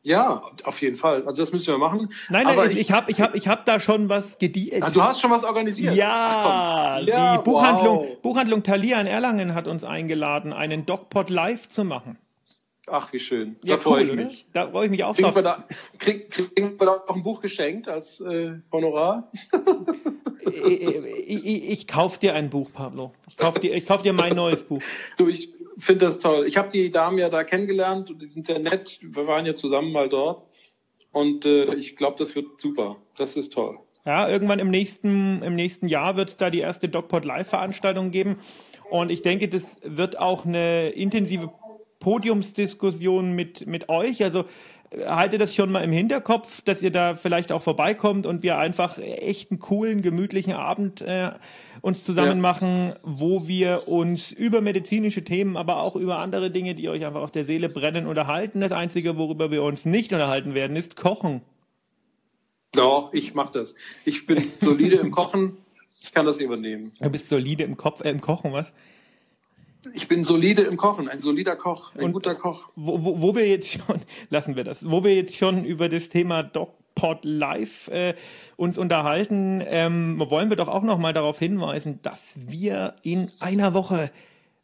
Ja, 0.01 0.43
auf 0.63 0.81
jeden 0.81 0.95
Fall. 0.95 1.25
Also 1.25 1.41
das 1.41 1.51
müssen 1.51 1.67
wir 1.67 1.77
machen. 1.77 2.11
Nein, 2.29 2.45
nein, 2.45 2.57
Aber 2.57 2.71
ich, 2.71 2.91
habe 2.91 3.11
ich 3.11 3.19
hab, 3.19 3.35
ich 3.35 3.47
hab 3.47 3.65
da 3.65 3.79
schon 3.79 4.07
was 4.07 4.37
gedient. 4.37 4.81
Ah, 4.81 4.89
du 4.89 5.03
hast 5.03 5.19
schon 5.19 5.29
was 5.29 5.43
organisiert. 5.43 5.93
Ja. 5.93 6.99
Ja, 7.01 7.37
die 7.37 7.43
Buchhandlung, 7.43 7.97
wow. 7.97 8.21
Buchhandlung 8.21 8.63
Thalia 8.63 8.99
in 9.01 9.07
Erlangen 9.07 9.53
hat 9.55 9.67
uns 9.67 9.83
eingeladen, 9.83 10.53
einen 10.53 10.85
Dogpot 10.85 11.29
live 11.29 11.67
zu 11.69 11.83
machen. 11.83 12.17
Ach, 12.91 13.11
wie 13.13 13.19
schön. 13.19 13.57
Ja, 13.63 13.75
da 13.75 13.81
freue 13.81 14.01
cool, 14.01 14.07
ich 14.07 14.13
oder? 14.13 14.23
mich. 14.23 14.45
Da 14.53 14.67
freue 14.69 14.85
ich 14.85 14.91
mich 14.91 15.03
auch 15.03 15.13
Kriegen 15.13 15.25
drauf. 15.25 15.35
wir, 15.35 15.43
da, 15.43 15.63
krieg, 15.97 16.31
kriegen 16.31 16.79
wir 16.79 16.85
da 16.85 17.03
auch 17.07 17.15
ein 17.15 17.23
Buch 17.23 17.41
geschenkt 17.41 17.87
als 17.87 18.19
äh, 18.21 18.53
Honorar? 18.71 19.31
ich, 20.41 20.51
ich, 20.81 21.45
ich, 21.45 21.69
ich 21.69 21.87
kauf 21.87 22.17
dir 22.17 22.33
ein 22.33 22.49
Buch, 22.49 22.71
Pablo. 22.73 23.11
Ich 23.27 23.37
kauf 23.37 23.59
dir, 23.59 23.75
ich 23.75 23.85
kauf 23.85 24.01
dir 24.01 24.13
mein 24.13 24.35
neues 24.35 24.63
Buch. 24.63 24.81
Du, 25.17 25.27
ich 25.27 25.53
finde 25.83 26.05
das 26.05 26.19
toll. 26.19 26.45
Ich 26.47 26.57
habe 26.57 26.69
die 26.69 26.91
Damen 26.91 27.17
ja 27.17 27.29
da 27.29 27.43
kennengelernt 27.43 28.11
und 28.11 28.21
die 28.21 28.27
sind 28.27 28.47
sehr 28.47 28.59
nett. 28.59 28.99
Wir 29.01 29.27
waren 29.27 29.45
ja 29.45 29.55
zusammen 29.55 29.91
mal 29.91 30.09
dort. 30.09 30.43
Und 31.11 31.45
äh, 31.45 31.73
ich 31.75 31.95
glaube, 31.95 32.17
das 32.19 32.35
wird 32.35 32.45
super. 32.59 32.97
Das 33.17 33.35
ist 33.35 33.53
toll. 33.53 33.79
Ja, 34.05 34.29
irgendwann 34.29 34.59
im 34.59 34.69
nächsten, 34.69 35.41
im 35.41 35.55
nächsten 35.55 35.87
Jahr 35.87 36.15
wird 36.15 36.29
es 36.29 36.37
da 36.37 36.49
die 36.49 36.59
erste 36.59 36.89
DocPod 36.89 37.25
Live-Veranstaltung 37.25 38.11
geben. 38.11 38.37
Und 38.89 39.11
ich 39.11 39.21
denke, 39.21 39.47
das 39.47 39.77
wird 39.83 40.19
auch 40.19 40.45
eine 40.45 40.89
intensive 40.89 41.51
Podiumsdiskussion 41.99 43.33
mit, 43.33 43.67
mit 43.67 43.89
euch. 43.89 44.23
Also 44.23 44.45
haltet 45.05 45.39
das 45.41 45.53
schon 45.53 45.71
mal 45.71 45.83
im 45.83 45.91
Hinterkopf, 45.91 46.61
dass 46.61 46.81
ihr 46.81 46.91
da 46.91 47.15
vielleicht 47.15 47.51
auch 47.51 47.61
vorbeikommt 47.61 48.25
und 48.25 48.41
wir 48.43 48.57
einfach 48.57 48.97
echt 48.97 49.51
einen 49.51 49.59
coolen, 49.59 50.01
gemütlichen 50.01 50.53
Abend 50.53 51.01
äh, 51.01 51.31
uns 51.81 52.03
zusammen 52.03 52.27
Ja. 52.27 52.35
machen, 52.35 52.93
wo 53.03 53.47
wir 53.47 53.87
uns 53.87 54.31
über 54.31 54.61
medizinische 54.61 55.23
Themen, 55.23 55.57
aber 55.57 55.81
auch 55.83 55.95
über 55.95 56.19
andere 56.19 56.49
Dinge, 56.51 56.75
die 56.75 56.89
euch 56.89 57.05
einfach 57.05 57.21
auf 57.21 57.31
der 57.31 57.45
Seele 57.45 57.69
brennen, 57.69 58.07
unterhalten. 58.07 58.61
Das 58.61 58.71
Einzige, 58.71 59.17
worüber 59.17 59.51
wir 59.51 59.63
uns 59.63 59.85
nicht 59.85 60.11
unterhalten 60.11 60.53
werden, 60.55 60.75
ist 60.75 60.95
Kochen. 60.95 61.41
Doch, 62.71 63.13
ich 63.13 63.33
mache 63.33 63.53
das. 63.59 63.75
Ich 64.05 64.25
bin 64.25 64.43
solide 64.61 64.97
im 64.97 65.11
Kochen. 65.11 65.57
Ich 66.01 66.13
kann 66.13 66.25
das 66.25 66.39
übernehmen. 66.39 66.93
Du 66.99 67.09
bist 67.09 67.29
solide 67.29 67.63
im 67.63 67.77
Kopf, 67.77 68.01
äh, 68.01 68.09
im 68.09 68.21
Kochen, 68.21 68.53
was? 68.53 68.73
Ich 69.93 70.07
bin 70.07 70.23
solide 70.23 70.63
im 70.63 70.75
Kochen. 70.77 71.07
Ein 71.07 71.19
solider 71.21 71.55
Koch. 71.55 71.93
Ein 71.95 72.05
Und- 72.05 72.13
guter 72.13 72.35
Koch. 72.35 72.69
Wo, 72.75 73.03
wo, 73.03 73.21
wo 73.21 73.35
wir 73.35 73.47
jetzt 73.47 73.71
schon, 73.71 74.01
lassen 74.29 74.55
wir 74.55 74.63
das, 74.63 74.89
wo 74.89 75.03
wir 75.03 75.15
jetzt 75.15 75.35
schon 75.35 75.63
über 75.63 75.87
das 75.89 76.09
Thema 76.09 76.43
DocPod 76.43 77.19
Live 77.23 77.87
äh, 77.87 78.13
uns 78.57 78.77
unterhalten, 78.77 79.63
ähm, 79.65 80.19
wollen 80.29 80.49
wir 80.49 80.57
doch 80.57 80.67
auch 80.67 80.83
noch 80.83 80.97
mal 80.97 81.13
darauf 81.13 81.39
hinweisen, 81.39 81.99
dass 82.01 82.21
wir 82.35 82.95
in 83.03 83.31
einer 83.39 83.73
Woche, 83.73 84.11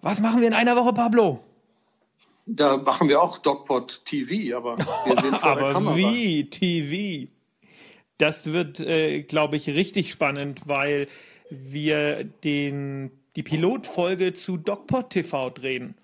was 0.02 0.20
machen 0.20 0.42
wir 0.42 0.48
in 0.48 0.54
einer 0.54 0.76
Woche, 0.76 0.92
Pablo? 0.94 1.40
Da 2.48 2.78
machen 2.78 3.08
wir 3.10 3.22
auch 3.22 3.38
DocPod 3.40 4.04
TV, 4.06 4.56
aber 4.58 4.78
wir 4.78 4.86
sind 5.22 5.38
vor 5.38 5.56
der 5.56 5.64
Aber 5.64 5.72
Kamera. 5.74 5.96
wie 5.96 6.50
TV? 6.50 7.32
Das 8.18 8.52
wird, 8.54 8.80
äh, 8.80 9.24
glaube 9.24 9.56
ich, 9.58 9.68
richtig 9.68 10.12
spannend, 10.12 10.62
weil 10.66 11.08
wir 11.50 12.24
den, 12.24 13.12
die 13.36 13.44
Pilotfolge 13.44 14.34
zu 14.34 14.58
DocPod 14.58 15.10
TV 15.10 15.50
drehen. 15.50 15.96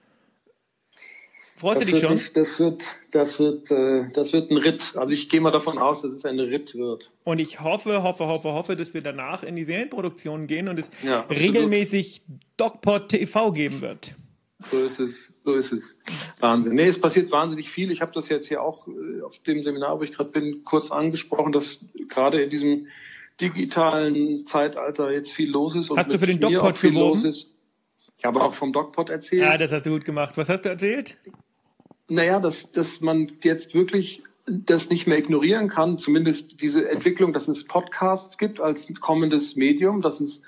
Freust 1.61 1.81
Das 1.81 1.87
du 1.87 1.93
dich 1.93 2.03
schon? 2.03 2.15
nicht, 2.15 2.35
das 2.35 2.59
wird, 2.59 2.83
das 3.11 3.39
wird, 3.39 3.69
äh, 3.69 4.09
das 4.13 4.33
wird 4.33 4.49
ein 4.49 4.57
Ritt. 4.57 4.93
Also 4.95 5.13
ich 5.13 5.29
gehe 5.29 5.39
mal 5.41 5.51
davon 5.51 5.77
aus, 5.77 6.01
dass 6.01 6.11
es 6.11 6.25
ein 6.25 6.39
Ritt 6.39 6.73
wird. 6.73 7.11
Und 7.23 7.37
ich 7.37 7.59
hoffe, 7.61 8.01
hoffe, 8.01 8.25
hoffe, 8.25 8.51
hoffe, 8.51 8.75
dass 8.75 8.95
wir 8.95 9.01
danach 9.01 9.43
in 9.43 9.55
die 9.55 9.65
Serienproduktion 9.65 10.47
gehen 10.47 10.67
und 10.67 10.79
es 10.79 10.89
Ja, 11.03 11.21
regelmäßig 11.21 12.23
DocPod 12.57 13.09
TV 13.09 13.51
geben 13.51 13.81
wird. 13.81 14.15
So 14.71 14.79
ist 14.79 14.99
es, 14.99 15.33
so 15.43 15.53
ist 15.53 15.71
es. 15.71 15.95
Wahnsinn. 16.39 16.73
Nee, 16.73 16.87
es 16.87 16.99
passiert 16.99 17.31
wahnsinnig 17.31 17.69
viel. 17.69 17.91
Ich 17.91 18.01
habe 18.01 18.11
das 18.11 18.29
jetzt 18.29 18.47
hier 18.47 18.63
auch 18.63 18.87
äh, 18.87 19.21
auf 19.21 19.37
dem 19.39 19.61
Seminar, 19.61 19.99
wo 19.99 20.03
ich 20.03 20.13
gerade 20.13 20.31
bin, 20.31 20.63
kurz 20.63 20.91
angesprochen, 20.91 21.51
dass 21.51 21.85
gerade 22.09 22.41
in 22.41 22.49
diesem 22.49 22.87
digitalen 23.39 24.45
Zeitalter 24.45 25.11
jetzt 25.11 25.31
viel 25.31 25.49
los 25.49 25.75
ist 25.75 25.89
und 25.89 25.97
Hast 25.97 26.11
du 26.11 26.17
für 26.17 26.27
den 26.27 26.43
auch 26.43 26.75
viel 26.75 26.91
geworben? 26.91 27.21
los 27.21 27.23
ist. 27.23 27.51
Ich 28.17 28.25
habe 28.25 28.41
auch 28.43 28.53
vom 28.53 28.71
DocPod 28.73 29.09
erzählt. 29.09 29.41
Ja, 29.43 29.57
das 29.57 29.71
hast 29.71 29.85
du 29.85 29.91
gut 29.91 30.05
gemacht. 30.05 30.37
Was 30.37 30.47
hast 30.49 30.65
du 30.65 30.69
erzählt? 30.69 31.17
Naja, 32.07 32.39
dass, 32.39 32.71
dass 32.71 33.01
man 33.01 33.31
jetzt 33.41 33.73
wirklich 33.73 34.21
das 34.45 34.89
nicht 34.89 35.07
mehr 35.07 35.17
ignorieren 35.17 35.69
kann, 35.69 35.97
zumindest 35.97 36.61
diese 36.61 36.89
Entwicklung, 36.89 37.31
dass 37.31 37.47
es 37.47 37.65
Podcasts 37.65 38.37
gibt 38.37 38.59
als 38.59 38.91
kommendes 38.99 39.55
Medium, 39.55 40.01
dass 40.01 40.19
es 40.19 40.43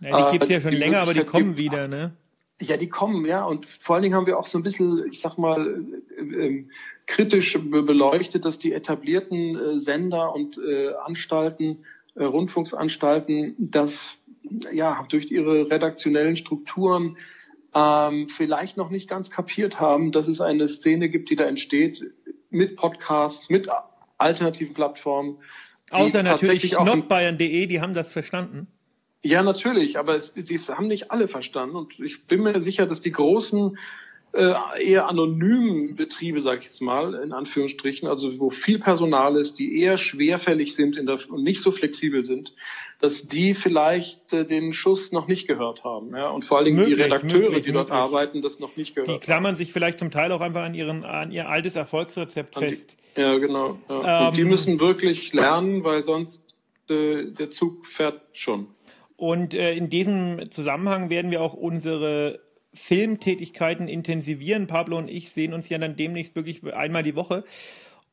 Ja, 0.00 0.30
die 0.30 0.36
äh, 0.36 0.38
gibt's 0.38 0.48
ja 0.48 0.60
schon 0.60 0.72
länger, 0.72 1.00
aber 1.00 1.14
die 1.14 1.24
kommen 1.24 1.54
gibt, 1.54 1.58
wieder, 1.58 1.88
ne? 1.88 2.12
Ja, 2.60 2.76
die 2.76 2.88
kommen, 2.88 3.24
ja. 3.24 3.44
Und 3.44 3.66
vor 3.66 3.94
allen 3.96 4.02
Dingen 4.02 4.14
haben 4.14 4.26
wir 4.26 4.38
auch 4.38 4.46
so 4.46 4.58
ein 4.58 4.62
bisschen, 4.62 5.06
ich 5.10 5.20
sag 5.20 5.38
mal, 5.38 5.84
äh, 6.16 6.20
ähm, 6.22 6.70
kritisch 7.06 7.58
be- 7.58 7.82
beleuchtet, 7.82 8.44
dass 8.44 8.58
die 8.58 8.72
etablierten 8.72 9.56
äh, 9.56 9.78
Sender 9.78 10.34
und 10.34 10.58
äh, 10.58 10.92
Anstalten, 11.04 11.64
äh, 11.64 11.76
Rundfunksanstalten, 12.24 13.70
das 13.70 14.10
ja 14.72 15.04
durch 15.08 15.30
ihre 15.30 15.70
redaktionellen 15.70 16.36
Strukturen 16.36 17.16
ähm, 17.74 18.28
vielleicht 18.28 18.76
noch 18.76 18.90
nicht 18.90 19.08
ganz 19.08 19.30
kapiert 19.30 19.80
haben, 19.80 20.12
dass 20.12 20.28
es 20.28 20.40
eine 20.40 20.66
Szene 20.66 21.08
gibt, 21.08 21.30
die 21.30 21.36
da 21.36 21.44
entsteht 21.44 22.02
mit 22.50 22.76
Podcasts, 22.76 23.50
mit 23.50 23.68
alternativen 24.16 24.74
Plattformen. 24.74 25.38
Außer 25.90 26.22
natürlich 26.22 26.72
nordbayern.de, 26.72 27.66
die 27.66 27.80
haben 27.80 27.94
das 27.94 28.12
verstanden. 28.12 28.68
ja, 29.22 29.42
natürlich, 29.42 29.98
aber 29.98 30.14
es, 30.14 30.32
die 30.34 30.58
haben 30.58 30.86
nicht 30.86 31.10
alle 31.10 31.28
verstanden. 31.28 31.76
Und 31.76 31.98
ich 32.00 32.26
bin 32.26 32.42
mir 32.42 32.60
sicher, 32.60 32.86
dass 32.86 33.00
die 33.00 33.12
großen, 33.12 33.78
äh, 34.38 34.54
eher 34.84 35.08
anonymen 35.08 35.96
Betriebe, 35.96 36.40
sage 36.40 36.60
ich 36.60 36.66
jetzt 36.66 36.80
mal, 36.80 37.14
in 37.14 37.32
Anführungsstrichen, 37.32 38.08
also 38.08 38.38
wo 38.38 38.50
viel 38.50 38.78
Personal 38.78 39.36
ist, 39.36 39.58
die 39.58 39.80
eher 39.80 39.96
schwerfällig 39.98 40.74
sind 40.76 40.96
in 40.96 41.06
der, 41.06 41.18
und 41.28 41.42
nicht 41.42 41.60
so 41.60 41.72
flexibel 41.72 42.22
sind, 42.24 42.54
dass 43.00 43.26
die 43.26 43.54
vielleicht 43.54 44.32
äh, 44.32 44.44
den 44.46 44.72
Schuss 44.72 45.10
noch 45.12 45.26
nicht 45.26 45.48
gehört 45.48 45.82
haben. 45.84 46.14
Ja? 46.16 46.30
Und 46.30 46.44
vor 46.44 46.56
allen 46.58 46.66
Dingen 46.66 46.76
Möglich, 46.78 46.96
die 46.96 47.02
Redakteure, 47.02 47.40
möglich, 47.40 47.64
die 47.64 47.72
dort 47.72 47.88
möglich. 47.88 48.00
arbeiten, 48.04 48.42
das 48.42 48.60
noch 48.60 48.76
nicht 48.76 48.94
gehört 48.94 49.08
Die 49.08 49.12
haben. 49.14 49.20
klammern 49.20 49.56
sich 49.56 49.72
vielleicht 49.72 49.98
zum 49.98 50.10
Teil 50.10 50.30
auch 50.32 50.40
einfach 50.40 50.62
an, 50.62 50.74
ihren, 50.74 51.04
an 51.04 51.32
ihr 51.32 51.48
altes 51.48 51.74
Erfolgsrezept 51.76 52.56
An 52.56 52.62
die- 52.62 52.68
fest. 52.70 52.96
Ja, 53.16 53.36
genau. 53.38 53.78
Ja. 53.88 54.28
und 54.28 54.36
die 54.36 54.42
Ähm, 54.42 54.48
müssen 54.48 54.78
wirklich 54.78 55.32
lernen, 55.32 55.82
weil 55.82 56.04
sonst 56.04 56.54
äh, 56.88 57.24
der 57.32 57.50
Zug 57.50 57.86
fährt 57.86 58.20
schon. 58.32 58.68
Und 59.16 59.52
äh, 59.52 59.74
in 59.74 59.90
diesem 59.90 60.48
Zusammenhang 60.52 61.10
werden 61.10 61.32
wir 61.32 61.42
auch 61.42 61.54
unsere 61.54 62.38
Filmtätigkeiten 62.74 63.88
intensivieren. 63.88 64.66
Pablo 64.66 64.98
und 64.98 65.08
ich 65.08 65.30
sehen 65.30 65.52
uns 65.52 65.68
ja 65.68 65.78
dann 65.78 65.96
demnächst 65.96 66.36
wirklich 66.36 66.62
einmal 66.72 67.02
die 67.02 67.16
Woche 67.16 67.44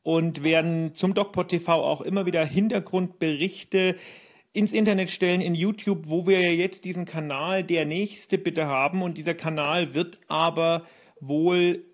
und 0.02 0.42
werden 0.42 0.94
zum 0.94 1.14
DocPod 1.14 1.48
TV 1.48 1.72
auch 1.72 2.00
immer 2.00 2.26
wieder 2.26 2.44
Hintergrundberichte 2.44 3.96
ins 4.52 4.72
Internet 4.72 5.10
stellen, 5.10 5.40
in 5.40 5.54
YouTube, 5.54 6.08
wo 6.08 6.26
wir 6.26 6.40
ja 6.40 6.50
jetzt 6.50 6.84
diesen 6.84 7.04
Kanal 7.04 7.62
Der 7.62 7.84
Nächste 7.84 8.38
bitte 8.38 8.66
haben. 8.66 9.02
Und 9.02 9.18
dieser 9.18 9.34
Kanal 9.34 9.94
wird 9.94 10.18
aber 10.28 10.86
wohl 11.20 11.84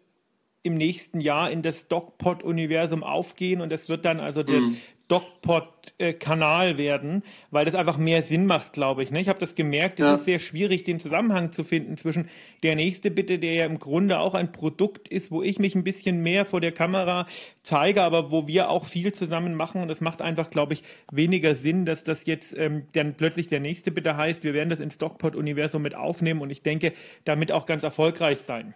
im 0.63 0.75
nächsten 0.75 1.21
Jahr 1.21 1.51
in 1.51 1.63
das 1.63 1.89
DocPod-Universum 1.89 3.03
aufgehen 3.03 3.61
und 3.61 3.73
es 3.73 3.89
wird 3.89 4.05
dann 4.05 4.21
also 4.21 4.43
der 4.43 4.61
mm. 4.61 4.77
DocPod-Kanal 5.13 6.79
werden, 6.79 7.23
weil 7.51 7.67
das 7.67 7.75
einfach 7.75 7.99
mehr 7.99 8.23
Sinn 8.23 8.47
macht, 8.47 8.73
glaube 8.73 9.03
ich. 9.03 9.11
Ne? 9.11 9.21
Ich 9.21 9.29
habe 9.29 9.39
das 9.39 9.55
gemerkt, 9.55 10.01
es 10.01 10.07
ja. 10.07 10.15
ist 10.15 10.25
sehr 10.25 10.39
schwierig, 10.39 10.85
den 10.85 10.99
Zusammenhang 10.99 11.53
zu 11.53 11.65
finden 11.65 11.99
zwischen 11.99 12.31
der 12.63 12.77
nächste 12.77 13.11
Bitte, 13.11 13.39
der 13.39 13.53
ja 13.53 13.67
im 13.67 13.79
Grunde 13.79 14.19
auch 14.21 14.33
ein 14.33 14.53
Produkt 14.53 15.09
ist, 15.09 15.31
wo 15.31 15.43
ich 15.43 15.59
mich 15.59 15.75
ein 15.75 15.85
bisschen 15.85 16.23
mehr 16.23 16.47
vor 16.47 16.63
der 16.63 16.73
Kamera 16.73 17.27
zeige, 17.63 18.03
aber 18.03 18.31
wo 18.31 18.47
wir 18.47 18.71
auch 18.71 18.87
viel 18.87 19.13
zusammen 19.13 19.55
machen 19.55 19.83
und 19.83 19.91
es 19.91 20.01
macht 20.01 20.23
einfach, 20.23 20.49
glaube 20.49 20.73
ich, 20.73 20.83
weniger 21.11 21.57
Sinn, 21.57 21.85
dass 21.85 22.05
das 22.05 22.25
jetzt 22.25 22.57
ähm, 22.57 22.87
dann 22.95 23.15
plötzlich 23.15 23.49
der 23.49 23.61
nächste 23.61 23.91
Bitte 23.91 24.17
heißt, 24.17 24.45
wir 24.45 24.55
werden 24.55 24.71
das 24.71 24.81
ins 24.81 24.97
DocPod-Universum 24.97 25.83
mit 25.83 25.95
aufnehmen 25.95 26.41
und 26.41 26.49
ich 26.49 26.63
denke, 26.63 26.95
damit 27.27 27.53
auch 27.53 27.67
ganz 27.67 27.83
erfolgreich 27.83 28.39
sein. 28.39 28.73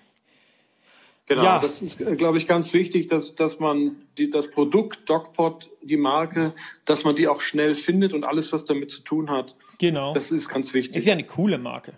Genau, 1.26 1.42
ja. 1.42 1.58
das 1.58 1.82
ist, 1.82 1.98
glaube 1.98 2.38
ich, 2.38 2.46
ganz 2.46 2.72
wichtig, 2.72 3.08
dass, 3.08 3.34
dass 3.34 3.58
man 3.58 3.96
die, 4.16 4.30
das 4.30 4.48
Produkt 4.48 5.10
DocPod, 5.10 5.68
die 5.82 5.96
Marke, 5.96 6.54
dass 6.84 7.02
man 7.02 7.16
die 7.16 7.26
auch 7.26 7.40
schnell 7.40 7.74
findet 7.74 8.14
und 8.14 8.24
alles, 8.24 8.52
was 8.52 8.64
damit 8.64 8.92
zu 8.92 9.02
tun 9.02 9.28
hat. 9.28 9.56
Genau. 9.78 10.14
Das 10.14 10.30
ist 10.30 10.48
ganz 10.48 10.72
wichtig. 10.72 10.96
Ist 10.96 11.06
ja 11.06 11.14
eine 11.14 11.24
coole 11.24 11.58
Marke. 11.58 11.94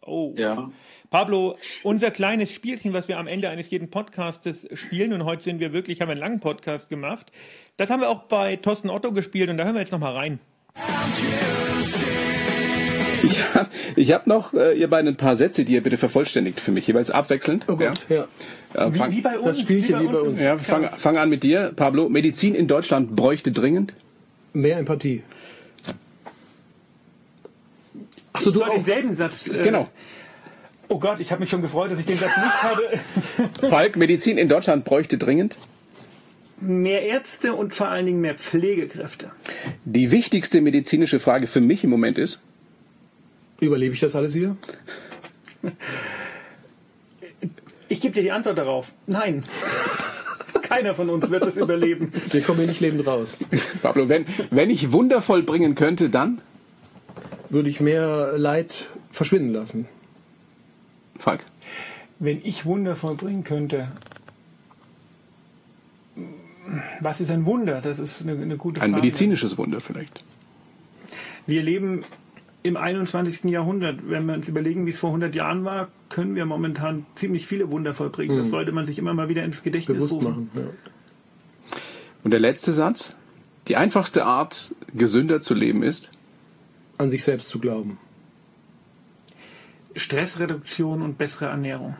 Oh. 0.00 0.32
Ja. 0.36 0.70
Pablo, 1.10 1.56
unser 1.82 2.10
kleines 2.10 2.52
Spielchen, 2.52 2.92
was 2.92 3.08
wir 3.08 3.18
am 3.18 3.26
Ende 3.26 3.50
eines 3.50 3.68
jeden 3.70 3.90
Podcastes 3.90 4.66
spielen, 4.72 5.12
und 5.12 5.24
heute 5.24 5.42
sind 5.42 5.60
wir 5.60 5.72
wirklich, 5.72 6.00
haben 6.00 6.10
einen 6.10 6.20
langen 6.20 6.40
Podcast 6.40 6.88
gemacht, 6.88 7.32
das 7.76 7.90
haben 7.90 8.00
wir 8.00 8.08
auch 8.08 8.22
bei 8.22 8.56
Thorsten 8.56 8.90
Otto 8.90 9.12
gespielt 9.12 9.50
und 9.50 9.58
da 9.58 9.64
hören 9.64 9.74
wir 9.74 9.80
jetzt 9.80 9.92
nochmal 9.92 10.14
rein. 10.14 10.40
Ich 13.22 13.54
habe 13.54 13.68
ich 13.96 14.12
hab 14.12 14.26
noch, 14.26 14.54
äh, 14.54 14.78
ihr 14.78 14.88
beiden, 14.88 15.08
ein 15.08 15.16
paar 15.16 15.36
Sätze, 15.36 15.64
die 15.64 15.74
ihr 15.74 15.82
bitte 15.82 15.96
vervollständigt 15.96 16.60
für 16.60 16.72
mich, 16.72 16.86
jeweils 16.86 17.10
abwechselnd. 17.10 17.64
Oh 17.68 17.76
Gott, 17.76 18.00
ja. 18.08 18.26
ja. 18.74 18.86
Äh, 18.86 18.94
wie, 18.94 19.16
wie, 19.16 19.20
bei 19.20 19.38
uns. 19.38 19.46
Das 19.46 19.60
Spielchen 19.60 20.00
wie 20.00 20.06
bei, 20.06 20.08
wie 20.08 20.12
bei 20.12 20.20
uns. 20.20 20.40
Ja, 20.40 20.58
fang, 20.58 20.88
fang 20.96 21.18
an 21.18 21.28
mit 21.28 21.42
dir, 21.42 21.72
Pablo. 21.74 22.08
Medizin 22.08 22.54
in 22.54 22.68
Deutschland 22.68 23.14
bräuchte 23.14 23.52
dringend? 23.52 23.94
Mehr 24.52 24.78
Empathie. 24.78 25.22
Achso, 28.32 28.50
du 28.50 28.62
auch 28.62 28.74
denselben 28.74 29.14
Satz. 29.14 29.48
Äh, 29.48 29.62
genau. 29.62 29.88
Oh 30.88 30.98
Gott, 30.98 31.20
ich 31.20 31.30
habe 31.30 31.40
mich 31.40 31.50
schon 31.50 31.62
gefreut, 31.62 31.90
dass 31.90 31.98
ich 31.98 32.06
den 32.06 32.16
Satz 32.16 32.36
nicht 32.36 32.62
habe. 32.62 32.82
Falk, 33.70 33.96
Medizin 33.96 34.36
in 34.38 34.48
Deutschland 34.48 34.84
bräuchte 34.84 35.16
dringend? 35.16 35.58
Mehr 36.60 37.02
Ärzte 37.02 37.54
und 37.54 37.74
vor 37.74 37.88
allen 37.88 38.06
Dingen 38.06 38.20
mehr 38.20 38.34
Pflegekräfte. 38.34 39.30
Die 39.84 40.10
wichtigste 40.12 40.60
medizinische 40.60 41.18
Frage 41.18 41.46
für 41.46 41.60
mich 41.60 41.82
im 41.82 41.90
Moment 41.90 42.18
ist? 42.18 42.40
Überlebe 43.62 43.94
ich 43.94 44.00
das 44.00 44.16
alles 44.16 44.32
hier? 44.32 44.56
Ich 47.88 48.00
gebe 48.00 48.12
dir 48.12 48.24
die 48.24 48.32
Antwort 48.32 48.58
darauf. 48.58 48.92
Nein. 49.06 49.40
Keiner 50.62 50.94
von 50.94 51.08
uns 51.08 51.30
wird 51.30 51.44
das 51.44 51.56
überleben. 51.56 52.10
Wir 52.32 52.42
kommen 52.42 52.58
hier 52.58 52.66
nicht 52.66 52.80
lebend 52.80 53.06
raus. 53.06 53.38
Pablo, 53.80 54.08
wenn, 54.08 54.26
wenn 54.50 54.68
ich 54.68 54.90
wundervoll 54.90 55.44
bringen 55.44 55.76
könnte, 55.76 56.10
dann? 56.10 56.40
Würde 57.50 57.70
ich 57.70 57.80
mehr 57.80 58.32
Leid 58.36 58.88
verschwinden 59.12 59.52
lassen. 59.52 59.86
Falk. 61.20 61.44
Wenn 62.18 62.40
ich 62.42 62.64
wundervoll 62.64 63.14
bringen 63.14 63.44
könnte. 63.44 63.92
Was 67.00 67.20
ist 67.20 67.30
ein 67.30 67.44
Wunder? 67.46 67.80
Das 67.80 68.00
ist 68.00 68.22
eine, 68.22 68.32
eine 68.32 68.56
gute 68.56 68.80
Frage. 68.80 68.92
Ein 68.92 69.00
medizinisches 69.00 69.56
Wunder 69.56 69.78
vielleicht. 69.78 70.24
Wir 71.46 71.62
leben 71.62 72.04
im 72.62 72.76
21. 72.76 73.44
Jahrhundert, 73.44 74.08
wenn 74.08 74.26
wir 74.26 74.34
uns 74.34 74.48
überlegen, 74.48 74.86
wie 74.86 74.90
es 74.90 74.98
vor 74.98 75.10
100 75.10 75.34
Jahren 75.34 75.64
war, 75.64 75.88
können 76.08 76.34
wir 76.34 76.44
momentan 76.46 77.06
ziemlich 77.14 77.46
viele 77.46 77.70
Wunder 77.70 77.94
vollbringen. 77.94 78.36
Mhm. 78.36 78.42
Das 78.42 78.50
sollte 78.50 78.72
man 78.72 78.84
sich 78.84 78.98
immer 78.98 79.14
mal 79.14 79.28
wieder 79.28 79.44
ins 79.44 79.62
Gedächtnis 79.62 79.96
Bewusst 79.96 80.14
rufen. 80.14 80.28
Machen, 80.28 80.50
ja. 80.54 81.78
Und 82.24 82.30
der 82.30 82.40
letzte 82.40 82.72
Satz. 82.72 83.16
Die 83.68 83.76
einfachste 83.76 84.24
Art, 84.24 84.74
gesünder 84.92 85.40
zu 85.40 85.54
leben 85.54 85.84
ist? 85.84 86.10
An 86.98 87.10
sich 87.10 87.22
selbst 87.22 87.48
zu 87.48 87.60
glauben. 87.60 87.98
Stressreduktion 89.94 91.02
und 91.02 91.16
bessere 91.16 91.46
Ernährung. 91.46 91.96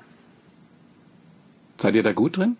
Seid 1.79 1.95
ihr 1.95 2.03
da 2.03 2.13
gut 2.13 2.37
drin? 2.37 2.57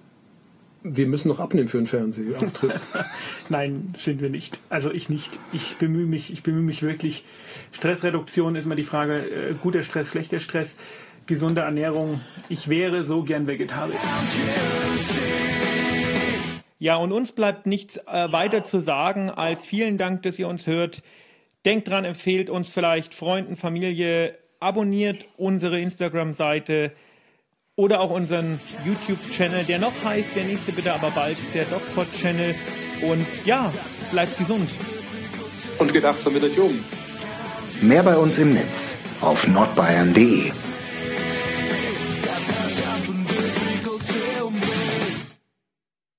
Wir 0.85 1.07
müssen 1.07 1.29
noch 1.29 1.39
abnehmen 1.39 1.69
für 1.69 1.79
einen 1.79 1.87
Fernsehauftritt. 1.87 2.73
Nein, 3.49 3.95
sind 3.97 4.21
wir 4.21 4.31
nicht. 4.31 4.59
Also 4.69 4.91
ich 4.91 5.09
nicht. 5.09 5.39
Ich 5.53 5.77
bemühe 5.77 6.07
mich, 6.07 6.33
ich 6.33 6.43
bemühe 6.43 6.63
mich 6.63 6.83
wirklich. 6.83 7.25
Stressreduktion 7.71 8.57
ist 8.57 8.67
immer 8.67 8.75
die 8.75 8.83
Frage, 8.83 9.19
äh, 9.19 9.55
guter 9.55 9.83
Stress, 9.83 10.09
schlechter 10.09 10.41
Stress, 10.41 10.75
gesunde 11.27 11.61
Ernährung. 11.61 12.21
Ich 12.49 12.69
wäre 12.69 13.05
so 13.05 13.23
gern 13.23 13.47
Vegetarier. 13.47 13.99
Ja, 16.81 16.97
und 16.97 17.13
uns 17.13 17.31
bleibt 17.31 17.67
nichts 17.67 17.99
äh, 17.99 18.33
weiter 18.33 18.65
zu 18.65 18.81
sagen 18.81 19.31
als 19.31 19.65
vielen 19.65 19.99
Dank, 19.99 20.23
dass 20.23 20.37
ihr 20.39 20.49
uns 20.49 20.67
hört. 20.67 21.05
Denkt 21.65 21.87
dran, 21.87 22.05
empfehlt 22.05 22.51
uns 22.51 22.69
vielleicht 22.69 23.15
Freunden, 23.15 23.57
Familie, 23.57 24.37
abonniert 24.59 25.27
unsere 25.37 25.79
Instagram-Seite 25.81 26.93
oder 27.77 28.01
auch 28.01 28.11
unseren 28.11 28.61
YouTube-Channel, 28.85 29.65
der 29.65 29.79
noch 29.79 29.93
heißt, 30.05 30.29
der 30.35 30.45
nächste 30.45 30.73
bitte 30.73 30.93
aber 30.93 31.11
bald, 31.11 31.39
der 31.55 31.65
DocPod-Channel. 31.65 32.55
Und 33.03 33.27
ja, 33.45 33.73
bleibt 34.11 34.37
gesund. 34.39 34.71
Und 35.79 35.93
gedacht, 35.93 36.21
so 36.21 36.31
mit 36.31 36.43
euch 36.45 36.59
um. 36.59 36.85
Mehr 37.81 38.03
bei 38.03 38.17
uns 38.17 38.39
im 38.39 38.53
Netz 38.53 38.99
auf 39.21 39.49
nordbayern.de 39.49 40.53